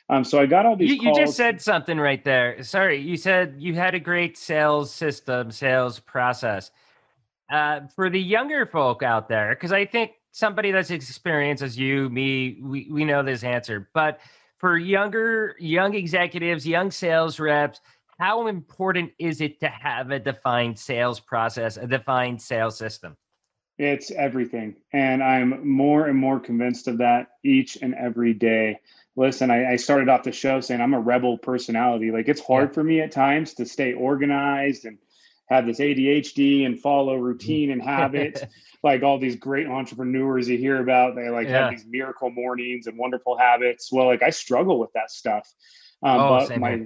Um, 0.10 0.24
so 0.24 0.40
I 0.40 0.46
got 0.46 0.66
all 0.66 0.76
these. 0.76 0.92
You, 0.92 1.10
you, 1.10 1.16
just 1.16 1.38
said 1.38 1.62
something 1.62 1.98
right 1.98 2.24
there. 2.24 2.62
Sorry, 2.64 3.00
you 3.00 3.16
said 3.16 3.56
you 3.58 3.74
had 3.74 3.96
a 3.96 4.00
great 4.00 4.38
sales 4.38 4.94
system, 4.94 5.50
sales 5.52 6.00
process. 6.00 6.72
Uh, 7.52 7.82
for 7.96 8.10
the 8.10 8.20
younger 8.20 8.66
folk 8.66 9.04
out 9.04 9.30
there, 9.30 9.50
because 9.50 9.72
I 9.72 9.86
think 9.86 10.12
somebody 10.32 10.72
that's 10.72 10.90
experienced 10.90 11.62
as 11.62 11.78
you, 11.78 12.10
me, 12.10 12.58
we, 12.62 12.88
we 12.92 13.06
know 13.06 13.22
this 13.22 13.44
answer, 13.44 13.90
but 13.94 14.20
for 14.64 14.78
younger 14.78 15.58
young 15.60 15.94
executives, 15.94 16.66
young 16.66 16.90
sales 16.90 17.38
reps, 17.38 17.82
how 18.18 18.48
important 18.48 19.12
is 19.20 19.42
it 19.42 19.60
to 19.60 19.68
have 19.68 20.10
a 20.12 20.20
defined 20.20 20.80
sales 20.80 21.20
process, 21.20 21.76
a 21.76 21.86
defined 21.86 22.42
sales 22.42 22.78
system? 22.78 23.18
It's 23.78 24.10
everything. 24.12 24.78
And 24.94 25.22
I'm 25.22 25.68
more 25.68 26.08
and 26.08 26.18
more 26.18 26.40
convinced 26.40 26.88
of 26.88 27.00
that 27.00 27.32
each 27.44 27.78
and 27.82 27.94
every 27.96 28.34
day. 28.34 28.80
Listen, 29.18 29.52
I, 29.52 29.74
I 29.74 29.76
started 29.76 30.08
off 30.08 30.24
the 30.24 30.32
show 30.32 30.62
saying 30.62 30.80
I'm 30.80 30.94
a 30.94 31.02
rebel 31.02 31.38
personality. 31.38 32.12
Like 32.12 32.30
it's 32.30 32.40
hard 32.40 32.70
yeah. 32.70 32.74
for 32.74 32.86
me 32.86 33.02
at 33.02 33.12
times 33.12 33.54
to 33.56 33.66
stay 33.66 33.92
organized 33.92 34.86
and 34.86 34.98
have 35.50 35.66
this 35.66 35.80
ADHD 35.80 36.66
and 36.66 36.80
follow 36.80 37.16
routine 37.16 37.72
and 37.72 37.82
habits. 37.82 38.42
like 38.84 39.04
all 39.04 39.18
these 39.18 39.36
great 39.36 39.68
entrepreneurs 39.68 40.50
you 40.50 40.58
hear 40.58 40.82
about, 40.82 41.16
they 41.16 41.30
like 41.30 41.48
yeah. 41.48 41.64
have 41.64 41.72
these 41.72 41.86
miracle 41.88 42.30
mornings 42.30 42.88
and 42.88 42.98
wonderful 42.98 43.38
habits. 43.38 43.92
Well, 43.92 44.08
like 44.08 44.24
I 44.24 44.30
struggle 44.30 44.80
with 44.80 44.92
that 44.94 45.12
stuff. 45.12 45.52
Um, 46.02 46.20
oh, 46.20 46.48
but 46.48 46.60
my 46.60 46.86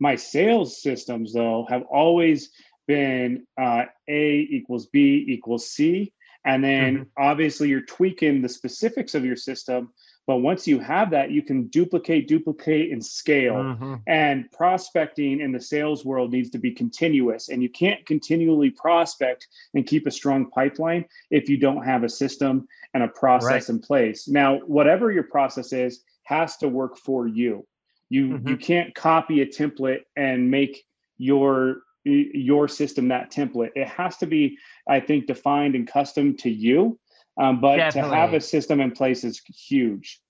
my 0.00 0.16
sales 0.16 0.82
systems 0.82 1.32
though 1.32 1.66
have 1.68 1.82
always 1.82 2.50
been 2.86 3.46
uh, 3.60 3.84
A 4.08 4.40
equals 4.50 4.86
B 4.86 5.24
equals 5.28 5.70
C. 5.70 6.12
And 6.46 6.62
then 6.62 6.94
mm-hmm. 6.94 7.22
obviously 7.22 7.68
you're 7.68 7.82
tweaking 7.82 8.42
the 8.42 8.48
specifics 8.48 9.14
of 9.14 9.24
your 9.24 9.36
system 9.36 9.92
but 10.26 10.36
once 10.38 10.66
you 10.66 10.78
have 10.78 11.10
that, 11.10 11.30
you 11.30 11.42
can 11.42 11.66
duplicate, 11.66 12.28
duplicate, 12.28 12.90
and 12.90 13.04
scale. 13.04 13.54
Mm-hmm. 13.56 13.94
And 14.06 14.50
prospecting 14.52 15.40
in 15.40 15.52
the 15.52 15.60
sales 15.60 16.04
world 16.04 16.32
needs 16.32 16.50
to 16.50 16.58
be 16.58 16.70
continuous. 16.70 17.50
And 17.50 17.62
you 17.62 17.68
can't 17.68 18.04
continually 18.06 18.70
prospect 18.70 19.48
and 19.74 19.86
keep 19.86 20.06
a 20.06 20.10
strong 20.10 20.50
pipeline 20.50 21.04
if 21.30 21.48
you 21.48 21.58
don't 21.58 21.84
have 21.84 22.04
a 22.04 22.08
system 22.08 22.66
and 22.94 23.02
a 23.02 23.08
process 23.08 23.50
right. 23.50 23.68
in 23.68 23.80
place. 23.80 24.26
Now, 24.26 24.58
whatever 24.60 25.12
your 25.12 25.24
process 25.24 25.72
is, 25.72 26.02
has 26.24 26.56
to 26.58 26.68
work 26.68 26.96
for 26.96 27.26
you. 27.26 27.66
You 28.08 28.28
mm-hmm. 28.28 28.48
you 28.48 28.56
can't 28.56 28.94
copy 28.94 29.42
a 29.42 29.46
template 29.46 30.02
and 30.16 30.50
make 30.50 30.84
your 31.18 31.82
your 32.04 32.68
system 32.68 33.08
that 33.08 33.30
template. 33.30 33.70
It 33.74 33.88
has 33.88 34.16
to 34.18 34.26
be, 34.26 34.58
I 34.88 35.00
think, 35.00 35.26
defined 35.26 35.74
and 35.74 35.86
custom 35.86 36.36
to 36.38 36.50
you. 36.50 36.98
Um, 37.36 37.60
but 37.60 37.76
Definitely. 37.76 38.10
to 38.10 38.16
have 38.16 38.34
a 38.34 38.40
system 38.40 38.80
in 38.80 38.92
place 38.92 39.24
is 39.24 39.40
huge. 39.40 40.20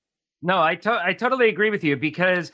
No, 0.43 0.61
I 0.61 0.75
to- 0.77 1.03
I 1.03 1.13
totally 1.13 1.49
agree 1.49 1.71
with 1.71 1.85
you 1.85 1.97
because 1.97 2.53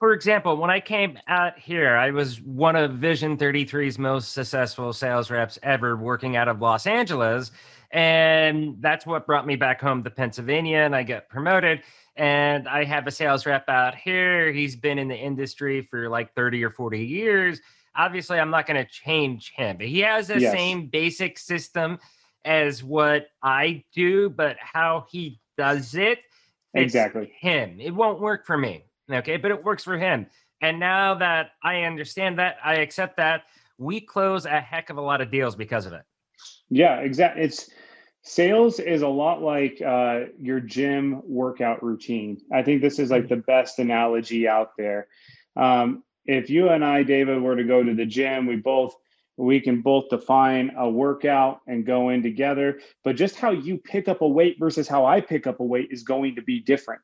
for 0.00 0.14
example, 0.14 0.56
when 0.56 0.70
I 0.70 0.80
came 0.80 1.18
out 1.28 1.58
here, 1.58 1.94
I 1.94 2.10
was 2.10 2.40
one 2.40 2.74
of 2.74 2.92
Vision 2.92 3.36
33's 3.36 3.98
most 3.98 4.32
successful 4.32 4.94
sales 4.94 5.30
reps 5.30 5.58
ever 5.62 5.94
working 5.94 6.36
out 6.36 6.48
of 6.48 6.62
Los 6.62 6.86
Angeles. 6.86 7.52
And 7.90 8.76
that's 8.80 9.04
what 9.04 9.26
brought 9.26 9.46
me 9.46 9.56
back 9.56 9.78
home 9.78 10.02
to 10.04 10.10
Pennsylvania 10.10 10.78
and 10.78 10.96
I 10.96 11.02
got 11.02 11.28
promoted. 11.28 11.82
And 12.16 12.66
I 12.66 12.84
have 12.84 13.06
a 13.06 13.10
sales 13.10 13.44
rep 13.44 13.68
out 13.68 13.94
here. 13.94 14.50
He's 14.52 14.74
been 14.74 14.98
in 14.98 15.06
the 15.06 15.16
industry 15.16 15.86
for 15.90 16.08
like 16.08 16.34
30 16.34 16.64
or 16.64 16.70
40 16.70 17.04
years. 17.04 17.60
Obviously, 17.94 18.40
I'm 18.40 18.50
not 18.50 18.66
going 18.66 18.82
to 18.82 18.90
change 18.90 19.52
him, 19.54 19.76
but 19.76 19.86
he 19.86 20.00
has 20.00 20.28
the 20.28 20.40
yes. 20.40 20.52
same 20.52 20.86
basic 20.86 21.38
system 21.38 21.98
as 22.44 22.82
what 22.82 23.28
I 23.42 23.84
do, 23.94 24.30
but 24.30 24.56
how 24.58 25.06
he 25.10 25.40
does 25.56 25.94
it 25.94 26.20
exactly 26.74 27.32
him. 27.38 27.80
It 27.80 27.94
won't 27.94 28.20
work 28.20 28.46
for 28.46 28.56
me. 28.56 28.84
Okay, 29.10 29.36
but 29.36 29.50
it 29.50 29.64
works 29.64 29.84
for 29.84 29.98
him. 29.98 30.26
And 30.62 30.78
now 30.78 31.14
that 31.16 31.52
I 31.62 31.82
understand 31.82 32.38
that, 32.38 32.56
I 32.64 32.76
accept 32.76 33.16
that. 33.16 33.44
We 33.78 34.00
close 34.00 34.44
a 34.44 34.60
heck 34.60 34.90
of 34.90 34.98
a 34.98 35.00
lot 35.00 35.20
of 35.20 35.30
deals 35.30 35.56
because 35.56 35.86
of 35.86 35.94
it. 35.94 36.02
Yeah, 36.68 37.00
exactly. 37.00 37.42
It's 37.42 37.70
sales 38.22 38.78
is 38.78 39.02
a 39.02 39.08
lot 39.08 39.42
like 39.42 39.80
uh, 39.84 40.26
your 40.38 40.60
gym 40.60 41.22
workout 41.24 41.82
routine. 41.82 42.40
I 42.52 42.62
think 42.62 42.82
this 42.82 42.98
is 42.98 43.10
like 43.10 43.28
the 43.28 43.36
best 43.36 43.78
analogy 43.78 44.46
out 44.46 44.76
there. 44.76 45.08
Um, 45.56 46.04
if 46.26 46.50
you 46.50 46.68
and 46.68 46.84
I, 46.84 47.02
David, 47.02 47.40
were 47.42 47.56
to 47.56 47.64
go 47.64 47.82
to 47.82 47.94
the 47.94 48.06
gym, 48.06 48.46
we 48.46 48.56
both 48.56 48.94
we 49.40 49.60
can 49.60 49.80
both 49.80 50.08
define 50.10 50.70
a 50.76 50.88
workout 50.88 51.60
and 51.66 51.86
go 51.86 52.10
in 52.10 52.22
together. 52.22 52.80
But 53.04 53.16
just 53.16 53.36
how 53.36 53.50
you 53.50 53.78
pick 53.78 54.08
up 54.08 54.20
a 54.20 54.28
weight 54.28 54.56
versus 54.58 54.86
how 54.86 55.06
I 55.06 55.20
pick 55.20 55.46
up 55.46 55.60
a 55.60 55.64
weight 55.64 55.88
is 55.90 56.02
going 56.02 56.36
to 56.36 56.42
be 56.42 56.60
different. 56.60 57.02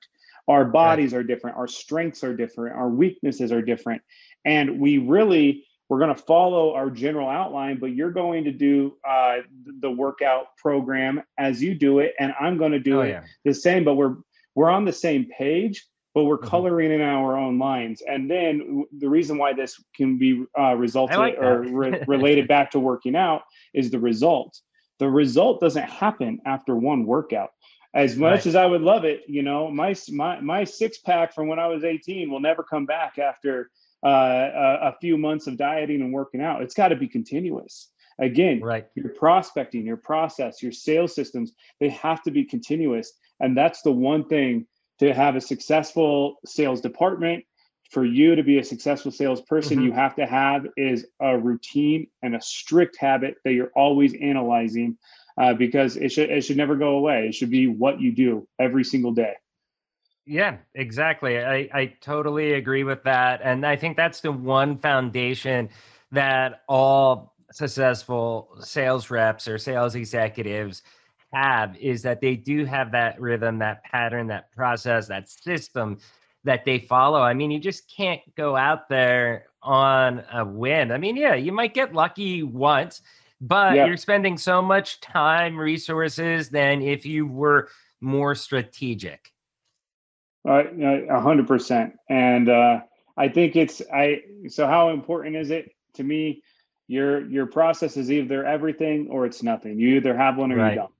Our 0.49 0.65
bodies 0.65 1.13
right. 1.13 1.21
are 1.21 1.23
different, 1.25 1.57
our 1.57 1.67
strengths 1.67 2.23
are 2.23 2.37
different, 2.37 2.77
our 2.77 2.89
weaknesses 2.89 3.51
are 3.51 3.63
different. 3.63 4.03
And 4.45 4.79
we 4.79 4.99
really, 4.99 5.67
we're 5.89 5.99
going 5.99 6.15
to 6.15 6.23
follow 6.23 6.75
our 6.75 6.89
general 6.89 7.29
outline, 7.29 7.79
but 7.81 7.87
you're 7.87 8.13
going 8.13 8.45
to 8.45 8.53
do 8.53 8.97
uh, 9.09 9.39
the 9.81 9.91
workout 9.91 10.57
program 10.57 11.23
as 11.37 11.61
you 11.63 11.75
do 11.75 11.99
it, 11.99 12.15
and 12.21 12.33
I'm 12.39 12.59
going 12.59 12.73
to 12.73 12.79
do 12.79 12.99
oh, 12.99 13.03
it 13.03 13.09
yeah. 13.09 13.25
the 13.45 13.55
same. 13.55 13.85
But 13.85 13.95
we're 13.95 14.17
we're 14.55 14.71
on 14.71 14.85
the 14.85 14.93
same 14.93 15.27
page, 15.27 15.87
but 16.17 16.25
we're 16.25 16.39
mm-hmm. 16.39 16.49
coloring 16.49 16.93
in 16.93 17.03
our 17.03 17.37
own 17.37 17.59
lines. 17.59 18.01
And 18.01 18.31
then 18.31 18.87
the 18.99 19.07
reason 19.07 19.37
why 19.37 19.53
this 19.53 19.79
can 19.95 20.17
be 20.17 20.47
uh, 20.59 20.75
resulted 20.75 21.19
like 21.19 21.37
or 21.37 21.61
re- 21.61 22.03
related 22.09 22.49
back 22.49 22.71
to 22.71 22.81
working 22.81 23.15
out 23.15 23.43
is 23.75 23.91
the 23.91 23.99
result. 23.99 24.59
The 24.99 25.11
result 25.11 25.61
doesn't 25.61 25.85
happen 25.85 26.41
after 26.47 26.75
one 26.75 27.05
workout 27.05 27.51
as 27.93 28.17
much 28.17 28.31
right. 28.31 28.47
as 28.47 28.55
I 28.55 28.65
would 28.65 28.81
love 28.81 29.05
it, 29.05 29.25
you 29.27 29.43
know, 29.43 29.71
my 29.71 29.95
my 30.11 30.41
my 30.41 30.65
six 30.65 30.99
pack 30.99 31.35
from 31.35 31.49
when 31.49 31.59
I 31.59 31.67
was 31.67 31.85
18 31.85 32.31
will 32.31 32.41
never 32.41 32.63
come 32.63 32.87
back 32.87 33.19
after 33.19 33.71
uh, 34.05 34.09
a, 34.09 34.79
a, 34.89 34.97
few 35.01 35.19
months 35.19 35.47
of 35.47 35.57
dieting 35.57 36.01
and 36.01 36.13
working 36.13 36.41
out. 36.41 36.63
It's 36.63 36.75
got 36.75 36.89
to 36.89 36.97
be 36.97 37.09
continuous. 37.09 37.91
Again, 38.19 38.61
right. 38.61 38.87
your 38.95 39.11
prospecting, 39.11 39.85
your 39.85 39.97
process, 39.97 40.63
your 40.63 40.73
sales 40.73 41.15
systems, 41.15 41.53
they 41.81 41.89
have 41.91 42.23
to 42.23 42.31
be 42.31 42.45
continuous. 42.45 43.13
And 43.41 43.57
that's 43.57 43.83
the 43.83 43.93
one 43.93 44.27
thing 44.29 44.67
to 44.99 45.13
have 45.13 45.37
a 45.37 45.41
successful 45.41 46.37
sales 46.45 46.81
department. 46.81 47.45
For 47.91 48.05
you 48.05 48.35
to 48.35 48.43
be 48.43 48.59
a 48.59 48.65
successful 48.65 49.13
salesperson, 49.13 49.77
mm-hmm. 49.77 49.87
you 49.87 49.93
have 49.93 50.17
to 50.17 50.27
have 50.27 50.67
is 50.77 51.07
a 51.21 51.39
routine 51.39 52.09
and 52.21 52.35
a 52.35 52.41
strict 52.41 52.97
habit 52.99 53.37
that 53.45 53.53
you're 53.53 53.71
always 53.77 54.13
analyzing 54.21 54.99
uh, 55.41 55.55
because 55.55 55.97
it 55.97 56.11
should 56.11 56.31
it 56.31 56.43
should 56.43 56.57
never 56.57 56.75
go 56.75 56.97
away. 56.97 57.29
It 57.29 57.35
should 57.37 57.51
be 57.51 57.69
what 57.69 58.01
you 58.01 58.11
do 58.13 58.49
every 58.59 58.83
single 58.83 59.13
day. 59.13 59.35
Yeah, 60.27 60.57
exactly. 60.75 61.39
I, 61.39 61.69
I 61.73 61.95
totally 62.01 62.55
agree 62.55 62.83
with 62.83 63.05
that. 63.05 63.41
And 63.45 63.65
I 63.65 63.77
think 63.77 63.97
that's 63.97 64.21
the 64.21 64.33
one 64.33 64.79
foundation 64.79 65.69
that 66.11 66.63
all 66.69 67.35
successful 67.53 68.49
sales 68.61 69.09
reps 69.09 69.47
or 69.47 69.57
sales 69.59 69.95
executives 69.95 70.83
have 71.33 71.77
is 71.77 72.03
that 72.03 72.21
they 72.21 72.37
do 72.37 72.65
have 72.65 72.93
that 72.93 73.21
rhythm, 73.21 73.59
that 73.59 73.85
pattern, 73.85 74.27
that 74.29 74.51
process, 74.53 75.09
that 75.09 75.29
system 75.29 75.99
that 76.45 76.65
they 76.65 76.79
follow. 76.79 77.21
I 77.21 77.35
mean, 77.35 77.51
you 77.51 77.59
just 77.59 77.91
can't 77.95 78.21
go 78.37 78.57
out 78.57 78.89
there 78.89 79.47
on 79.63 80.23
a 80.33 80.45
win. 80.45 80.93
I 80.93 80.99
mean, 80.99 81.17
yeah, 81.17 81.35
you 81.35 81.53
might 81.53 81.75
get 81.75 81.93
lucky 81.93 82.43
once 82.43 83.03
but 83.41 83.75
yeah. 83.75 83.87
you're 83.87 83.97
spending 83.97 84.39
so 84.39 84.63
much 84.63 85.01
time, 85.01 85.57
resources 85.57 86.49
than 86.49 86.83
if 86.83 87.05
you 87.05 87.27
were 87.27 87.69
more 88.01 88.35
strategic. 88.35 89.33
Right. 90.45 90.69
A 91.11 91.21
hundred 91.21 91.47
percent. 91.47 91.95
And 92.09 92.49
uh, 92.49 92.81
I 93.17 93.29
think 93.29 93.57
it's 93.57 93.83
I. 93.93 94.23
So 94.49 94.67
how 94.67 94.91
important 94.91 95.37
is 95.37 95.51
it 95.51 95.73
to 95.95 96.05
me? 96.05 96.43
Your 96.87 97.27
your 97.27 97.47
process 97.47 97.97
is 97.97 98.13
either 98.13 98.45
everything 98.45 99.09
or 99.11 99.27
it's 99.27 99.43
nothing. 99.43 99.79
You 99.81 99.97
either 99.97 100.17
have 100.17 100.37
one 100.37 100.53
or 100.53 100.57
right. 100.57 100.71
you 100.71 100.77
don't. 100.77 100.93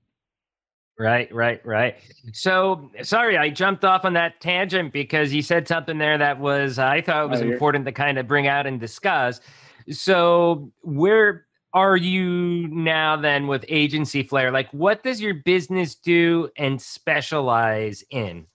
Right, 0.99 1.33
right, 1.33 1.63
right. 1.63 1.95
So 2.33 2.89
sorry, 3.03 3.37
I 3.37 3.49
jumped 3.49 3.85
off 3.85 4.03
on 4.03 4.13
that 4.13 4.41
tangent 4.41 4.93
because 4.93 5.31
you 5.31 5.43
said 5.43 5.67
something 5.67 5.99
there 5.99 6.17
that 6.17 6.39
was 6.39 6.79
I 6.79 7.01
thought 7.01 7.25
it 7.25 7.29
was 7.29 7.41
oh, 7.41 7.51
important 7.51 7.85
to 7.85 7.91
kind 7.91 8.17
of 8.17 8.27
bring 8.27 8.47
out 8.47 8.65
and 8.65 8.79
discuss. 8.79 9.39
So 9.91 10.71
where 10.81 11.47
are 11.73 11.97
you 11.97 12.67
now 12.69 13.15
then 13.15 13.47
with 13.47 13.63
AgencyFlare 13.67 14.51
like 14.51 14.69
what 14.71 15.03
does 15.03 15.21
your 15.21 15.33
business 15.33 15.95
do 15.95 16.49
and 16.57 16.81
specialize 16.81 18.03
in 18.09 18.45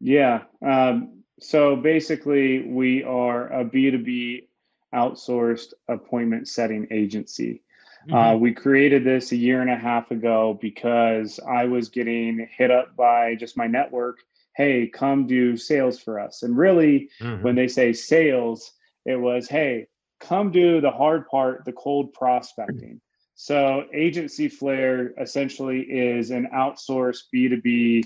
yeah 0.00 0.42
um, 0.66 1.22
so 1.40 1.76
basically 1.76 2.62
we 2.62 3.04
are 3.04 3.48
a 3.48 3.64
b2b 3.64 4.46
outsourced 4.94 5.74
appointment 5.88 6.48
setting 6.48 6.86
agency 6.90 7.62
mm-hmm. 8.06 8.14
uh, 8.14 8.34
we 8.34 8.52
created 8.52 9.04
this 9.04 9.32
a 9.32 9.36
year 9.36 9.60
and 9.60 9.70
a 9.70 9.76
half 9.76 10.10
ago 10.10 10.58
because 10.60 11.40
i 11.48 11.64
was 11.64 11.88
getting 11.88 12.48
hit 12.56 12.70
up 12.70 12.94
by 12.96 13.34
just 13.34 13.56
my 13.56 13.66
network 13.66 14.18
hey 14.56 14.86
come 14.86 15.26
do 15.26 15.56
sales 15.56 15.98
for 15.98 16.20
us 16.20 16.42
and 16.42 16.56
really 16.56 17.10
mm-hmm. 17.20 17.42
when 17.42 17.54
they 17.54 17.68
say 17.68 17.92
sales 17.92 18.72
it 19.04 19.16
was 19.16 19.48
hey 19.48 19.86
come 20.24 20.50
do 20.50 20.80
the 20.80 20.90
hard 20.90 21.28
part, 21.28 21.64
the 21.64 21.72
cold 21.72 22.12
prospecting. 22.12 23.00
So, 23.34 23.84
AgencyFlare 23.94 25.10
essentially 25.20 25.80
is 25.80 26.30
an 26.30 26.48
outsourced 26.54 27.24
B2B 27.34 28.04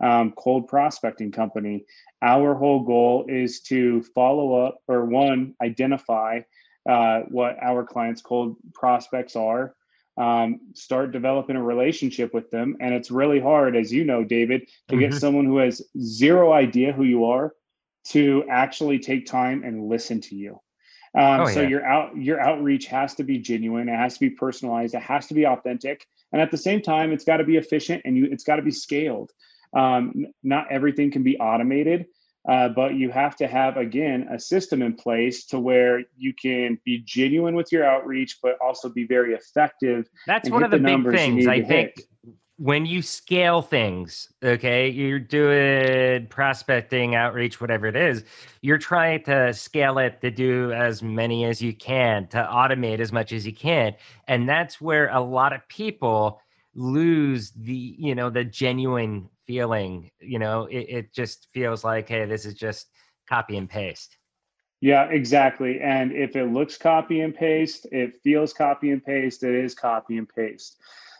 um, 0.00 0.32
cold 0.36 0.68
prospecting 0.68 1.32
company. 1.32 1.84
Our 2.22 2.54
whole 2.54 2.84
goal 2.84 3.26
is 3.28 3.60
to 3.62 4.02
follow 4.14 4.54
up 4.54 4.78
or 4.86 5.04
one, 5.04 5.54
identify 5.60 6.40
uh, 6.88 7.20
what 7.28 7.56
our 7.62 7.84
clients' 7.84 8.22
cold 8.22 8.56
prospects 8.74 9.36
are, 9.36 9.74
um, 10.18 10.60
start 10.74 11.12
developing 11.12 11.56
a 11.56 11.62
relationship 11.62 12.34
with 12.34 12.50
them. 12.50 12.76
And 12.80 12.92
it's 12.92 13.10
really 13.10 13.40
hard, 13.40 13.76
as 13.76 13.92
you 13.92 14.04
know, 14.04 14.24
David, 14.24 14.68
to 14.88 14.96
mm-hmm. 14.96 15.10
get 15.10 15.14
someone 15.14 15.44
who 15.44 15.58
has 15.58 15.82
zero 16.00 16.52
idea 16.52 16.92
who 16.92 17.04
you 17.04 17.26
are 17.26 17.54
to 18.08 18.44
actually 18.50 18.98
take 18.98 19.26
time 19.26 19.62
and 19.64 19.88
listen 19.88 20.20
to 20.22 20.34
you. 20.34 20.60
Um, 21.16 21.40
oh, 21.40 21.46
so 21.46 21.62
yeah. 21.62 21.68
your 21.68 21.86
out 21.86 22.16
your 22.16 22.40
outreach 22.40 22.86
has 22.86 23.14
to 23.14 23.24
be 23.24 23.38
genuine. 23.38 23.88
It 23.88 23.96
has 23.96 24.14
to 24.14 24.20
be 24.20 24.30
personalized. 24.30 24.94
It 24.94 25.02
has 25.02 25.26
to 25.28 25.34
be 25.34 25.46
authentic, 25.46 26.06
and 26.32 26.42
at 26.42 26.50
the 26.50 26.56
same 26.58 26.82
time, 26.82 27.12
it's 27.12 27.24
got 27.24 27.38
to 27.38 27.44
be 27.44 27.56
efficient 27.56 28.02
and 28.04 28.16
you 28.16 28.26
it's 28.30 28.44
got 28.44 28.56
to 28.56 28.62
be 28.62 28.70
scaled. 28.70 29.30
Um, 29.74 30.26
not 30.42 30.70
everything 30.70 31.10
can 31.10 31.22
be 31.22 31.38
automated, 31.38 32.06
uh, 32.48 32.68
but 32.68 32.94
you 32.94 33.10
have 33.10 33.36
to 33.36 33.46
have 33.46 33.76
again 33.76 34.28
a 34.30 34.38
system 34.38 34.82
in 34.82 34.94
place 34.94 35.44
to 35.46 35.58
where 35.58 36.02
you 36.16 36.34
can 36.34 36.78
be 36.84 36.98
genuine 36.98 37.54
with 37.54 37.72
your 37.72 37.84
outreach, 37.84 38.38
but 38.42 38.56
also 38.60 38.88
be 38.88 39.06
very 39.06 39.34
effective. 39.34 40.08
That's 40.26 40.50
one 40.50 40.62
of 40.62 40.70
the, 40.70 40.78
the 40.78 40.84
big 40.84 41.10
things 41.10 41.46
I 41.46 41.62
think. 41.62 41.96
Hit 41.96 42.34
when 42.58 42.84
you 42.84 43.02
scale 43.02 43.62
things, 43.62 44.32
okay, 44.42 44.88
you're 44.88 45.20
doing 45.20 46.26
prospecting, 46.26 47.14
outreach, 47.14 47.60
whatever 47.60 47.86
it 47.86 47.94
is, 47.94 48.24
you're 48.62 48.78
trying 48.78 49.22
to 49.22 49.54
scale 49.54 49.98
it 49.98 50.20
to 50.20 50.30
do 50.30 50.72
as 50.72 51.00
many 51.00 51.44
as 51.44 51.62
you 51.62 51.72
can, 51.72 52.26
to 52.26 52.36
automate 52.36 52.98
as 52.98 53.12
much 53.12 53.32
as 53.32 53.46
you 53.46 53.52
can. 53.52 53.94
And 54.26 54.48
that's 54.48 54.80
where 54.80 55.08
a 55.10 55.20
lot 55.20 55.52
of 55.52 55.66
people 55.68 56.40
lose 56.74 57.52
the, 57.52 57.94
you 57.96 58.16
know, 58.16 58.28
the 58.28 58.44
genuine 58.44 59.28
feeling. 59.48 60.12
You 60.20 60.38
know, 60.38 60.66
it, 60.66 60.86
it 60.88 61.12
just 61.12 61.48
feels 61.52 61.82
like, 61.82 62.08
hey, 62.08 62.26
this 62.26 62.44
is 62.44 62.54
just 62.54 62.86
copy 63.28 63.56
and 63.56 63.68
paste. 63.68 64.16
Yeah, 64.80 65.06
exactly. 65.06 65.80
And 65.80 66.12
if 66.12 66.36
it 66.36 66.52
looks 66.52 66.78
copy 66.78 67.22
and 67.22 67.34
paste, 67.34 67.88
it 67.90 68.20
feels 68.22 68.52
copy 68.52 68.92
and 68.92 69.04
paste, 69.04 69.42
it 69.42 69.52
is 69.64 69.74
copy 69.74 70.18
and 70.18 70.28
paste. 70.28 70.76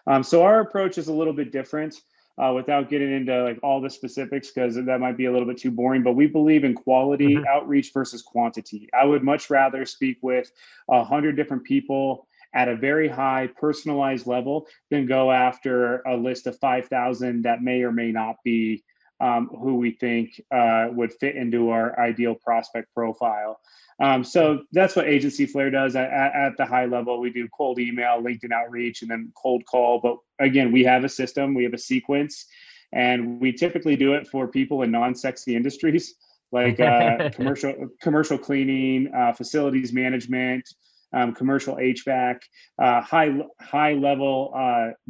Um, 0.06 0.22
so 0.22 0.44
our 0.44 0.60
approach 0.60 0.96
is 0.96 1.08
a 1.08 1.12
little 1.12 1.32
bit 1.32 1.50
different. 1.50 1.96
uh, 2.38 2.52
without 2.52 2.88
getting 2.88 3.12
into 3.12 3.42
like 3.42 3.58
all 3.62 3.80
the 3.80 3.90
specifics 3.90 4.50
because 4.50 4.76
that 4.76 5.00
might 5.00 5.16
be 5.16 5.24
a 5.24 5.32
little 5.32 5.46
bit 5.46 5.58
too 5.58 5.70
boring. 5.70 6.02
But 6.02 6.12
we 6.12 6.26
believe 6.26 6.64
in 6.64 6.74
quality 6.74 7.34
mm-hmm. 7.34 7.44
outreach 7.48 7.92
versus 7.92 8.22
quantity. 8.22 8.88
I 8.98 9.04
would 9.04 9.24
much 9.24 9.50
rather 9.50 9.84
speak 9.84 10.18
with 10.22 10.50
a 10.88 11.02
hundred 11.02 11.36
different 11.36 11.64
people 11.64 12.27
at 12.54 12.68
a 12.68 12.76
very 12.76 13.08
high 13.08 13.48
personalized 13.60 14.26
level 14.26 14.66
than 14.90 15.06
go 15.06 15.30
after 15.30 16.00
a 16.02 16.16
list 16.16 16.46
of 16.46 16.58
5,000 16.58 17.42
that 17.42 17.62
may 17.62 17.82
or 17.82 17.92
may 17.92 18.10
not 18.10 18.36
be 18.44 18.84
um, 19.20 19.48
who 19.48 19.76
we 19.76 19.92
think 19.92 20.40
uh, 20.54 20.88
would 20.90 21.12
fit 21.12 21.36
into 21.36 21.70
our 21.70 21.98
ideal 21.98 22.34
prospect 22.34 22.94
profile. 22.94 23.60
Um, 24.00 24.22
so 24.22 24.62
that's 24.70 24.94
what 24.94 25.06
AgencyFlare 25.06 25.72
does 25.72 25.96
at, 25.96 26.08
at, 26.10 26.56
the 26.56 26.64
high 26.64 26.86
level. 26.86 27.18
We 27.20 27.30
do 27.30 27.48
cold 27.48 27.80
email, 27.80 28.22
LinkedIn 28.22 28.52
outreach, 28.52 29.02
and 29.02 29.10
then 29.10 29.32
cold 29.36 29.64
call. 29.66 30.00
But 30.00 30.18
again, 30.38 30.70
we 30.70 30.84
have 30.84 31.02
a 31.02 31.08
system, 31.08 31.52
we 31.52 31.64
have 31.64 31.74
a 31.74 31.78
sequence, 31.78 32.46
and 32.92 33.40
we 33.40 33.52
typically 33.52 33.96
do 33.96 34.14
it 34.14 34.28
for 34.28 34.46
people 34.46 34.82
in 34.82 34.92
non-sexy 34.92 35.56
industries 35.56 36.14
like 36.52 36.80
uh, 36.80 37.30
commercial 37.34 37.88
commercial 38.00 38.38
cleaning, 38.38 39.12
uh, 39.14 39.32
facilities 39.32 39.92
management, 39.92 40.68
um, 41.12 41.34
commercial 41.34 41.76
HVAC, 41.76 42.40
uh, 42.80 43.00
high 43.00 43.36
high 43.60 43.94
level 43.94 44.52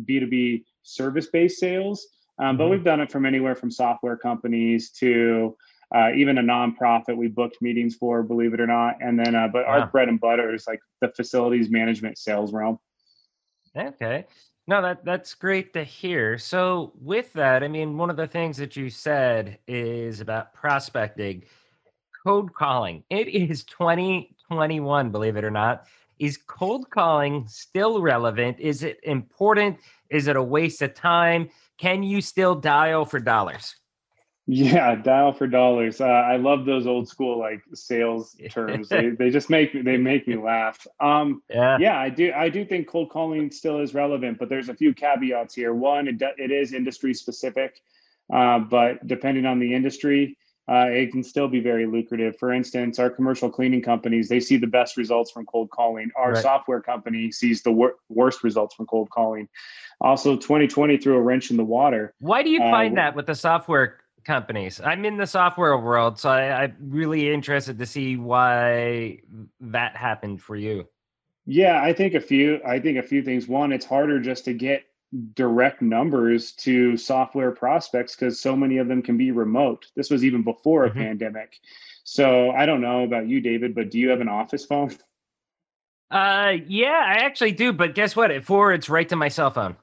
B 0.04 0.20
two 0.20 0.26
B 0.26 0.64
service 0.82 1.26
based 1.26 1.58
sales. 1.58 2.06
Um, 2.40 2.56
but 2.56 2.64
mm-hmm. 2.64 2.70
we've 2.72 2.84
done 2.84 3.00
it 3.00 3.10
from 3.10 3.26
anywhere 3.26 3.56
from 3.56 3.70
software 3.70 4.16
companies 4.16 4.90
to 4.92 5.56
uh, 5.94 6.12
even 6.14 6.38
a 6.38 6.42
nonprofit 6.42 7.16
we 7.16 7.28
booked 7.28 7.56
meetings 7.60 7.96
for, 7.96 8.22
believe 8.22 8.54
it 8.54 8.60
or 8.60 8.66
not. 8.66 8.96
And 9.00 9.18
then, 9.18 9.34
uh, 9.34 9.48
but 9.48 9.64
our 9.64 9.86
bread 9.86 10.08
and 10.08 10.20
butter 10.20 10.54
is 10.54 10.66
like 10.66 10.80
the 11.00 11.08
facilities 11.08 11.70
management 11.70 12.18
sales 12.18 12.52
realm. 12.52 12.78
Okay. 13.76 14.26
No, 14.66 14.82
that 14.82 15.02
that's 15.04 15.34
great 15.34 15.72
to 15.72 15.82
hear. 15.82 16.36
So 16.36 16.92
with 17.00 17.32
that, 17.32 17.62
I 17.62 17.68
mean, 17.68 17.96
one 17.96 18.10
of 18.10 18.16
the 18.16 18.26
things 18.26 18.58
that 18.58 18.76
you 18.76 18.90
said 18.90 19.58
is 19.66 20.20
about 20.20 20.52
prospecting, 20.52 21.44
cold 22.28 22.52
calling. 22.52 23.02
It 23.08 23.26
is 23.28 23.64
2021, 23.64 25.10
believe 25.10 25.38
it 25.38 25.44
or 25.44 25.50
not. 25.50 25.86
Is 26.18 26.36
cold 26.36 26.90
calling 26.90 27.46
still 27.48 28.02
relevant? 28.02 28.60
Is 28.60 28.82
it 28.82 29.00
important? 29.04 29.78
Is 30.10 30.28
it 30.28 30.36
a 30.36 30.42
waste 30.42 30.82
of 30.82 30.92
time? 30.92 31.48
Can 31.78 32.02
you 32.02 32.20
still 32.20 32.54
dial 32.54 33.06
for 33.06 33.18
dollars? 33.18 33.76
Yeah, 34.46 34.94
dial 34.96 35.32
for 35.32 35.46
dollars. 35.46 36.02
Uh, 36.02 36.04
I 36.04 36.36
love 36.36 36.66
those 36.66 36.86
old 36.86 37.08
school 37.08 37.38
like 37.38 37.62
sales 37.72 38.36
terms. 38.50 38.90
they, 38.90 39.08
they 39.08 39.30
just 39.30 39.48
make 39.48 39.72
they 39.82 39.96
make 39.96 40.28
me 40.28 40.36
laugh. 40.36 40.86
Um, 41.00 41.42
yeah, 41.48 41.78
yeah, 41.80 41.98
I 41.98 42.10
do. 42.10 42.30
I 42.36 42.50
do 42.50 42.62
think 42.62 42.88
cold 42.88 43.08
calling 43.08 43.50
still 43.50 43.80
is 43.80 43.94
relevant, 43.94 44.38
but 44.38 44.50
there's 44.50 44.68
a 44.68 44.74
few 44.74 44.92
caveats 44.92 45.54
here. 45.54 45.72
One, 45.72 46.06
it, 46.08 46.20
it 46.36 46.50
is 46.50 46.74
industry 46.74 47.14
specific, 47.14 47.80
uh, 48.30 48.58
but 48.58 49.06
depending 49.06 49.46
on 49.46 49.58
the 49.58 49.74
industry, 49.74 50.36
uh, 50.68 50.86
it 50.88 51.12
can 51.12 51.22
still 51.22 51.48
be 51.48 51.60
very 51.60 51.86
lucrative. 51.86 52.36
For 52.38 52.52
instance, 52.52 52.98
our 52.98 53.10
commercial 53.10 53.50
cleaning 53.50 53.82
companies 53.82 54.28
they 54.28 54.40
see 54.40 54.56
the 54.56 54.66
best 54.66 54.96
results 54.96 55.30
from 55.30 55.46
cold 55.46 55.70
calling. 55.70 56.10
Our 56.16 56.32
right. 56.32 56.42
software 56.42 56.80
company 56.80 57.32
sees 57.32 57.62
the 57.62 57.72
wor- 57.72 57.96
worst 58.08 58.44
results 58.44 58.74
from 58.74 58.86
cold 58.86 59.10
calling. 59.10 59.48
Also, 60.00 60.36
2020 60.36 60.98
threw 60.98 61.16
a 61.16 61.20
wrench 61.20 61.50
in 61.50 61.56
the 61.56 61.64
water. 61.64 62.14
Why 62.20 62.42
do 62.42 62.50
you 62.50 62.60
find 62.60 62.98
uh, 62.98 63.02
that 63.02 63.16
with 63.16 63.26
the 63.26 63.34
software 63.34 63.98
companies. 64.28 64.80
I'm 64.84 65.04
in 65.04 65.16
the 65.16 65.26
software 65.26 65.76
world, 65.78 66.20
so 66.20 66.28
I, 66.28 66.64
I'm 66.64 66.76
really 66.80 67.32
interested 67.32 67.78
to 67.78 67.86
see 67.86 68.16
why 68.16 69.20
that 69.60 69.96
happened 69.96 70.42
for 70.42 70.54
you. 70.54 70.86
Yeah, 71.46 71.82
I 71.82 71.94
think 71.94 72.14
a 72.14 72.20
few. 72.20 72.60
I 72.64 72.78
think 72.78 72.98
a 72.98 73.02
few 73.02 73.22
things. 73.22 73.48
One, 73.48 73.72
it's 73.72 73.86
harder 73.86 74.20
just 74.20 74.44
to 74.44 74.52
get 74.52 74.84
direct 75.34 75.80
numbers 75.80 76.52
to 76.52 76.96
software 76.96 77.50
prospects 77.50 78.14
because 78.14 78.40
so 78.40 78.54
many 78.54 78.78
of 78.78 78.88
them 78.88 79.02
can 79.02 79.16
be 79.16 79.30
remote. 79.30 79.86
This 79.96 80.10
was 80.10 80.24
even 80.24 80.42
before 80.42 80.84
a 80.84 80.90
mm-hmm. 80.90 81.00
pandemic. 81.00 81.58
So 82.04 82.50
I 82.50 82.66
don't 82.66 82.80
know 82.80 83.04
about 83.04 83.26
you, 83.26 83.40
David, 83.40 83.74
but 83.74 83.90
do 83.90 83.98
you 83.98 84.10
have 84.10 84.20
an 84.20 84.28
office 84.28 84.64
phone? 84.64 84.96
Uh, 86.10 86.54
yeah, 86.66 87.04
I 87.06 87.24
actually 87.24 87.52
do. 87.52 87.72
But 87.72 87.94
guess 87.94 88.16
what? 88.16 88.30
It 88.30 88.44
forwards 88.44 88.88
right 88.88 89.08
to 89.08 89.16
my 89.16 89.28
cell 89.28 89.50
phone. 89.50 89.76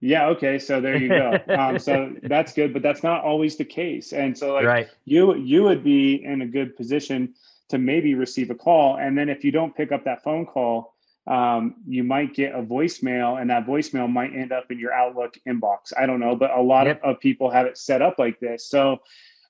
Yeah. 0.00 0.28
Okay. 0.28 0.58
So 0.58 0.80
there 0.80 0.96
you 0.96 1.08
go. 1.08 1.38
Um, 1.48 1.78
so 1.78 2.12
that's 2.22 2.52
good, 2.52 2.72
but 2.72 2.82
that's 2.82 3.02
not 3.02 3.22
always 3.22 3.56
the 3.56 3.64
case. 3.64 4.12
And 4.12 4.36
so 4.36 4.54
like 4.54 4.64
right. 4.64 4.88
you 5.04 5.34
you 5.36 5.62
would 5.64 5.84
be 5.84 6.24
in 6.24 6.42
a 6.42 6.46
good 6.46 6.76
position 6.76 7.34
to 7.68 7.78
maybe 7.78 8.14
receive 8.14 8.50
a 8.50 8.54
call, 8.54 8.96
and 8.96 9.16
then 9.16 9.28
if 9.28 9.44
you 9.44 9.52
don't 9.52 9.74
pick 9.76 9.92
up 9.92 10.04
that 10.04 10.22
phone 10.22 10.44
call, 10.46 10.91
um, 11.26 11.76
you 11.86 12.02
might 12.02 12.34
get 12.34 12.54
a 12.54 12.62
voicemail, 12.62 13.40
and 13.40 13.50
that 13.50 13.66
voicemail 13.66 14.10
might 14.10 14.34
end 14.34 14.52
up 14.52 14.70
in 14.70 14.78
your 14.78 14.92
Outlook 14.92 15.34
inbox. 15.48 15.92
I 15.96 16.06
don't 16.06 16.20
know, 16.20 16.34
but 16.34 16.50
a 16.50 16.60
lot 16.60 16.86
yep. 16.86 17.00
of, 17.02 17.16
of 17.16 17.20
people 17.20 17.50
have 17.50 17.66
it 17.66 17.78
set 17.78 18.02
up 18.02 18.18
like 18.18 18.40
this. 18.40 18.68
So 18.68 18.98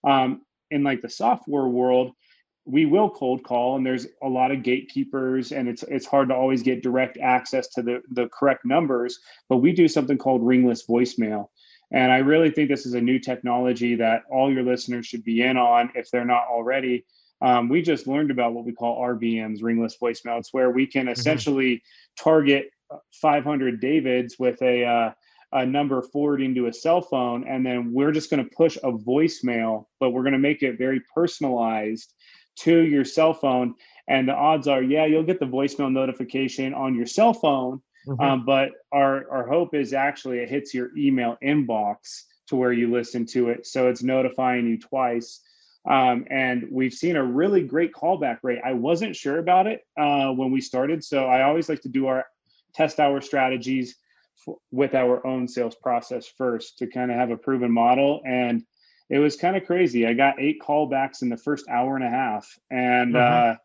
um, 0.05 0.43
in 0.71 0.83
like 0.83 1.01
the 1.01 1.09
software 1.09 1.67
world, 1.67 2.13
we 2.65 2.87
will 2.87 3.11
cold 3.11 3.43
call 3.43 3.77
and 3.77 3.85
there's 3.85 4.07
a 4.23 4.29
lot 4.29 4.53
of 4.53 4.63
gatekeepers 4.63 5.53
and 5.53 5.69
it's 5.69 5.83
it's 5.85 6.07
hard 6.07 6.29
to 6.29 6.35
always 6.35 6.63
get 6.63 6.83
direct 6.83 7.19
access 7.19 7.69
to 7.69 7.83
the 7.83 8.01
the 8.13 8.29
correct 8.29 8.65
numbers 8.65 9.19
but 9.49 9.57
we 9.57 9.73
do 9.73 9.89
something 9.89 10.17
called 10.17 10.47
ringless 10.47 10.87
voicemail 10.87 11.49
and 11.91 12.13
i 12.13 12.19
really 12.19 12.51
think 12.51 12.69
this 12.69 12.87
is 12.87 12.95
a 12.95 13.01
new 13.01 13.19
technology 13.19 13.97
that 13.97 14.23
all 14.31 14.53
your 14.53 14.63
listeners 14.63 15.07
should 15.07 15.25
be 15.25 15.43
in 15.43 15.57
on 15.57 15.91
if 15.97 16.09
they're 16.11 16.25
not 16.25 16.45
already 16.49 17.05
um, 17.43 17.69
we 17.69 17.83
just 17.83 18.07
learned 18.07 18.31
about 18.31 18.55
what 18.55 18.65
we 18.65 18.73
call 18.73 19.03
rvms 19.03 19.63
ringless 19.63 19.97
voicemail 20.03 20.39
it's 20.39 20.53
where 20.53 20.71
we 20.71 20.87
can 20.87 21.07
mm-hmm. 21.07 21.13
essentially 21.13 21.77
mm-hmm. 21.77 22.31
target 22.31 22.71
500 23.21 23.81
davids 23.81 24.37
with 24.39 24.61
a 24.63 24.85
uh, 24.85 25.13
a 25.55 25.67
number 25.67 26.01
forwarding 26.01 26.55
to 26.55 26.67
a 26.67 26.73
cell 26.73 27.03
phone 27.03 27.47
and 27.47 27.65
then 27.65 27.93
we're 27.93 28.13
just 28.13 28.31
going 28.31 28.43
to 28.43 28.51
push 28.57 28.77
a 28.79 28.93
voicemail 28.93 29.85
but 30.01 30.11
we're 30.11 30.23
going 30.23 30.33
to 30.33 30.39
make 30.39 30.63
it 30.63 30.79
very 30.79 31.01
personalized 31.15 32.15
to 32.57 32.81
your 32.83 33.05
cell 33.05 33.35
phone. 33.35 33.75
And 34.09 34.29
the 34.29 34.35
odds 34.35 34.69
are, 34.69 34.83
yeah, 34.83 35.07
you'll 35.07 35.23
get 35.23 35.41
the 35.41 35.47
voicemail 35.47 35.93
notification 35.93 36.75
on 36.75 36.95
your 36.95 37.07
cell 37.07 37.33
phone. 37.33 37.81
Mm-hmm. 38.07 38.21
Um, 38.21 38.45
but 38.45 38.71
our, 38.91 39.31
our 39.31 39.49
hope 39.49 39.75
is 39.75 39.93
actually 39.93 40.39
it 40.39 40.49
hits 40.49 40.75
your 40.75 40.91
email 40.97 41.39
inbox 41.43 42.23
to 42.49 42.57
where 42.57 42.73
you 42.73 42.91
listen 42.91 43.27
to 43.27 43.51
it. 43.51 43.67
So 43.67 43.89
it's 43.89 44.03
notifying 44.03 44.67
you 44.67 44.79
twice. 44.79 45.41
Um, 45.89 46.27
and 46.31 46.69
we've 46.71 46.93
seen 46.93 47.17
a 47.17 47.25
really 47.25 47.63
great 47.63 47.93
callback 47.93 48.39
rate. 48.43 48.61
I 48.65 48.73
wasn't 48.73 49.17
sure 49.17 49.39
about 49.39 49.67
it 49.67 49.81
uh, 49.99 50.31
when 50.31 50.53
we 50.53 50.61
started. 50.61 51.03
So 51.03 51.25
I 51.25 51.43
always 51.43 51.69
like 51.69 51.83
to 51.83 51.89
do 51.89 52.07
our 52.07 52.25
test 52.75 53.01
our 53.01 53.21
strategies 53.21 53.97
f- 54.47 54.55
with 54.71 54.95
our 54.95 55.27
own 55.27 55.49
sales 55.49 55.75
process 55.75 56.27
first 56.39 56.79
to 56.79 56.87
kind 56.87 57.11
of 57.11 57.17
have 57.17 57.31
a 57.31 57.37
proven 57.37 57.73
model. 57.73 58.23
And 58.25 58.65
it 59.11 59.19
was 59.19 59.37
kind 59.37 59.57
of 59.57 59.67
crazy. 59.67 60.07
I 60.07 60.15
got 60.15 60.41
eight 60.41 60.61
callbacks 60.61 61.23
in 61.23 61.29
the 61.29 61.37
first 61.37 61.69
hour 61.69 61.97
and 61.97 62.05
a 62.05 62.09
half, 62.09 62.49
and 62.71 63.15
mm-hmm. 63.15 63.53
uh, 63.53 63.57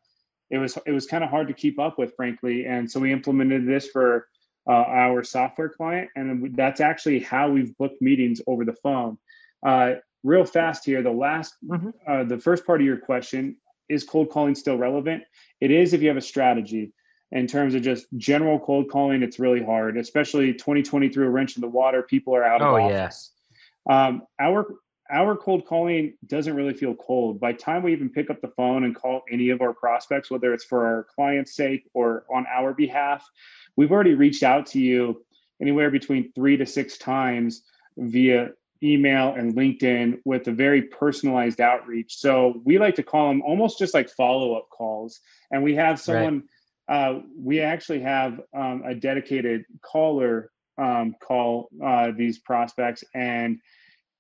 it 0.50 0.58
was 0.58 0.78
it 0.86 0.92
was 0.92 1.06
kind 1.06 1.24
of 1.24 1.30
hard 1.30 1.48
to 1.48 1.54
keep 1.54 1.80
up 1.80 1.98
with, 1.98 2.14
frankly. 2.16 2.66
And 2.66 2.92
so 2.92 3.00
we 3.00 3.14
implemented 3.14 3.66
this 3.66 3.88
for 3.88 4.28
uh, 4.68 4.74
our 4.74 5.24
software 5.24 5.70
client, 5.70 6.10
and 6.18 6.54
that's 6.56 6.82
actually 6.82 7.20
how 7.20 7.50
we've 7.50 7.78
booked 7.78 8.02
meetings 8.02 8.42
over 8.46 8.66
the 8.66 8.74
phone. 8.74 9.18
Uh, 9.66 9.94
real 10.24 10.46
fast 10.46 10.86
here, 10.86 11.02
the 11.02 11.12
last, 11.12 11.56
mm-hmm. 11.66 11.90
Uh, 12.08 12.24
the 12.24 12.38
first 12.38 12.66
part 12.66 12.82
of 12.82 12.86
your 12.86 12.98
question 12.98 13.58
is 13.90 14.04
cold 14.04 14.30
calling 14.30 14.56
still 14.56 14.78
relevant? 14.78 15.24
It 15.62 15.72
is 15.72 15.94
if 15.94 16.02
you 16.02 16.08
have 16.10 16.18
a 16.18 16.22
strategy. 16.22 16.94
In 17.32 17.46
terms 17.46 17.76
of 17.76 17.82
just 17.82 18.06
general 18.16 18.58
cold 18.58 18.90
calling, 18.90 19.22
it's 19.22 19.38
really 19.38 19.64
hard, 19.64 19.98
especially 19.98 20.54
2020 20.54 21.10
through 21.10 21.28
a 21.28 21.30
wrench 21.30 21.58
in 21.58 21.62
the 21.62 21.68
water. 21.68 22.02
People 22.02 22.34
are 22.36 22.44
out 22.44 22.62
of 22.62 22.74
oh, 22.74 22.78
office. 22.78 23.32
Yeah. 23.90 24.08
Um, 24.08 24.22
our 24.40 24.66
our 25.10 25.36
cold 25.36 25.66
calling 25.66 26.14
doesn't 26.26 26.54
really 26.54 26.74
feel 26.74 26.96
cold. 26.96 27.40
By 27.40 27.54
time 27.54 27.84
we 27.84 27.94
even 27.94 28.10
pick 28.10 28.30
up 28.30 28.42
the 28.42 28.50
phone 28.50 28.84
and 28.84 28.96
call 28.96 29.24
any 29.32 29.50
of 29.50 29.62
our 29.62 29.74
prospects, 29.74 30.30
whether 30.30 30.54
it's 30.54 30.66
for 30.66 30.86
our 30.86 31.06
client's 31.16 31.56
sake 31.56 31.90
or 31.94 32.26
on 32.34 32.46
our 32.54 32.74
behalf, 32.74 33.26
we've 33.76 33.92
already 33.92 34.16
reached 34.16 34.44
out 34.44 34.66
to 34.68 34.80
you 34.80 35.26
anywhere 35.62 35.90
between 35.90 36.32
three 36.34 36.58
to 36.58 36.66
six 36.66 36.98
times 36.98 37.64
via 37.98 38.50
email 38.84 39.34
and 39.34 39.56
LinkedIn 39.56 40.20
with 40.26 40.48
a 40.48 40.52
very 40.52 40.82
personalized 40.84 41.62
outreach. 41.62 42.18
So 42.18 42.62
we 42.66 42.78
like 42.78 42.96
to 42.96 43.04
call 43.04 43.28
them 43.30 43.42
almost 43.42 43.80
just 43.80 43.94
like 43.94 44.10
follow 44.10 44.56
up 44.56 44.70
calls. 44.70 45.20
And 45.52 45.64
we 45.64 45.76
have 45.76 46.00
someone, 46.00 46.44
right. 46.90 47.10
uh, 47.10 47.20
we 47.38 47.62
actually 47.62 48.02
have 48.02 48.42
um, 48.56 48.84
a 48.86 48.96
dedicated 48.96 49.66
caller 49.82 50.52
um, 50.78 51.16
call 51.22 51.70
uh, 51.84 52.12
these 52.16 52.40
prospects 52.40 53.04
and 53.14 53.60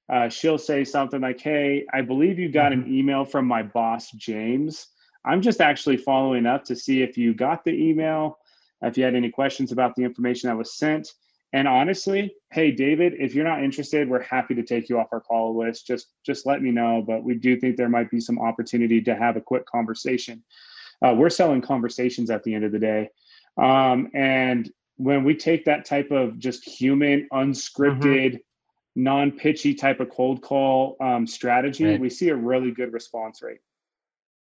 uh, 0.09 0.29
she'll 0.29 0.57
say 0.57 0.83
something 0.83 1.21
like, 1.21 1.39
Hey, 1.39 1.85
I 1.93 2.01
believe 2.01 2.39
you 2.39 2.49
got 2.49 2.71
an 2.71 2.83
mm-hmm. 2.83 2.93
email 2.93 3.25
from 3.25 3.45
my 3.45 3.63
boss, 3.63 4.09
James. 4.11 4.87
I'm 5.25 5.41
just 5.41 5.59
actually 5.59 5.97
following 5.97 6.45
up 6.45 6.63
to 6.65 6.75
see 6.75 7.01
if 7.01 7.17
you 7.17 7.33
got 7.33 7.65
the 7.65 7.71
email, 7.71 8.37
if 8.81 8.97
you 8.97 9.03
had 9.03 9.15
any 9.15 9.29
questions 9.29 9.71
about 9.71 9.95
the 9.95 10.03
information 10.03 10.47
that 10.47 10.57
was 10.57 10.77
sent. 10.77 11.11
And 11.53 11.67
honestly, 11.67 12.35
hey 12.51 12.71
David, 12.71 13.13
if 13.19 13.33
you're 13.33 13.45
not 13.45 13.63
interested, 13.63 14.09
we're 14.09 14.21
happy 14.21 14.53
to 14.55 14.63
take 14.63 14.89
you 14.89 14.99
off 14.99 15.07
our 15.11 15.21
call 15.21 15.57
list. 15.57 15.87
Just 15.87 16.07
just 16.25 16.45
let 16.45 16.61
me 16.61 16.71
know. 16.71 17.03
But 17.05 17.23
we 17.23 17.35
do 17.35 17.59
think 17.59 17.77
there 17.77 17.89
might 17.89 18.11
be 18.11 18.19
some 18.19 18.39
opportunity 18.39 19.01
to 19.03 19.15
have 19.15 19.37
a 19.37 19.41
quick 19.41 19.65
conversation. 19.65 20.43
Uh, 21.05 21.13
we're 21.13 21.29
selling 21.29 21.61
conversations 21.61 22.29
at 22.29 22.43
the 22.43 22.53
end 22.53 22.65
of 22.65 22.71
the 22.71 22.79
day, 22.79 23.09
um, 23.57 24.09
and 24.13 24.71
when 24.97 25.23
we 25.23 25.35
take 25.35 25.63
that 25.65 25.85
type 25.85 26.09
of 26.09 26.39
just 26.39 26.67
human, 26.67 27.27
unscripted, 27.31 28.01
mm-hmm 28.01 28.37
non-pitchy 28.97 29.75
type 29.75 29.99
of 29.99 30.09
cold 30.09 30.41
call 30.41 30.97
um, 30.99 31.27
strategy, 31.27 31.85
right. 31.85 31.99
we 31.99 32.09
see 32.09 32.29
a 32.29 32.35
really 32.35 32.71
good 32.71 32.91
response 32.91 33.41
rate. 33.41 33.59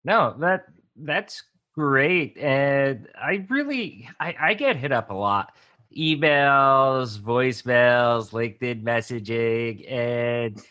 No, 0.06 0.36
that 0.40 0.66
that's 0.96 1.44
great, 1.76 2.38
and 2.38 3.08
I 3.14 3.46
really 3.50 4.10
I, 4.20 4.36
I 4.40 4.54
get 4.54 4.78
hit 4.78 4.94
up 4.94 5.12
a 5.12 5.14
lot, 5.14 5.54
emails, 5.96 7.20
voicemails, 7.20 8.32
LinkedIn 8.32 8.84
messaging, 8.84 9.92
and 9.92 10.62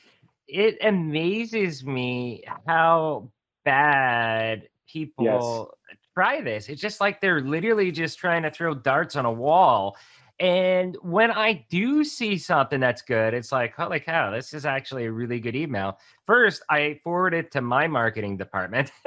it 0.48 0.78
amazes 0.82 1.84
me 1.84 2.44
how 2.66 3.30
bad 3.64 4.68
people 4.90 5.74
yes. 5.88 5.98
try 6.14 6.40
this. 6.40 6.68
It's 6.68 6.80
just 6.80 7.00
like 7.00 7.20
they're 7.20 7.40
literally 7.40 7.90
just 7.90 8.18
trying 8.18 8.42
to 8.42 8.50
throw 8.50 8.74
darts 8.74 9.16
on 9.16 9.24
a 9.24 9.32
wall 9.32 9.96
and 10.38 10.98
when 11.00 11.30
I 11.30 11.64
do 11.70 12.04
see 12.04 12.36
something 12.36 12.78
that's 12.78 13.00
good, 13.00 13.32
it's 13.32 13.52
like, 13.52 13.74
holy 13.74 14.00
cow, 14.00 14.30
this 14.30 14.52
is 14.52 14.66
actually 14.66 15.06
a 15.06 15.12
really 15.12 15.40
good 15.40 15.56
email. 15.56 15.98
First, 16.26 16.62
I 16.68 17.00
forward 17.02 17.32
it 17.32 17.50
to 17.52 17.62
my 17.62 17.86
marketing 17.86 18.36
department. 18.36 18.92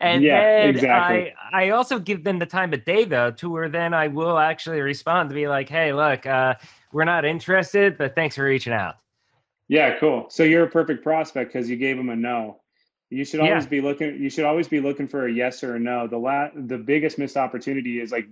and 0.00 0.22
yeah, 0.22 0.60
then 0.60 0.68
exactly. 0.68 1.34
I, 1.52 1.64
I 1.64 1.70
also 1.70 1.98
give 1.98 2.22
them 2.22 2.38
the 2.38 2.46
time 2.46 2.72
of 2.72 2.84
day 2.84 3.04
though, 3.04 3.32
to 3.32 3.50
where 3.50 3.68
then 3.68 3.92
I 3.92 4.06
will 4.06 4.38
actually 4.38 4.80
respond 4.80 5.30
to 5.30 5.34
be 5.34 5.48
like, 5.48 5.68
hey, 5.68 5.92
look, 5.92 6.26
uh, 6.26 6.54
we're 6.92 7.04
not 7.04 7.24
interested, 7.24 7.98
but 7.98 8.14
thanks 8.14 8.36
for 8.36 8.44
reaching 8.44 8.72
out. 8.72 8.96
Yeah, 9.66 9.98
cool. 9.98 10.26
So 10.30 10.44
you're 10.44 10.64
a 10.64 10.70
perfect 10.70 11.02
prospect 11.02 11.52
because 11.52 11.68
you 11.68 11.76
gave 11.76 11.96
them 11.96 12.08
a 12.08 12.16
no. 12.16 12.60
You 13.10 13.24
should 13.24 13.40
always 13.40 13.64
yeah. 13.64 13.70
be 13.70 13.80
looking. 13.80 14.22
You 14.22 14.30
should 14.30 14.44
always 14.44 14.68
be 14.68 14.80
looking 14.80 15.08
for 15.08 15.26
a 15.26 15.32
yes 15.32 15.64
or 15.64 15.76
a 15.76 15.80
no. 15.80 16.06
The 16.06 16.18
la- 16.18 16.50
the 16.54 16.76
biggest 16.76 17.18
missed 17.18 17.36
opportunity 17.36 18.00
is 18.00 18.12
like 18.12 18.28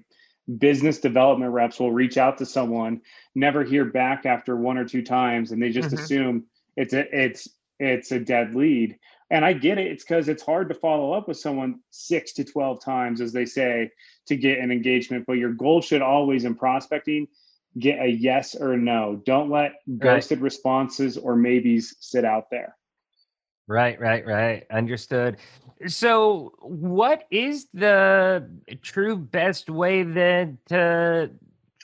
business 0.59 0.99
development 0.99 1.53
reps 1.53 1.81
will 1.81 1.93
reach 1.93 2.19
out 2.19 2.39
to 2.39 2.47
someone, 2.47 3.01
never 3.35 3.65
hear 3.65 3.85
back 3.85 4.27
after 4.27 4.57
one 4.57 4.79
or 4.79 4.85
two 4.85 5.03
times, 5.03 5.53
and 5.53 5.63
they 5.63 5.71
just 5.71 5.89
mm-hmm. 5.89 6.03
assume 6.03 6.45
it's 6.77 6.93
a 6.93 7.25
it's 7.25 7.49
it's 7.79 8.13
a 8.13 8.21
dead 8.21 8.55
lead. 8.55 8.99
And 9.29 9.45
I 9.45 9.55
get 9.55 9.79
it. 9.79 9.89
It's 9.89 10.05
because 10.05 10.29
it's 10.29 10.43
hard 10.43 10.69
to 10.69 10.75
follow 10.75 11.13
up 11.13 11.27
with 11.27 11.37
someone 11.37 11.81
six 11.91 12.35
to 12.35 12.45
12 12.45 12.81
times, 12.81 13.21
as 13.21 13.33
they 13.33 13.45
say, 13.45 13.91
to 14.27 14.37
get 14.37 14.61
an 14.61 14.71
engagement. 14.71 15.25
But 15.27 15.35
your 15.35 15.53
goal 15.53 15.81
should 15.81 16.01
always 16.01 16.45
in 16.45 16.55
prospecting 16.55 17.27
get 17.79 18.01
a 18.01 18.07
yes 18.07 18.55
or 18.55 18.77
no. 18.77 19.21
Don't 19.27 19.51
let 19.51 19.73
ghosted 19.99 20.39
right. 20.39 20.45
responses 20.45 21.17
or 21.17 21.37
maybes 21.37 21.97
sit 22.01 22.25
out 22.25 22.51
there. 22.51 22.76
Right, 23.69 23.99
right, 24.01 24.25
right. 24.25 24.65
Understood. 24.71 25.39
So, 25.89 26.53
what 26.61 27.25
is 27.31 27.67
the 27.75 28.49
true 28.83 29.17
best 29.17 29.69
way 29.69 30.05
then 30.05 30.59
to 30.69 31.31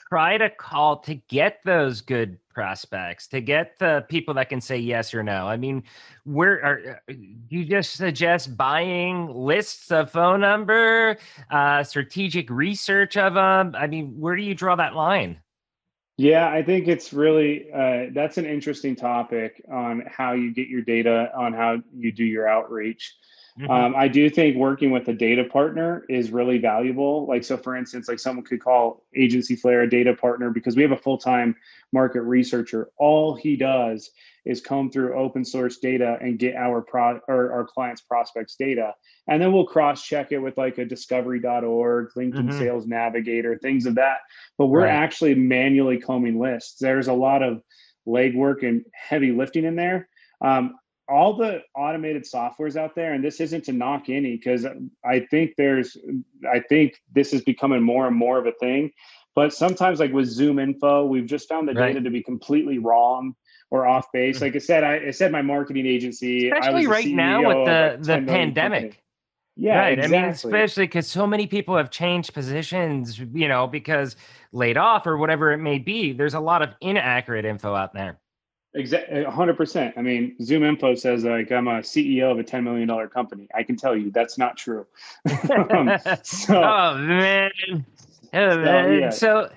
try 0.09 0.37
to 0.37 0.49
call 0.49 0.99
to 0.99 1.15
get 1.15 1.59
those 1.65 1.99
good 2.01 2.37
prospects, 2.49 3.27
to 3.27 3.41
get 3.41 3.77
the 3.79 4.05
people 4.07 4.33
that 4.35 4.47
can 4.47 4.61
say 4.61 4.77
yes 4.77 5.13
or 5.13 5.23
no? 5.23 5.45
I 5.47 5.57
mean, 5.57 5.83
where 6.23 6.63
are 6.63 7.01
uh, 7.09 7.13
you 7.49 7.65
just 7.65 7.93
suggest 7.97 8.55
buying 8.55 9.27
lists 9.27 9.91
of 9.91 10.09
phone 10.09 10.39
number, 10.39 11.17
uh, 11.51 11.83
strategic 11.83 12.49
research 12.49 13.17
of 13.17 13.33
them? 13.33 13.75
I 13.77 13.87
mean, 13.87 14.17
where 14.19 14.37
do 14.37 14.41
you 14.43 14.55
draw 14.55 14.77
that 14.77 14.95
line? 14.95 15.39
Yeah, 16.17 16.47
I 16.47 16.61
think 16.61 16.87
it's 16.87 17.11
really 17.11 17.71
uh, 17.71 18.07
that's 18.13 18.37
an 18.37 18.45
interesting 18.45 18.95
topic 18.95 19.63
on 19.71 20.03
how 20.07 20.33
you 20.33 20.53
get 20.53 20.67
your 20.67 20.81
data, 20.81 21.31
on 21.35 21.53
how 21.53 21.81
you 21.95 22.11
do 22.11 22.23
your 22.23 22.47
outreach. 22.47 23.15
Mm-hmm. 23.59 23.69
Um, 23.69 23.95
I 23.95 24.07
do 24.07 24.29
think 24.29 24.55
working 24.55 24.91
with 24.91 25.07
a 25.07 25.13
data 25.13 25.43
partner 25.43 26.05
is 26.09 26.31
really 26.31 26.57
valuable. 26.57 27.27
Like, 27.27 27.43
so 27.43 27.55
for 27.57 27.75
instance, 27.75 28.07
like 28.07 28.19
someone 28.19 28.45
could 28.45 28.63
call 28.63 29.03
AgencyFlare 29.17 29.83
a 29.83 29.89
data 29.89 30.13
partner 30.13 30.49
because 30.49 30.75
we 30.75 30.81
have 30.81 30.91
a 30.91 30.97
full 30.97 31.17
time 31.17 31.55
market 31.91 32.21
researcher. 32.21 32.89
All 32.97 33.35
he 33.35 33.55
does 33.55 34.11
is 34.45 34.61
comb 34.61 34.91
through 34.91 35.17
open 35.17 35.45
source 35.45 35.77
data 35.77 36.17
and 36.21 36.37
get 36.37 36.55
our 36.55 36.81
pro 36.81 37.19
or 37.27 37.51
our 37.51 37.65
clients' 37.65 38.01
prospects 38.01 38.55
data. 38.55 38.93
And 39.27 39.41
then 39.41 39.53
we'll 39.53 39.65
cross 39.65 40.03
check 40.03 40.31
it 40.31 40.39
with 40.39 40.57
like 40.57 40.77
a 40.77 40.85
DiscoverOrg, 40.85 42.07
LinkedIn 42.17 42.33
mm-hmm. 42.33 42.57
Sales 42.57 42.85
Navigator, 42.85 43.57
things 43.57 43.85
of 43.85 43.95
that. 43.95 44.17
But 44.57 44.67
we're 44.67 44.81
right. 44.81 44.89
actually 44.89 45.35
manually 45.35 45.99
combing 45.99 46.39
lists. 46.39 46.77
There's 46.79 47.07
a 47.07 47.13
lot 47.13 47.41
of 47.41 47.61
legwork 48.07 48.67
and 48.67 48.83
heavy 48.93 49.31
lifting 49.31 49.63
in 49.63 49.75
there. 49.75 50.09
Um, 50.41 50.75
all 51.07 51.35
the 51.35 51.61
automated 51.75 52.23
softwares 52.23 52.75
out 52.75 52.95
there, 52.95 53.13
and 53.13 53.23
this 53.23 53.39
isn't 53.39 53.65
to 53.65 53.73
knock 53.73 54.09
any 54.09 54.37
because 54.37 54.65
I 55.05 55.19
think 55.31 55.53
there's, 55.57 55.97
I 56.49 56.59
think 56.59 56.95
this 57.13 57.33
is 57.33 57.41
becoming 57.41 57.81
more 57.81 58.07
and 58.07 58.15
more 58.15 58.39
of 58.39 58.45
a 58.45 58.53
thing. 58.53 58.91
But 59.35 59.53
sometimes, 59.53 59.99
like 59.99 60.13
with 60.13 60.29
ZoomInfo, 60.29 61.07
we've 61.07 61.25
just 61.25 61.49
found 61.49 61.67
the 61.67 61.73
right. 61.73 61.93
data 61.93 62.01
to 62.01 62.09
be 62.09 62.21
completely 62.21 62.77
wrong 62.77 63.35
or 63.73 63.87
off 63.87 64.11
base. 64.11 64.35
Mm-hmm. 64.35 64.45
Like 64.45 64.55
I 64.55 64.59
said, 64.59 64.83
I, 64.83 65.07
I 65.07 65.11
said 65.11 65.31
my 65.31 65.41
marketing 65.41 65.87
agency, 65.87 66.51
especially 66.51 66.85
right 66.85 67.07
now 67.07 67.39
with 67.39 67.65
the 67.65 67.97
the 67.99 68.25
pandemic. 68.25 68.81
Company. 68.81 68.99
Yeah, 69.55 69.79
right. 69.79 69.93
Exactly. 69.97 70.17
I 70.17 70.21
mean, 70.21 70.29
especially 70.29 70.83
because 70.85 71.07
so 71.07 71.25
many 71.25 71.47
people 71.47 71.75
have 71.75 71.89
changed 71.89 72.33
positions, 72.33 73.19
you 73.19 73.47
know, 73.47 73.65
because 73.67 74.15
laid 74.51 74.77
off 74.77 75.07
or 75.07 75.17
whatever 75.17 75.51
it 75.51 75.57
may 75.57 75.79
be. 75.79 76.13
There's 76.13 76.35
a 76.35 76.39
lot 76.39 76.61
of 76.61 76.69
inaccurate 76.81 77.45
info 77.45 77.73
out 77.73 77.93
there. 77.93 78.19
Exactly, 78.75 79.23
hundred 79.23 79.57
percent. 79.57 79.95
I 79.97 80.01
mean, 80.01 80.35
ZoomInfo 80.39 80.97
says 80.97 81.23
like 81.23 81.51
I'm 81.51 81.67
a 81.67 81.79
CEO 81.79 82.31
of 82.31 82.37
a 82.37 82.43
ten 82.43 82.63
million 82.63 82.87
dollar 82.87 83.07
company. 83.07 83.47
I 83.55 83.63
can 83.63 83.75
tell 83.75 83.95
you 83.95 84.11
that's 84.11 84.37
not 84.37 84.55
true. 84.55 84.85
um, 85.71 85.97
so, 86.23 86.63
oh 86.63 86.97
man, 86.97 87.51
oh, 88.33 88.57
man. 88.57 88.85
So, 88.85 88.91
yeah. 88.91 89.09
so 89.09 89.49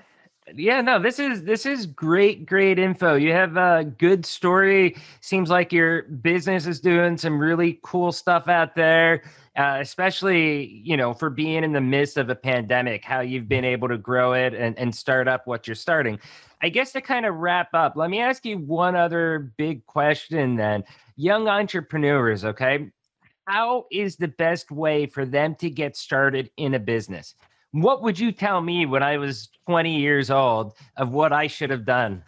yeah 0.53 0.81
no 0.81 0.99
this 0.99 1.19
is 1.19 1.43
this 1.43 1.65
is 1.65 1.85
great 1.85 2.45
great 2.45 2.79
info. 2.79 3.15
You 3.15 3.31
have 3.33 3.57
a 3.57 3.83
good 3.83 4.25
story. 4.25 4.95
Seems 5.21 5.49
like 5.49 5.71
your 5.71 6.03
business 6.03 6.65
is 6.67 6.79
doing 6.79 7.17
some 7.17 7.39
really 7.39 7.79
cool 7.83 8.11
stuff 8.11 8.47
out 8.47 8.75
there 8.75 9.23
uh, 9.57 9.79
especially 9.81 10.81
you 10.83 10.95
know 10.95 11.13
for 11.13 11.29
being 11.29 11.63
in 11.63 11.73
the 11.73 11.81
midst 11.81 12.17
of 12.17 12.29
a 12.29 12.35
pandemic 12.35 13.03
how 13.03 13.19
you've 13.19 13.49
been 13.49 13.65
able 13.65 13.87
to 13.87 13.97
grow 13.97 14.33
it 14.33 14.53
and, 14.53 14.77
and 14.77 14.93
start 14.95 15.27
up 15.27 15.47
what 15.47 15.67
you're 15.67 15.75
starting. 15.75 16.19
I 16.61 16.69
guess 16.69 16.91
to 16.93 17.01
kind 17.01 17.25
of 17.25 17.35
wrap 17.35 17.73
up 17.73 17.95
let 17.95 18.09
me 18.09 18.19
ask 18.19 18.45
you 18.45 18.57
one 18.59 18.95
other 18.95 19.51
big 19.57 19.85
question 19.85 20.55
then. 20.55 20.83
Young 21.15 21.47
entrepreneurs 21.47 22.45
okay? 22.45 22.91
How 23.45 23.85
is 23.91 24.17
the 24.17 24.27
best 24.27 24.71
way 24.71 25.07
for 25.07 25.25
them 25.25 25.55
to 25.55 25.69
get 25.69 25.95
started 25.97 26.51
in 26.57 26.73
a 26.73 26.79
business 26.79 27.33
what 27.83 28.01
would 28.01 28.19
you 28.19 28.31
tell 28.31 28.61
me 28.61 28.85
when 28.85 29.03
I 29.03 29.17
was 29.17 29.49
20 29.67 29.99
years 29.99 30.31
old 30.31 30.73
of 30.97 31.11
what 31.11 31.33
I 31.33 31.47
should 31.47 31.69
have 31.69 31.85
done? 31.85 32.23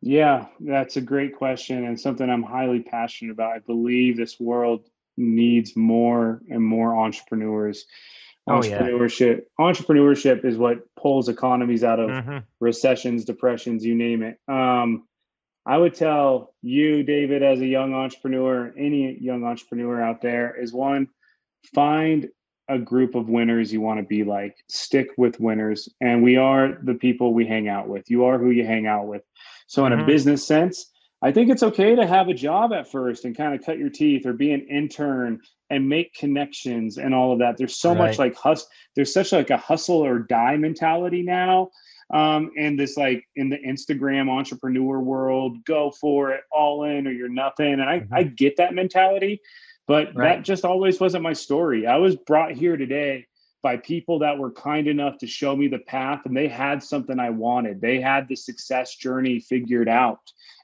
Yeah, 0.00 0.46
that's 0.60 0.96
a 0.96 1.00
great 1.00 1.34
question 1.36 1.86
and 1.86 1.98
something 1.98 2.28
I'm 2.28 2.42
highly 2.42 2.80
passionate 2.80 3.32
about. 3.32 3.52
I 3.52 3.58
believe 3.60 4.16
this 4.16 4.38
world 4.38 4.88
needs 5.16 5.74
more 5.76 6.42
and 6.50 6.62
more 6.62 6.96
entrepreneurs. 6.96 7.86
Oh, 8.46 8.60
entrepreneurship 8.60 9.42
yeah. 9.58 9.64
entrepreneurship 9.64 10.44
is 10.44 10.56
what 10.56 10.78
pulls 10.94 11.28
economies 11.28 11.82
out 11.82 11.98
of 11.98 12.10
mm-hmm. 12.10 12.38
recessions, 12.60 13.24
depressions, 13.24 13.84
you 13.84 13.96
name 13.96 14.22
it. 14.22 14.38
Um, 14.46 15.08
I 15.66 15.76
would 15.76 15.94
tell 15.94 16.54
you, 16.62 17.02
David, 17.02 17.42
as 17.42 17.60
a 17.60 17.66
young 17.66 17.92
entrepreneur, 17.92 18.72
any 18.78 19.18
young 19.20 19.42
entrepreneur 19.42 20.00
out 20.00 20.22
there, 20.22 20.54
is 20.56 20.72
one, 20.72 21.08
find 21.74 22.28
a 22.68 22.78
group 22.78 23.14
of 23.14 23.28
winners 23.28 23.72
you 23.72 23.80
want 23.80 24.00
to 24.00 24.06
be 24.06 24.24
like. 24.24 24.56
Stick 24.68 25.08
with 25.16 25.40
winners. 25.40 25.88
And 26.00 26.22
we 26.22 26.36
are 26.36 26.78
the 26.82 26.94
people 26.94 27.34
we 27.34 27.46
hang 27.46 27.68
out 27.68 27.88
with. 27.88 28.10
You 28.10 28.24
are 28.24 28.38
who 28.38 28.50
you 28.50 28.64
hang 28.64 28.86
out 28.86 29.06
with. 29.06 29.22
So, 29.66 29.86
in 29.86 29.92
mm-hmm. 29.92 30.02
a 30.02 30.06
business 30.06 30.46
sense, 30.46 30.90
I 31.22 31.32
think 31.32 31.50
it's 31.50 31.62
okay 31.62 31.94
to 31.94 32.06
have 32.06 32.28
a 32.28 32.34
job 32.34 32.72
at 32.72 32.90
first 32.90 33.24
and 33.24 33.36
kind 33.36 33.54
of 33.54 33.64
cut 33.64 33.78
your 33.78 33.88
teeth 33.88 34.26
or 34.26 34.32
be 34.32 34.52
an 34.52 34.66
intern 34.68 35.40
and 35.70 35.88
make 35.88 36.14
connections 36.14 36.98
and 36.98 37.14
all 37.14 37.32
of 37.32 37.38
that. 37.38 37.56
There's 37.56 37.76
so 37.76 37.90
right. 37.90 37.98
much 37.98 38.18
like 38.18 38.36
hustle. 38.36 38.68
There's 38.94 39.12
such 39.12 39.32
like 39.32 39.50
a 39.50 39.56
hustle 39.56 40.04
or 40.04 40.20
die 40.20 40.56
mentality 40.56 41.22
now. 41.22 41.70
Um, 42.12 42.50
and 42.56 42.78
this 42.78 42.96
like 42.96 43.24
in 43.34 43.48
the 43.48 43.58
Instagram 43.58 44.30
entrepreneur 44.30 45.00
world, 45.00 45.64
go 45.64 45.90
for 45.90 46.30
it, 46.30 46.42
all 46.52 46.84
in 46.84 47.06
or 47.06 47.10
you're 47.10 47.28
nothing. 47.28 47.72
And 47.72 47.82
I, 47.82 48.00
mm-hmm. 48.00 48.14
I 48.14 48.22
get 48.24 48.56
that 48.58 48.74
mentality. 48.74 49.40
But 49.86 50.14
right. 50.14 50.36
that 50.36 50.44
just 50.44 50.64
always 50.64 50.98
wasn't 51.00 51.22
my 51.22 51.32
story. 51.32 51.86
I 51.86 51.96
was 51.96 52.16
brought 52.16 52.52
here 52.52 52.76
today 52.76 53.26
by 53.62 53.76
people 53.76 54.20
that 54.20 54.38
were 54.38 54.52
kind 54.52 54.86
enough 54.86 55.18
to 55.18 55.26
show 55.26 55.56
me 55.56 55.68
the 55.68 55.78
path 55.78 56.22
and 56.24 56.36
they 56.36 56.48
had 56.48 56.82
something 56.82 57.18
I 57.18 57.30
wanted. 57.30 57.80
They 57.80 58.00
had 58.00 58.28
the 58.28 58.36
success 58.36 58.94
journey 58.94 59.40
figured 59.40 59.88
out. 59.88 60.20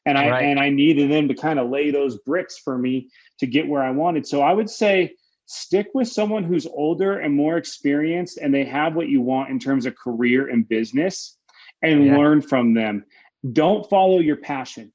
And 0.06 0.18
I 0.18 0.30
right. 0.30 0.44
and 0.44 0.58
I 0.60 0.70
needed 0.70 1.10
them 1.10 1.28
to 1.28 1.34
kind 1.34 1.58
of 1.58 1.70
lay 1.70 1.90
those 1.90 2.18
bricks 2.18 2.58
for 2.58 2.76
me 2.76 3.08
to 3.38 3.46
get 3.46 3.68
where 3.68 3.82
I 3.82 3.90
wanted. 3.90 4.26
So 4.26 4.42
I 4.42 4.52
would 4.52 4.70
say 4.70 5.14
stick 5.46 5.88
with 5.94 6.08
someone 6.08 6.44
who's 6.44 6.66
older 6.66 7.18
and 7.18 7.34
more 7.34 7.56
experienced 7.56 8.38
and 8.38 8.54
they 8.54 8.64
have 8.64 8.94
what 8.94 9.08
you 9.08 9.20
want 9.20 9.50
in 9.50 9.58
terms 9.58 9.86
of 9.86 9.96
career 9.96 10.48
and 10.48 10.68
business 10.68 11.36
and 11.82 12.06
yeah. 12.06 12.16
learn 12.16 12.40
from 12.40 12.74
them. 12.74 13.04
Don't 13.52 13.88
follow 13.90 14.20
your 14.20 14.36
passion 14.36 14.92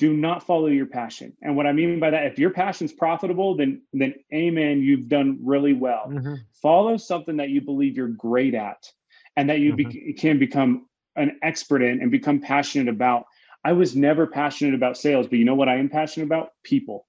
do 0.00 0.14
not 0.14 0.46
follow 0.46 0.68
your 0.68 0.86
passion. 0.86 1.36
And 1.42 1.54
what 1.56 1.66
I 1.66 1.72
mean 1.72 2.00
by 2.00 2.08
that, 2.08 2.24
if 2.24 2.38
your 2.38 2.50
passion's 2.50 2.90
profitable, 2.90 3.54
then 3.54 3.82
then 3.92 4.14
amen, 4.32 4.80
you've 4.80 5.08
done 5.08 5.38
really 5.42 5.74
well. 5.74 6.06
Mm-hmm. 6.08 6.34
Follow 6.62 6.96
something 6.96 7.36
that 7.36 7.50
you 7.50 7.60
believe 7.60 7.98
you're 7.98 8.08
great 8.08 8.54
at 8.54 8.90
and 9.36 9.50
that 9.50 9.60
you 9.60 9.74
mm-hmm. 9.74 9.90
be- 9.90 10.12
can 10.14 10.38
become 10.38 10.86
an 11.16 11.38
expert 11.42 11.82
in 11.82 12.00
and 12.00 12.10
become 12.10 12.40
passionate 12.40 12.88
about. 12.88 13.26
I 13.62 13.72
was 13.72 13.94
never 13.94 14.26
passionate 14.26 14.74
about 14.74 14.96
sales, 14.96 15.26
but 15.26 15.38
you 15.38 15.44
know 15.44 15.54
what 15.54 15.68
I 15.68 15.76
am 15.76 15.90
passionate 15.90 16.24
about? 16.24 16.52
People. 16.64 17.06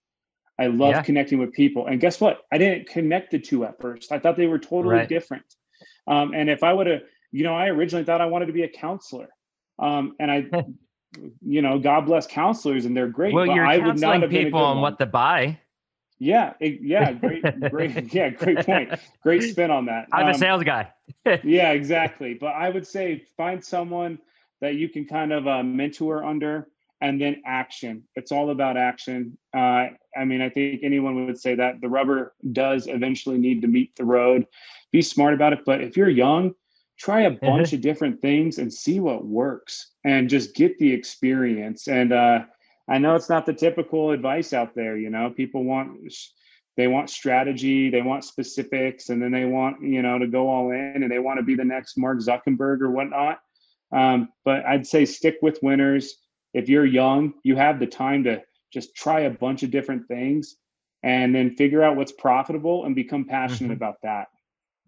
I 0.60 0.68
love 0.68 0.92
yeah. 0.92 1.02
connecting 1.02 1.39
with 1.39 1.54
people. 1.54 1.88
And 1.88 2.02
guess 2.02 2.20
what? 2.20 2.42
I 2.52 2.58
didn't 2.58 2.89
connect 2.89 3.32
the 3.32 3.39
two 3.39 3.64
at 3.64 3.80
first. 3.80 4.12
I 4.12 4.20
thought 4.20 4.36
they 4.36 4.48
were 4.48 4.60
totally 4.60 4.96
right. 4.96 5.10
different. 5.10 5.46
Um, 6.08 6.34
and 6.36 6.50
if 6.50 6.62
I 6.62 6.74
would 6.74 6.88
have, 6.88 7.02
you 7.32 7.46
know, 7.46 7.56
I 7.56 7.68
originally 7.68 8.04
thought 8.04 8.20
I 8.20 8.26
wanted 8.26 8.48
to 8.48 8.54
be 8.54 8.64
a 8.64 8.68
counselor. 8.68 9.30
Um, 9.80 10.14
and 10.20 10.30
I, 10.30 10.46
you 11.41 11.62
know, 11.62 11.80
God 11.80 12.05
bless 12.05 12.28
counselors 12.28 12.86
and 12.86 12.95
they're 12.95 13.07
great. 13.07 13.34
Well, 13.34 13.47
you're 13.47 13.66
I 13.66 13.78
would 13.78 13.99
not 13.99 14.22
have 14.22 14.30
people 14.30 14.62
on 14.62 14.82
what 14.82 14.99
to 14.99 15.05
buy. 15.05 15.59
Yeah, 16.20 16.53
it, 16.59 16.82
yeah, 16.84 17.14
great, 17.14 17.43
great, 17.72 18.14
yeah, 18.14 18.30
great 18.30 18.59
point. 18.59 18.91
Great 19.24 19.41
spin 19.41 19.72
on 19.72 19.88
that. 19.88 20.07
I'm 20.14 20.26
um, 20.26 20.32
a 20.32 20.34
sales 20.36 20.64
guy. 20.64 20.91
yeah, 21.43 21.72
exactly. 21.72 22.36
But 22.36 22.53
I 22.53 22.70
would 22.70 22.86
say 22.86 23.24
find 23.36 23.64
someone 23.64 24.20
that 24.62 24.76
you 24.76 24.88
can 24.88 25.05
kind 25.05 25.34
of 25.34 25.47
uh, 25.47 25.64
mentor 25.64 26.24
under, 26.24 26.68
and 27.01 27.20
then 27.20 27.41
action. 27.43 28.03
It's 28.16 28.32
all 28.32 28.51
about 28.51 28.78
action. 28.78 29.36
Uh, 29.51 29.88
I 30.16 30.26
mean, 30.26 30.41
I 30.41 30.49
think 30.49 30.82
anyone 30.84 31.26
would 31.26 31.39
say 31.39 31.55
that 31.55 31.82
the 31.82 31.89
rubber 31.89 32.36
does 32.51 32.86
eventually 32.86 33.39
need 33.39 33.62
to 33.64 33.68
meet 33.68 33.95
the 33.95 34.05
road. 34.05 34.45
Be 34.91 35.01
smart 35.01 35.34
about 35.34 35.53
it. 35.53 35.62
But 35.66 35.82
if 35.82 35.97
you're 35.97 36.09
young, 36.09 36.53
try 37.02 37.22
a 37.22 37.32
bunch 37.32 37.68
mm-hmm. 37.68 37.76
of 37.76 37.82
different 37.82 38.22
things 38.22 38.58
and 38.58 38.74
see 38.74 38.99
what 38.99 39.26
works, 39.26 39.91
and 40.04 40.30
just 40.30 40.56
get 40.56 40.78
the 40.78 40.91
experience. 40.91 41.88
And 41.88 42.14
uh, 42.14 42.41
I 42.89 42.97
know 42.97 43.16
it's 43.16 43.30
not 43.30 43.45
the 43.45 43.54
typical 43.54 44.12
advice 44.12 44.54
out 44.54 44.76
there. 44.76 44.97
You 44.97 45.10
know, 45.10 45.32
people 45.32 45.64
want 45.64 45.99
they 46.78 46.88
want 46.88 47.10
strategy, 47.10 47.89
they 47.89 48.02
want 48.02 48.24
specifics, 48.24 49.10
and 49.10 49.22
then 49.22 49.32
they 49.32 49.45
want 49.45 49.82
you 49.82 50.02
know 50.02 50.20
to 50.20 50.28
go 50.28 50.49
all 50.49 50.72
in, 50.72 51.04
and 51.04 51.12
they 51.12 51.20
want 51.20 51.39
to 51.39 51.43
be 51.43 51.56
the 51.56 51.66
next 51.66 51.97
Mark 51.97 52.20
Zuckerberg 52.20 52.82
or 52.82 52.91
whatnot. 52.91 53.39
Um, 53.91 54.30
but 54.45 54.66
I'd 54.66 54.88
say 54.88 55.06
stick 55.06 55.38
with 55.41 55.60
winners. 55.62 56.16
If 56.54 56.70
you're 56.70 56.86
young, 56.86 57.34
you 57.43 57.56
have 57.56 57.80
the 57.80 57.88
time 57.88 58.24
to 58.26 58.41
just 58.72 58.95
try 58.95 59.22
a 59.22 59.30
bunch 59.30 59.64
of 59.64 59.72
different 59.72 60.08
things, 60.08 60.56
and 61.04 61.34
then 61.36 61.56
figure 61.56 61.84
out 61.84 61.97
what's 61.97 62.14
profitable 62.14 62.86
and 62.86 62.95
become 62.95 63.26
passionate 63.26 63.68
mm-hmm. 63.68 63.84
about 63.84 63.95
that. 64.04 64.28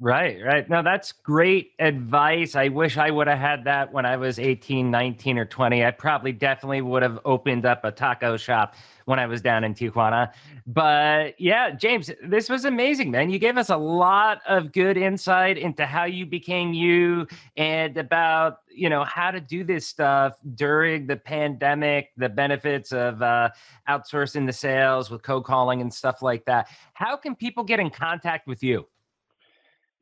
Right, 0.03 0.43
right. 0.43 0.69
Now 0.69 0.81
that's 0.81 1.13
great 1.13 1.71
advice. 1.79 2.57
I 2.57 2.67
wish 2.67 2.97
I 2.97 3.09
would 3.09 3.27
have 3.27 3.39
had 3.39 3.63
that 3.63 3.93
when 3.93 4.05
I 4.05 4.17
was 4.17 4.37
18, 4.37 4.91
19, 4.91 5.37
or 5.37 5.45
20. 5.45 5.85
I 5.85 5.91
probably 5.91 6.33
definitely 6.33 6.81
would 6.81 7.01
have 7.03 7.21
opened 7.23 7.65
up 7.65 7.85
a 7.85 7.91
taco 7.91 8.35
shop 8.35 8.75
when 9.05 9.17
I 9.17 9.27
was 9.27 9.41
down 9.41 9.63
in 9.63 9.73
Tijuana. 9.73 10.33
But 10.67 11.39
yeah, 11.39 11.71
James, 11.71 12.11
this 12.21 12.49
was 12.49 12.65
amazing, 12.65 13.11
man. 13.11 13.29
You 13.29 13.39
gave 13.39 13.55
us 13.57 13.69
a 13.69 13.77
lot 13.77 14.41
of 14.45 14.73
good 14.73 14.97
insight 14.97 15.57
into 15.57 15.85
how 15.85 16.03
you 16.03 16.25
became 16.25 16.73
you 16.73 17.25
and 17.55 17.95
about, 17.95 18.57
you 18.69 18.89
know, 18.89 19.05
how 19.05 19.31
to 19.31 19.39
do 19.39 19.63
this 19.63 19.87
stuff 19.87 20.33
during 20.55 21.07
the 21.07 21.15
pandemic, 21.15 22.09
the 22.17 22.27
benefits 22.27 22.91
of 22.91 23.21
uh, 23.21 23.51
outsourcing 23.87 24.45
the 24.47 24.51
sales 24.51 25.09
with 25.09 25.21
co 25.23 25.39
calling 25.41 25.79
and 25.79 25.93
stuff 25.93 26.21
like 26.21 26.43
that. 26.43 26.67
How 26.91 27.15
can 27.15 27.35
people 27.37 27.63
get 27.63 27.79
in 27.79 27.89
contact 27.89 28.47
with 28.47 28.61
you? 28.61 28.85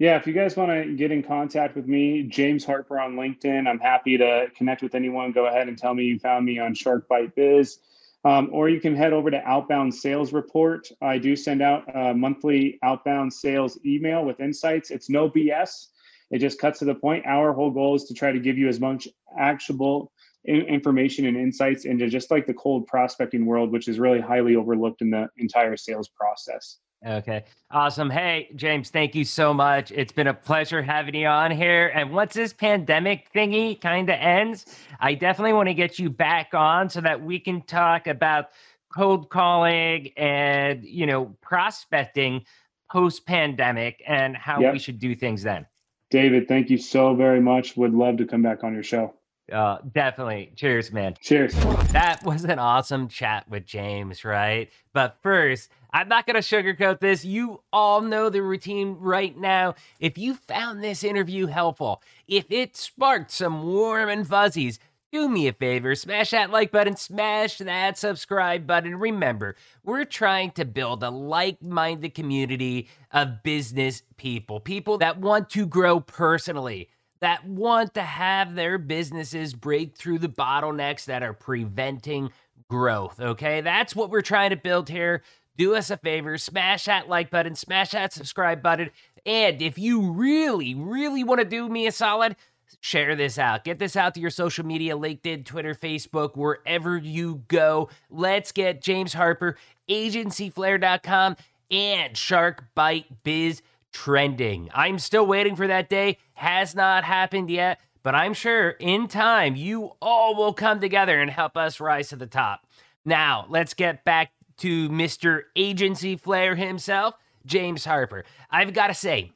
Yeah, 0.01 0.15
if 0.15 0.25
you 0.25 0.33
guys 0.33 0.57
want 0.57 0.71
to 0.71 0.95
get 0.95 1.11
in 1.11 1.21
contact 1.21 1.75
with 1.75 1.85
me, 1.85 2.23
James 2.23 2.65
Harper 2.65 2.99
on 2.99 3.17
LinkedIn, 3.17 3.67
I'm 3.67 3.77
happy 3.77 4.17
to 4.17 4.47
connect 4.55 4.81
with 4.81 4.95
anyone. 4.95 5.31
Go 5.31 5.45
ahead 5.45 5.67
and 5.67 5.77
tell 5.77 5.93
me 5.93 6.05
you 6.05 6.17
found 6.17 6.43
me 6.43 6.57
on 6.57 6.73
Shark 6.73 7.07
Bite 7.07 7.35
Biz. 7.35 7.77
Um, 8.25 8.49
or 8.51 8.67
you 8.67 8.81
can 8.81 8.95
head 8.95 9.13
over 9.13 9.29
to 9.29 9.37
Outbound 9.47 9.93
Sales 9.93 10.33
Report. 10.33 10.87
I 11.03 11.19
do 11.19 11.35
send 11.35 11.61
out 11.61 11.83
a 11.95 12.15
monthly 12.15 12.79
outbound 12.81 13.31
sales 13.31 13.77
email 13.85 14.25
with 14.25 14.39
insights. 14.39 14.89
It's 14.89 15.07
no 15.07 15.29
BS. 15.29 15.89
It 16.31 16.39
just 16.39 16.57
cuts 16.57 16.79
to 16.79 16.85
the 16.85 16.95
point. 16.95 17.27
Our 17.27 17.53
whole 17.53 17.69
goal 17.69 17.93
is 17.93 18.05
to 18.05 18.15
try 18.15 18.31
to 18.31 18.39
give 18.39 18.57
you 18.57 18.69
as 18.69 18.79
much 18.79 19.07
actionable 19.37 20.11
information 20.45 21.27
and 21.27 21.37
insights 21.37 21.85
into 21.85 22.09
just 22.09 22.31
like 22.31 22.47
the 22.47 22.55
cold 22.55 22.87
prospecting 22.87 23.45
world, 23.45 23.71
which 23.71 23.87
is 23.87 23.99
really 23.99 24.19
highly 24.19 24.55
overlooked 24.55 25.03
in 25.03 25.11
the 25.11 25.29
entire 25.37 25.77
sales 25.77 26.09
process. 26.09 26.79
Okay. 27.05 27.45
Awesome. 27.71 28.11
Hey, 28.11 28.49
James, 28.55 28.91
thank 28.91 29.15
you 29.15 29.25
so 29.25 29.53
much. 29.53 29.91
It's 29.91 30.11
been 30.11 30.27
a 30.27 30.33
pleasure 30.33 30.83
having 30.83 31.15
you 31.15 31.25
on 31.25 31.49
here. 31.49 31.91
And 31.95 32.11
once 32.11 32.33
this 32.33 32.53
pandemic 32.53 33.27
thingy 33.33 33.79
kind 33.81 34.07
of 34.09 34.17
ends, 34.19 34.65
I 34.99 35.15
definitely 35.15 35.53
want 35.53 35.67
to 35.67 35.73
get 35.73 35.97
you 35.97 36.11
back 36.11 36.53
on 36.53 36.89
so 36.89 37.01
that 37.01 37.19
we 37.19 37.39
can 37.39 37.63
talk 37.63 38.05
about 38.05 38.49
cold 38.93 39.29
calling 39.29 40.11
and, 40.15 40.83
you 40.83 41.07
know, 41.07 41.35
prospecting 41.41 42.45
post 42.91 43.25
pandemic 43.25 44.03
and 44.07 44.35
how 44.35 44.59
yep. 44.59 44.73
we 44.73 44.79
should 44.79 44.99
do 44.99 45.15
things 45.15 45.41
then. 45.41 45.65
David, 46.11 46.47
thank 46.47 46.69
you 46.69 46.77
so 46.77 47.15
very 47.15 47.39
much. 47.39 47.77
Would 47.77 47.93
love 47.93 48.17
to 48.17 48.25
come 48.25 48.43
back 48.43 48.63
on 48.63 48.73
your 48.73 48.83
show. 48.83 49.15
Uh, 49.51 49.79
definitely. 49.93 50.51
Cheers, 50.55 50.91
man. 50.91 51.15
Cheers. 51.19 51.53
That 51.91 52.23
was 52.23 52.45
an 52.45 52.59
awesome 52.59 53.07
chat 53.07 53.49
with 53.49 53.65
James, 53.65 54.23
right? 54.23 54.69
But 54.93 55.17
first, 55.21 55.69
I'm 55.93 56.07
not 56.07 56.25
going 56.25 56.41
to 56.41 56.41
sugarcoat 56.41 56.99
this. 56.99 57.25
You 57.25 57.61
all 57.73 58.01
know 58.01 58.29
the 58.29 58.41
routine 58.41 58.95
right 58.99 59.37
now. 59.37 59.75
If 59.99 60.17
you 60.17 60.35
found 60.35 60.83
this 60.83 61.03
interview 61.03 61.47
helpful, 61.47 62.01
if 62.27 62.45
it 62.49 62.77
sparked 62.77 63.31
some 63.31 63.63
warm 63.63 64.09
and 64.09 64.27
fuzzies, 64.27 64.79
do 65.11 65.27
me 65.27 65.47
a 65.47 65.53
favor, 65.53 65.93
smash 65.93 66.31
that 66.31 66.51
like 66.51 66.71
button, 66.71 66.95
smash 66.95 67.57
that 67.57 67.97
subscribe 67.97 68.65
button. 68.65 68.95
Remember, 68.95 69.57
we're 69.83 70.05
trying 70.05 70.51
to 70.51 70.63
build 70.63 71.03
a 71.03 71.09
like 71.09 71.61
minded 71.61 72.15
community 72.15 72.87
of 73.11 73.43
business 73.43 74.03
people, 74.15 74.61
people 74.61 74.97
that 74.99 75.19
want 75.19 75.49
to 75.49 75.65
grow 75.65 75.99
personally 75.99 76.87
that 77.19 77.45
want 77.45 77.93
to 77.93 78.01
have 78.01 78.55
their 78.55 78.77
businesses 78.77 79.53
break 79.53 79.95
through 79.95 80.17
the 80.19 80.27
bottlenecks 80.29 81.05
that 81.05 81.23
are 81.23 81.33
preventing 81.33 82.31
growth. 82.67 83.19
Okay, 83.19 83.61
that's 83.61 83.95
what 83.95 84.09
we're 84.09 84.21
trying 84.21 84.49
to 84.49 84.55
build 84.55 84.89
here. 84.89 85.21
Do 85.57 85.75
us 85.75 85.89
a 85.89 85.97
favor, 85.97 86.37
smash 86.37 86.85
that 86.85 87.09
like 87.09 87.29
button, 87.29 87.55
smash 87.55 87.91
that 87.91 88.13
subscribe 88.13 88.61
button. 88.61 88.89
And 89.25 89.61
if 89.61 89.77
you 89.77 90.11
really, 90.11 90.73
really 90.73 91.23
want 91.23 91.39
to 91.39 91.45
do 91.45 91.69
me 91.69 91.87
a 91.87 91.91
solid, 91.91 92.35
share 92.79 93.15
this 93.15 93.37
out. 93.37 93.63
Get 93.63 93.79
this 93.79 93.95
out 93.95 94.13
to 94.15 94.19
your 94.19 94.29
social 94.29 94.65
media, 94.65 94.95
LinkedIn, 94.95 95.45
Twitter, 95.45 95.75
Facebook, 95.75 96.35
wherever 96.35 96.97
you 96.97 97.43
go. 97.47 97.89
Let's 98.09 98.51
get 98.51 98.81
James 98.81 99.13
Harper, 99.13 99.57
agencyflare.com, 99.89 101.35
and 101.69 102.17
Shark 102.17 102.65
Bite 102.73 103.23
Biz 103.23 103.61
trending. 103.93 104.69
I'm 104.73 104.99
still 104.99 105.25
waiting 105.25 105.55
for 105.55 105.67
that 105.67 105.89
day. 105.89 106.17
Has 106.33 106.73
not 106.73 107.03
happened 107.03 107.49
yet, 107.49 107.79
but 108.03 108.15
I'm 108.15 108.33
sure 108.33 108.71
in 108.71 109.07
time 109.07 109.55
you 109.55 109.91
all 110.01 110.35
will 110.35 110.53
come 110.53 110.79
together 110.79 111.19
and 111.19 111.29
help 111.29 111.57
us 111.57 111.79
rise 111.79 112.09
to 112.09 112.15
the 112.15 112.27
top. 112.27 112.65
Now, 113.05 113.45
let's 113.49 113.73
get 113.73 114.03
back 114.03 114.31
to 114.61 114.89
Mr. 114.89 115.41
AgencyFlare 115.57 116.55
himself, 116.55 117.15
James 117.45 117.83
Harper. 117.83 118.25
I've 118.49 118.73
got 118.73 118.87
to 118.87 118.93
say, 118.93 119.31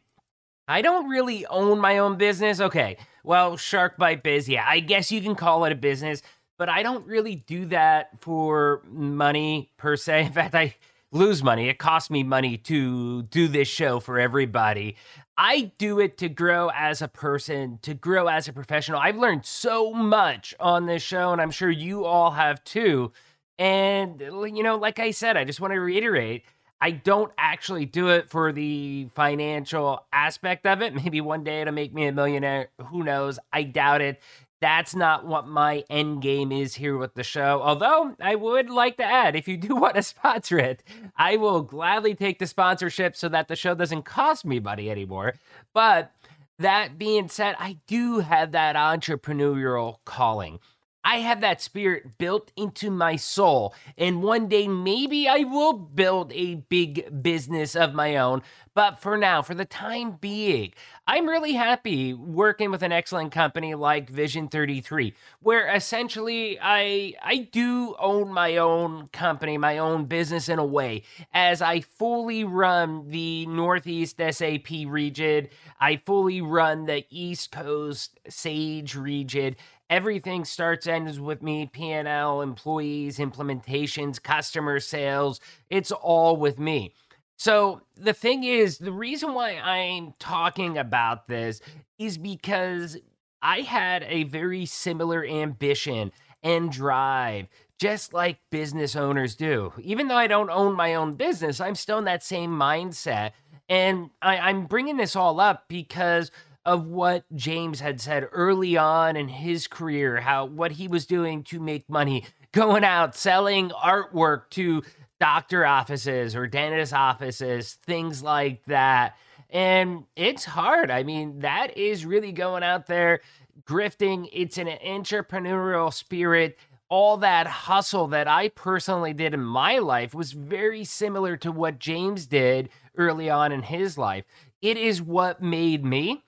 I 0.67 0.81
don't 0.81 1.09
really 1.09 1.45
own 1.47 1.79
my 1.79 1.97
own 1.97 2.17
business. 2.17 2.59
Okay, 2.59 2.97
well, 3.23 3.57
Shark 3.57 3.97
Bite 3.97 4.21
Biz, 4.21 4.47
yeah, 4.47 4.65
I 4.67 4.79
guess 4.81 5.11
you 5.11 5.21
can 5.21 5.35
call 5.35 5.65
it 5.65 5.71
a 5.71 5.75
business, 5.75 6.21
but 6.57 6.69
I 6.69 6.83
don't 6.83 7.07
really 7.07 7.35
do 7.35 7.65
that 7.67 8.09
for 8.21 8.83
money 8.87 9.71
per 9.77 9.95
se. 9.95 10.25
In 10.25 10.31
fact, 10.31 10.53
I 10.53 10.75
lose 11.11 11.41
money. 11.43 11.69
It 11.69 11.79
costs 11.79 12.11
me 12.11 12.21
money 12.21 12.57
to 12.57 13.23
do 13.23 13.47
this 13.47 13.67
show 13.67 13.99
for 13.99 14.19
everybody. 14.19 14.95
I 15.37 15.71
do 15.79 15.99
it 15.99 16.19
to 16.19 16.29
grow 16.29 16.69
as 16.69 17.01
a 17.01 17.07
person, 17.07 17.79
to 17.81 17.95
grow 17.95 18.27
as 18.27 18.47
a 18.47 18.53
professional. 18.53 18.99
I've 18.99 19.17
learned 19.17 19.45
so 19.45 19.91
much 19.91 20.53
on 20.59 20.85
this 20.85 21.01
show, 21.01 21.31
and 21.31 21.41
I'm 21.41 21.51
sure 21.51 21.69
you 21.69 22.05
all 22.05 22.31
have 22.31 22.63
too. 22.63 23.11
And, 23.57 24.21
uh, 24.21 24.43
you 24.43 24.63
know, 24.63 24.77
like 24.77 24.99
I 24.99 25.11
said, 25.11 25.37
I 25.37 25.43
just 25.43 25.61
want 25.61 25.73
to 25.73 25.79
reiterate 25.79 26.43
I 26.81 26.91
don't 26.91 27.31
actually 27.37 27.85
do 27.85 28.09
it 28.09 28.29
for 28.29 28.51
the 28.51 29.07
financial 29.15 30.05
aspect 30.11 30.65
of 30.65 30.81
it. 30.81 30.93
Maybe 31.03 31.21
one 31.21 31.43
day 31.43 31.61
it'll 31.61 31.73
make 31.73 31.93
me 31.93 32.05
a 32.05 32.11
millionaire. 32.11 32.69
Who 32.87 33.03
knows? 33.03 33.39
I 33.51 33.63
doubt 33.63 34.01
it. 34.01 34.21
That's 34.61 34.95
not 34.95 35.25
what 35.25 35.47
my 35.47 35.83
end 35.89 36.21
game 36.21 36.51
is 36.51 36.75
here 36.75 36.97
with 36.97 37.13
the 37.13 37.23
show. 37.23 37.61
Although 37.63 38.15
I 38.21 38.35
would 38.35 38.69
like 38.69 38.97
to 38.97 39.03
add, 39.03 39.35
if 39.35 39.47
you 39.47 39.57
do 39.57 39.75
want 39.75 39.95
to 39.95 40.03
sponsor 40.03 40.57
it, 40.59 40.83
I 41.17 41.37
will 41.37 41.61
gladly 41.61 42.15
take 42.15 42.39
the 42.39 42.47
sponsorship 42.47 43.15
so 43.15 43.29
that 43.29 43.47
the 43.47 43.55
show 43.55 43.75
doesn't 43.75 44.03
cost 44.03 44.45
me 44.45 44.59
money 44.59 44.89
anymore. 44.89 45.35
But 45.73 46.11
that 46.59 46.97
being 46.97 47.27
said, 47.27 47.55
I 47.59 47.77
do 47.85 48.19
have 48.19 48.51
that 48.53 48.75
entrepreneurial 48.75 49.97
calling. 50.05 50.59
I 51.05 51.17
have 51.17 51.39
that 51.41 51.61
spirit 51.61 52.17
built 52.17 52.51
into 52.57 52.89
my 52.89 53.15
soul. 53.15 53.75
And 53.95 54.23
one 54.23 54.47
day, 54.47 54.67
maybe 54.67 55.29
I 55.29 55.39
will 55.39 55.73
build 55.73 56.33
a 56.33 56.55
big 56.55 57.21
business 57.21 57.75
of 57.75 57.93
my 57.93 58.17
own. 58.17 58.41
But 58.73 58.99
for 58.99 59.15
now, 59.15 59.41
for 59.41 59.53
the 59.53 59.63
time 59.63 60.17
being, 60.19 60.73
I'm 61.07 61.29
really 61.29 61.53
happy 61.53 62.13
working 62.13 62.71
with 62.71 62.83
an 62.83 62.91
excellent 62.91 63.31
company 63.31 63.73
like 63.73 64.09
Vision 64.09 64.49
33, 64.49 65.13
where 65.39 65.73
essentially 65.73 66.59
I 66.61 67.13
I 67.23 67.47
do 67.53 67.95
own 67.99 68.33
my 68.33 68.57
own 68.57 69.07
company, 69.13 69.57
my 69.57 69.77
own 69.77 70.05
business 70.05 70.49
in 70.49 70.59
a 70.59 70.65
way, 70.65 71.03
as 71.33 71.61
I 71.61 71.81
fully 71.81 72.43
run 72.43 73.07
the 73.07 73.45
Northeast 73.45 74.17
SAP 74.17 74.69
region, 74.87 75.47
I 75.79 75.97
fully 75.97 76.41
run 76.41 76.85
the 76.85 77.05
East 77.09 77.53
Coast 77.53 78.19
Sage 78.27 78.95
region, 78.95 79.55
Everything 79.89 80.45
starts 80.45 80.87
ends 80.87 81.19
with 81.19 81.43
me, 81.43 81.67
P&L, 81.71 82.41
employees, 82.41 83.17
implementations, 83.17 84.21
customer 84.21 84.79
sales. 84.79 85.39
It's 85.69 85.91
all 85.91 86.37
with 86.37 86.57
me. 86.57 86.93
So 87.37 87.81
the 87.95 88.13
thing 88.13 88.43
is, 88.43 88.77
the 88.77 88.91
reason 88.91 89.33
why 89.33 89.57
I'm 89.57 90.13
talking 90.19 90.77
about 90.77 91.27
this 91.27 91.61
is 91.99 92.17
because 92.17 92.97
I 93.41 93.61
had 93.61 94.03
a 94.07 94.23
very 94.23 94.65
similar 94.65 95.25
ambition 95.25 96.11
and 96.41 96.71
drive, 96.71 97.47
just 97.77 98.13
like 98.13 98.39
business 98.51 98.95
owners 98.95 99.35
do. 99.35 99.73
Even 99.81 100.07
though 100.07 100.15
I 100.15 100.27
don't 100.27 100.49
own 100.49 100.75
my 100.75 100.95
own 100.95 101.13
business, 101.13 101.59
I'm 101.59 101.75
still 101.75 101.99
in 101.99 102.05
that 102.05 102.23
same 102.23 102.51
mindset. 102.51 103.31
And 103.67 104.11
I, 104.21 104.49
am 104.49 104.65
bringing 104.65 104.97
this 104.97 105.15
all 105.15 105.39
up 105.39 105.65
because 105.67 106.31
of 106.65 106.87
what 106.87 107.23
James 107.35 107.79
had 107.79 108.01
said 108.01 108.27
early 108.31 108.75
on 108.75 109.15
in 109.15 109.27
his 109.27 109.67
career, 109.67 110.19
how 110.21 110.45
what 110.45 110.71
he 110.71 110.87
was 110.87 111.05
doing 111.05 111.43
to 111.43 111.59
make 111.59 111.87
money, 111.89 112.25
going 112.51 112.83
out 112.83 113.15
selling 113.15 113.69
artwork 113.69 114.49
to 114.51 114.81
doctor 115.19 115.65
offices 115.65 116.35
or 116.35 116.47
dentist 116.47 116.93
offices, 116.93 117.73
things 117.85 118.23
like 118.23 118.65
that. 118.65 119.15
And 119.49 120.05
it's 120.15 120.43
hard. 120.43 120.89
I 120.89 121.03
mean, 121.03 121.39
that 121.39 121.77
is 121.77 122.05
really 122.05 122.31
going 122.31 122.63
out 122.63 122.87
there 122.87 123.21
grifting. 123.63 124.27
It's 124.33 124.57
an 124.57 124.67
entrepreneurial 124.67 125.93
spirit. 125.93 126.57
All 126.89 127.17
that 127.17 127.47
hustle 127.47 128.07
that 128.07 128.27
I 128.27 128.49
personally 128.49 129.13
did 129.13 129.33
in 129.33 129.43
my 129.43 129.79
life 129.79 130.13
was 130.13 130.33
very 130.33 130.83
similar 130.83 131.37
to 131.37 131.51
what 131.51 131.79
James 131.79 132.25
did 132.25 132.69
early 132.97 133.29
on 133.29 133.51
in 133.51 133.63
his 133.63 133.97
life. 133.97 134.25
It 134.61 134.77
is 134.77 135.01
what 135.01 135.41
made 135.41 135.85
me. 135.85 136.23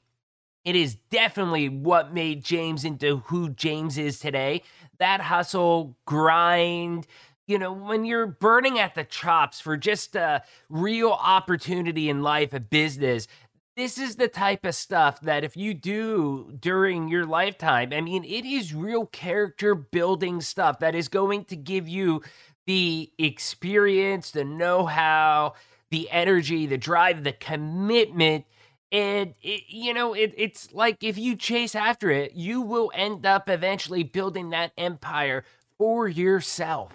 It 0.68 0.76
is 0.76 0.96
definitely 0.96 1.70
what 1.70 2.14
made 2.14 2.44
James 2.44 2.84
into 2.84 3.20
who 3.28 3.52
James 3.52 3.98
is 3.98 4.20
today. 4.20 4.64
That 5.00 5.22
hustle, 5.22 5.96
grind, 6.06 7.08
you 7.48 7.58
know, 7.58 7.72
when 7.72 8.04
you're 8.04 8.28
burning 8.28 8.78
at 8.78 8.94
the 8.94 9.06
chops 9.06 9.62
for 9.62 9.78
just 9.78 10.18
a 10.18 10.44
real 10.68 11.12
opportunity 11.12 12.10
in 12.10 12.22
life, 12.22 12.54
a 12.54 12.60
business, 12.60 13.30
this 13.78 13.98
is 13.98 14.18
the 14.18 14.28
type 14.28 14.66
of 14.66 14.76
stuff 14.76 15.22
that 15.22 15.46
if 15.46 15.56
you 15.56 15.74
do 15.74 16.54
during 16.60 17.08
your 17.08 17.26
lifetime, 17.26 17.94
I 17.94 18.02
mean, 18.02 18.26
it 18.26 18.44
is 18.44 18.74
real 18.74 19.06
character 19.06 19.74
building 19.74 20.42
stuff 20.42 20.80
that 20.80 20.96
is 20.96 21.08
going 21.08 21.46
to 21.46 21.56
give 21.56 21.88
you 21.88 22.22
the 22.66 23.10
experience, 23.18 24.32
the 24.32 24.44
know 24.44 24.86
how, 24.86 25.54
the 25.92 26.12
energy, 26.12 26.66
the 26.66 26.78
drive, 26.78 27.24
the 27.24 27.32
commitment. 27.32 28.44
And, 28.92 29.34
it, 29.42 29.64
you 29.68 29.94
know, 29.94 30.14
it, 30.14 30.34
it's 30.38 30.74
like 30.74 31.04
if 31.04 31.18
you 31.18 31.36
chase 31.36 31.76
after 31.76 32.10
it, 32.10 32.34
you 32.34 32.62
will 32.62 32.92
end 32.96 33.26
up 33.26 33.50
eventually 33.50 34.04
building 34.04 34.52
that 34.52 34.72
empire 34.78 35.44
for 35.78 36.08
yourself 36.08 36.94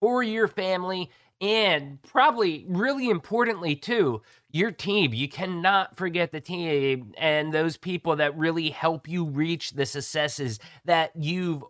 for 0.00 0.22
your 0.22 0.48
family, 0.48 1.10
and 1.42 2.02
probably 2.02 2.64
really 2.68 3.10
importantly, 3.10 3.76
too, 3.76 4.22
your 4.50 4.70
team. 4.70 5.12
You 5.12 5.28
cannot 5.28 5.96
forget 5.96 6.32
the 6.32 6.40
team 6.40 7.12
and 7.18 7.52
those 7.52 7.76
people 7.76 8.16
that 8.16 8.36
really 8.36 8.70
help 8.70 9.08
you 9.08 9.24
reach 9.24 9.72
the 9.72 9.86
successes 9.86 10.58
that 10.86 11.12
you've, 11.14 11.62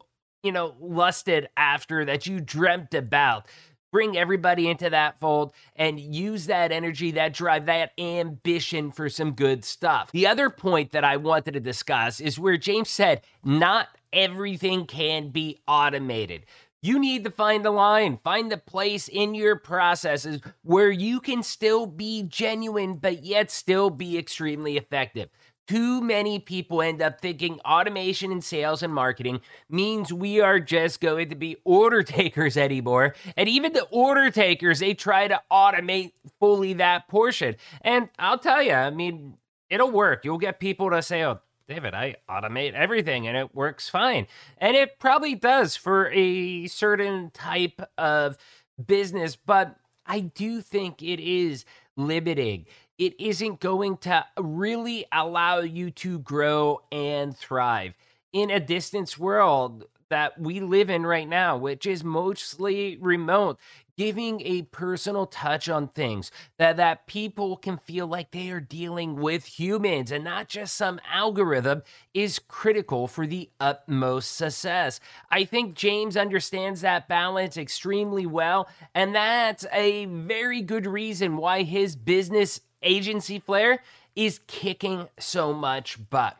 you 0.43 0.53
know, 0.53 0.75
lusted 0.81 1.49
after, 1.57 2.05
that 2.05 2.27
you 2.27 2.41
dreamt 2.41 2.95
about 2.95 3.47
bring 3.91 4.16
everybody 4.16 4.68
into 4.68 4.91
that 4.91 5.18
fold 5.20 5.53
and 5.76 5.99
use 5.99 6.47
that 6.47 6.72
energy, 6.72 7.11
that 7.12 7.32
drive, 7.32 7.66
that 7.66 7.93
ambition 7.99 8.91
for 8.91 9.09
some 9.09 9.32
good 9.32 9.64
stuff. 9.64 10.11
The 10.12 10.26
other 10.26 10.51
point 10.51 10.93
that 10.93 11.05
I 11.05 11.16
wanted 11.16 11.55
to 11.55 11.61
discuss 11.61 12.20
is 12.20 12.38
where 12.38 12.57
James 12.57 12.91
said, 12.91 13.22
not 13.45 13.88
everything 14.12 14.86
can 14.86 15.28
be 15.30 15.61
automated. 15.66 16.47
You 16.82 16.99
need 16.99 17.24
to 17.24 17.30
find 17.30 17.62
the 17.62 17.70
line, 17.70 18.18
find 18.24 18.51
the 18.51 18.57
place 18.57 19.07
in 19.07 19.34
your 19.34 19.57
processes 19.57 20.41
where 20.62 20.91
you 20.91 21.20
can 21.20 21.43
still 21.43 21.84
be 21.86 22.22
genuine, 22.22 22.95
but 22.95 23.22
yet 23.22 23.51
still 23.51 23.91
be 23.91 24.16
extremely 24.16 24.78
effective. 24.78 25.28
Too 25.71 26.01
many 26.01 26.41
people 26.41 26.83
end 26.83 27.01
up 27.01 27.21
thinking 27.21 27.61
automation 27.61 28.33
in 28.33 28.41
sales 28.41 28.83
and 28.83 28.93
marketing 28.93 29.41
means 29.68 30.12
we 30.12 30.41
are 30.41 30.59
just 30.59 31.01
going 31.01 31.29
to 31.29 31.37
be 31.37 31.59
order 31.64 32.03
takers 32.03 32.57
anymore. 32.57 33.14
And 33.37 33.49
even 33.49 33.73
the 33.73 33.87
order 33.93 34.33
takers, 34.33 34.81
they 34.81 34.95
try 34.95 35.29
to 35.29 35.41
automate 35.49 36.11
fully 36.41 36.73
that 36.75 37.07
portion. 37.07 37.55
And 37.83 38.09
I'll 38.18 38.39
tell 38.39 38.61
you, 38.61 38.73
I 38.73 38.91
mean, 38.91 39.35
it'll 39.68 39.93
work. 39.93 40.25
You'll 40.25 40.39
get 40.39 40.59
people 40.59 40.91
to 40.91 41.03
say, 41.03 41.23
oh, 41.25 41.39
David, 41.68 41.95
I 41.95 42.16
automate 42.29 42.73
everything 42.73 43.29
and 43.29 43.37
it 43.37 43.55
works 43.55 43.89
fine. 43.89 44.27
And 44.59 44.77
it 44.77 44.99
probably 44.99 45.37
does 45.37 45.77
for 45.77 46.11
a 46.11 46.66
certain 46.66 47.31
type 47.31 47.81
of 47.97 48.37
business, 48.85 49.37
but 49.37 49.77
I 50.05 50.18
do 50.18 50.62
think 50.62 51.01
it 51.01 51.21
is 51.21 51.64
limiting. 51.97 52.66
It 53.01 53.18
isn't 53.18 53.61
going 53.61 53.96
to 53.98 54.26
really 54.38 55.07
allow 55.11 55.61
you 55.61 55.90
to 55.92 56.20
grow 56.20 56.82
and 56.92 57.36
thrive. 57.36 57.94
In 58.34 58.51
a 58.51 58.61
distance 58.61 59.18
world, 59.18 59.86
that 60.11 60.38
we 60.38 60.61
live 60.61 60.90
in 60.90 61.07
right 61.07 61.28
now, 61.28 61.57
which 61.57 61.86
is 61.86 62.05
mostly 62.05 62.98
remote, 63.01 63.59
giving 63.96 64.40
a 64.42 64.62
personal 64.62 65.26
touch 65.26 65.68
on 65.68 65.88
things 65.88 66.32
that 66.59 66.76
that 66.78 67.07
people 67.07 67.57
can 67.57 67.78
feel 67.78 68.07
like 68.07 68.30
they 68.32 68.51
are 68.51 68.61
dealing 68.61 69.16
with 69.16 69.44
humans 69.44 70.11
and 70.11 70.24
not 70.24 70.48
just 70.48 70.74
some 70.74 71.01
algorithm 71.11 71.82
is 72.14 72.38
critical 72.48 73.07
for 73.07 73.26
the 73.26 73.51
utmost 73.61 74.36
success. 74.36 75.01
I 75.30 75.44
think 75.44 75.74
James 75.74 76.16
understands 76.16 76.80
that 76.80 77.09
balance 77.09 77.57
extremely 77.57 78.26
well 78.26 78.68
and 78.94 79.14
that's 79.14 79.66
a 79.72 80.07
very 80.07 80.62
good 80.62 80.86
reason 80.86 81.36
why 81.36 81.62
his 81.62 81.94
business 81.94 82.61
AgencyFlare 82.85 83.78
is 84.16 84.41
kicking 84.47 85.09
so 85.18 85.53
much 85.53 85.99
butt. 86.11 86.37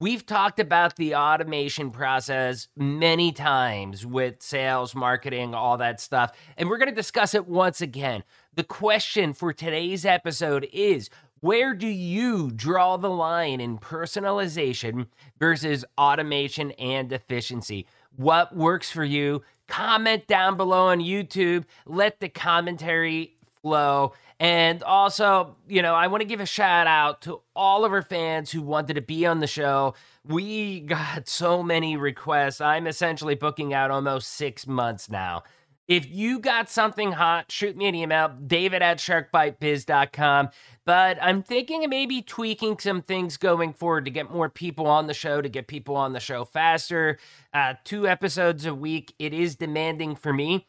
We've 0.00 0.26
talked 0.26 0.58
about 0.58 0.96
the 0.96 1.14
automation 1.14 1.90
process 1.90 2.68
many 2.76 3.32
times 3.32 4.04
with 4.04 4.42
sales, 4.42 4.94
marketing, 4.94 5.54
all 5.54 5.78
that 5.78 6.00
stuff, 6.00 6.32
and 6.56 6.68
we're 6.68 6.78
going 6.78 6.90
to 6.90 6.94
discuss 6.94 7.34
it 7.34 7.46
once 7.46 7.80
again. 7.80 8.24
The 8.54 8.64
question 8.64 9.32
for 9.32 9.52
today's 9.52 10.04
episode 10.04 10.68
is 10.72 11.10
where 11.40 11.74
do 11.74 11.86
you 11.86 12.50
draw 12.50 12.96
the 12.96 13.10
line 13.10 13.60
in 13.60 13.78
personalization 13.78 15.06
versus 15.38 15.84
automation 15.96 16.70
and 16.72 17.12
efficiency? 17.12 17.86
What 18.16 18.56
works 18.56 18.90
for 18.90 19.04
you? 19.04 19.42
Comment 19.66 20.26
down 20.26 20.56
below 20.56 20.88
on 20.88 21.00
YouTube. 21.00 21.64
Let 21.86 22.20
the 22.20 22.28
commentary 22.28 23.33
flow. 23.64 24.12
And 24.38 24.82
also, 24.82 25.56
you 25.66 25.80
know, 25.80 25.94
I 25.94 26.06
want 26.08 26.20
to 26.20 26.26
give 26.26 26.40
a 26.40 26.46
shout 26.46 26.86
out 26.86 27.22
to 27.22 27.40
all 27.56 27.86
of 27.86 27.92
our 27.92 28.02
fans 28.02 28.50
who 28.50 28.60
wanted 28.60 28.94
to 28.94 29.00
be 29.00 29.24
on 29.24 29.40
the 29.40 29.46
show. 29.46 29.94
We 30.22 30.80
got 30.80 31.28
so 31.28 31.62
many 31.62 31.96
requests. 31.96 32.60
I'm 32.60 32.86
essentially 32.86 33.34
booking 33.34 33.72
out 33.72 33.90
almost 33.90 34.28
six 34.28 34.66
months 34.66 35.08
now. 35.08 35.44
If 35.88 36.10
you 36.10 36.40
got 36.40 36.70
something 36.70 37.12
hot, 37.12 37.50
shoot 37.52 37.76
me 37.76 37.86
an 37.86 37.94
email, 37.94 38.34
david 38.46 38.82
at 38.82 38.98
sharkbitebiz.com. 38.98 40.48
But 40.86 41.18
I'm 41.20 41.42
thinking 41.42 41.84
of 41.84 41.90
maybe 41.90 42.20
tweaking 42.22 42.78
some 42.78 43.02
things 43.02 43.36
going 43.38 43.72
forward 43.72 44.04
to 44.06 44.10
get 44.10 44.30
more 44.30 44.48
people 44.48 44.86
on 44.86 45.06
the 45.06 45.14
show, 45.14 45.40
to 45.40 45.48
get 45.48 45.68
people 45.68 45.96
on 45.96 46.12
the 46.12 46.20
show 46.20 46.44
faster. 46.44 47.18
Uh, 47.52 47.74
two 47.84 48.06
episodes 48.08 48.66
a 48.66 48.74
week, 48.74 49.14
it 49.18 49.32
is 49.32 49.56
demanding 49.56 50.16
for 50.16 50.32
me 50.32 50.66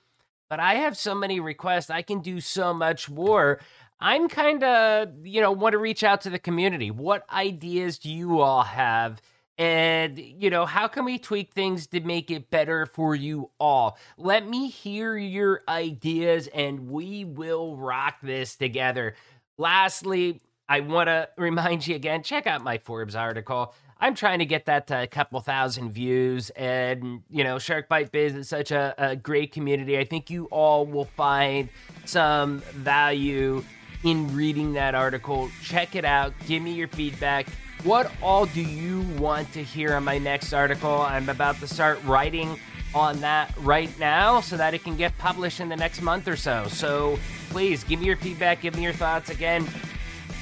but 0.50 0.60
I 0.60 0.76
have 0.76 0.98
so 0.98 1.16
many 1.16 1.40
requests. 1.40 1.90
I 1.90 2.02
can 2.02 2.20
do 2.20 2.40
so 2.40 2.74
much 2.74 3.10
more. 3.10 3.60
I'm 4.00 4.28
kind 4.28 4.64
of, 4.64 5.26
you 5.26 5.42
know, 5.42 5.52
want 5.52 5.74
to 5.74 5.78
reach 5.78 6.04
out 6.04 6.22
to 6.22 6.30
the 6.30 6.40
community. 6.40 6.92
What 6.92 7.24
ideas 7.32 7.98
do 7.98 8.12
you 8.12 8.40
all 8.40 8.64
have? 8.64 9.22
And, 9.58 10.20
you 10.20 10.50
know, 10.50 10.66
how 10.66 10.88
can 10.88 11.06
we 11.06 11.18
tweak 11.18 11.54
things 11.54 11.88
to 11.88 12.02
make 12.02 12.30
it 12.30 12.50
better 12.50 12.86
for 12.86 13.16
you 13.16 13.52
all? 13.58 13.98
Let 14.18 14.48
me 14.48 14.68
hear 14.68 15.16
your 15.18 15.62
ideas 15.70 16.48
and 16.48 16.90
we 16.90 17.24
will 17.24 17.78
rock 17.78 18.16
this 18.22 18.58
together. 18.58 19.16
Lastly, 19.58 20.42
I 20.68 20.82
want 20.82 21.08
to 21.08 21.30
remind 21.38 21.88
you 21.88 21.96
again 21.96 22.22
check 22.24 22.48
out 22.48 22.64
my 22.64 22.80
Forbes 22.80 23.16
article. 23.16 23.74
I'm 24.00 24.14
trying 24.14 24.40
to 24.40 24.46
get 24.46 24.66
that 24.66 24.88
to 24.88 25.02
a 25.02 25.08
couple 25.08 25.40
thousand 25.40 25.92
views. 25.92 26.50
And, 26.52 27.24
you 27.30 27.44
know, 27.44 27.60
Shark 27.60 27.88
Bite 27.88 28.12
Biz 28.12 28.36
is 28.36 28.50
such 28.50 28.72
a, 28.72 28.94
a 28.98 29.16
great 29.16 29.52
community. 29.52 29.98
I 29.98 30.04
think 30.04 30.30
you 30.30 30.46
all 30.46 30.86
will 30.86 31.06
find 31.06 31.70
some 32.06 32.60
value 32.74 33.64
in 34.04 34.36
reading 34.36 34.74
that 34.74 34.96
article. 34.96 35.50
Check 35.64 35.96
it 35.96 36.06
out. 36.06 36.34
Give 36.46 36.62
me 36.62 36.74
your 36.74 36.90
feedback. 36.90 37.48
What 37.84 38.12
all 38.22 38.46
do 38.48 38.62
you 38.62 39.02
want 39.18 39.52
to 39.54 39.64
hear 39.64 39.94
on 39.94 40.04
my 40.04 40.18
next 40.18 40.54
article? 40.54 41.02
I'm 41.02 41.30
about 41.30 41.60
to 41.60 41.68
start 41.68 42.04
writing 42.04 42.60
on 42.94 43.20
that 43.22 43.54
right 43.60 43.98
now 44.00 44.42
so 44.42 44.58
that 44.58 44.74
it 44.74 44.84
can 44.84 44.96
get 44.98 45.18
published 45.18 45.60
in 45.60 45.70
the 45.70 45.76
next 45.76 46.02
month 46.02 46.28
or 46.28 46.36
so. 46.36 46.66
So 46.68 47.20
please 47.50 47.84
give 47.84 48.00
me 48.00 48.08
your 48.08 48.18
feedback, 48.18 48.62
give 48.62 48.76
me 48.76 48.84
your 48.84 48.94
thoughts. 48.94 49.30
Again, 49.30 49.68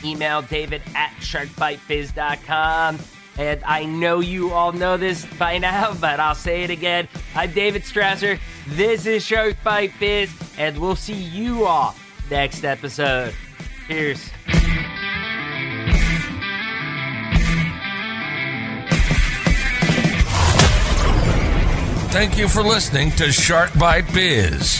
email 0.03 0.41
david 0.43 0.81
at 0.95 1.11
sharkbitebiz.com. 1.19 2.99
And 3.37 3.63
I 3.65 3.85
know 3.85 4.19
you 4.19 4.51
all 4.51 4.71
know 4.71 4.97
this 4.97 5.25
by 5.37 5.57
now, 5.57 5.93
but 5.99 6.19
I'll 6.19 6.35
say 6.35 6.63
it 6.63 6.69
again. 6.69 7.07
I'm 7.35 7.51
David 7.51 7.83
Strausser. 7.83 8.39
This 8.67 9.05
is 9.05 9.25
Shark 9.25 9.55
Bite 9.63 9.93
Biz, 9.99 10.31
and 10.57 10.77
we'll 10.77 10.95
see 10.95 11.13
you 11.13 11.65
all 11.65 11.95
next 12.29 12.63
episode. 12.63 13.33
Cheers. 13.87 14.29
Thank 22.13 22.37
you 22.37 22.47
for 22.47 22.61
listening 22.61 23.09
to 23.13 23.31
Shark 23.31 23.73
Bite 23.79 24.13
Biz. 24.13 24.79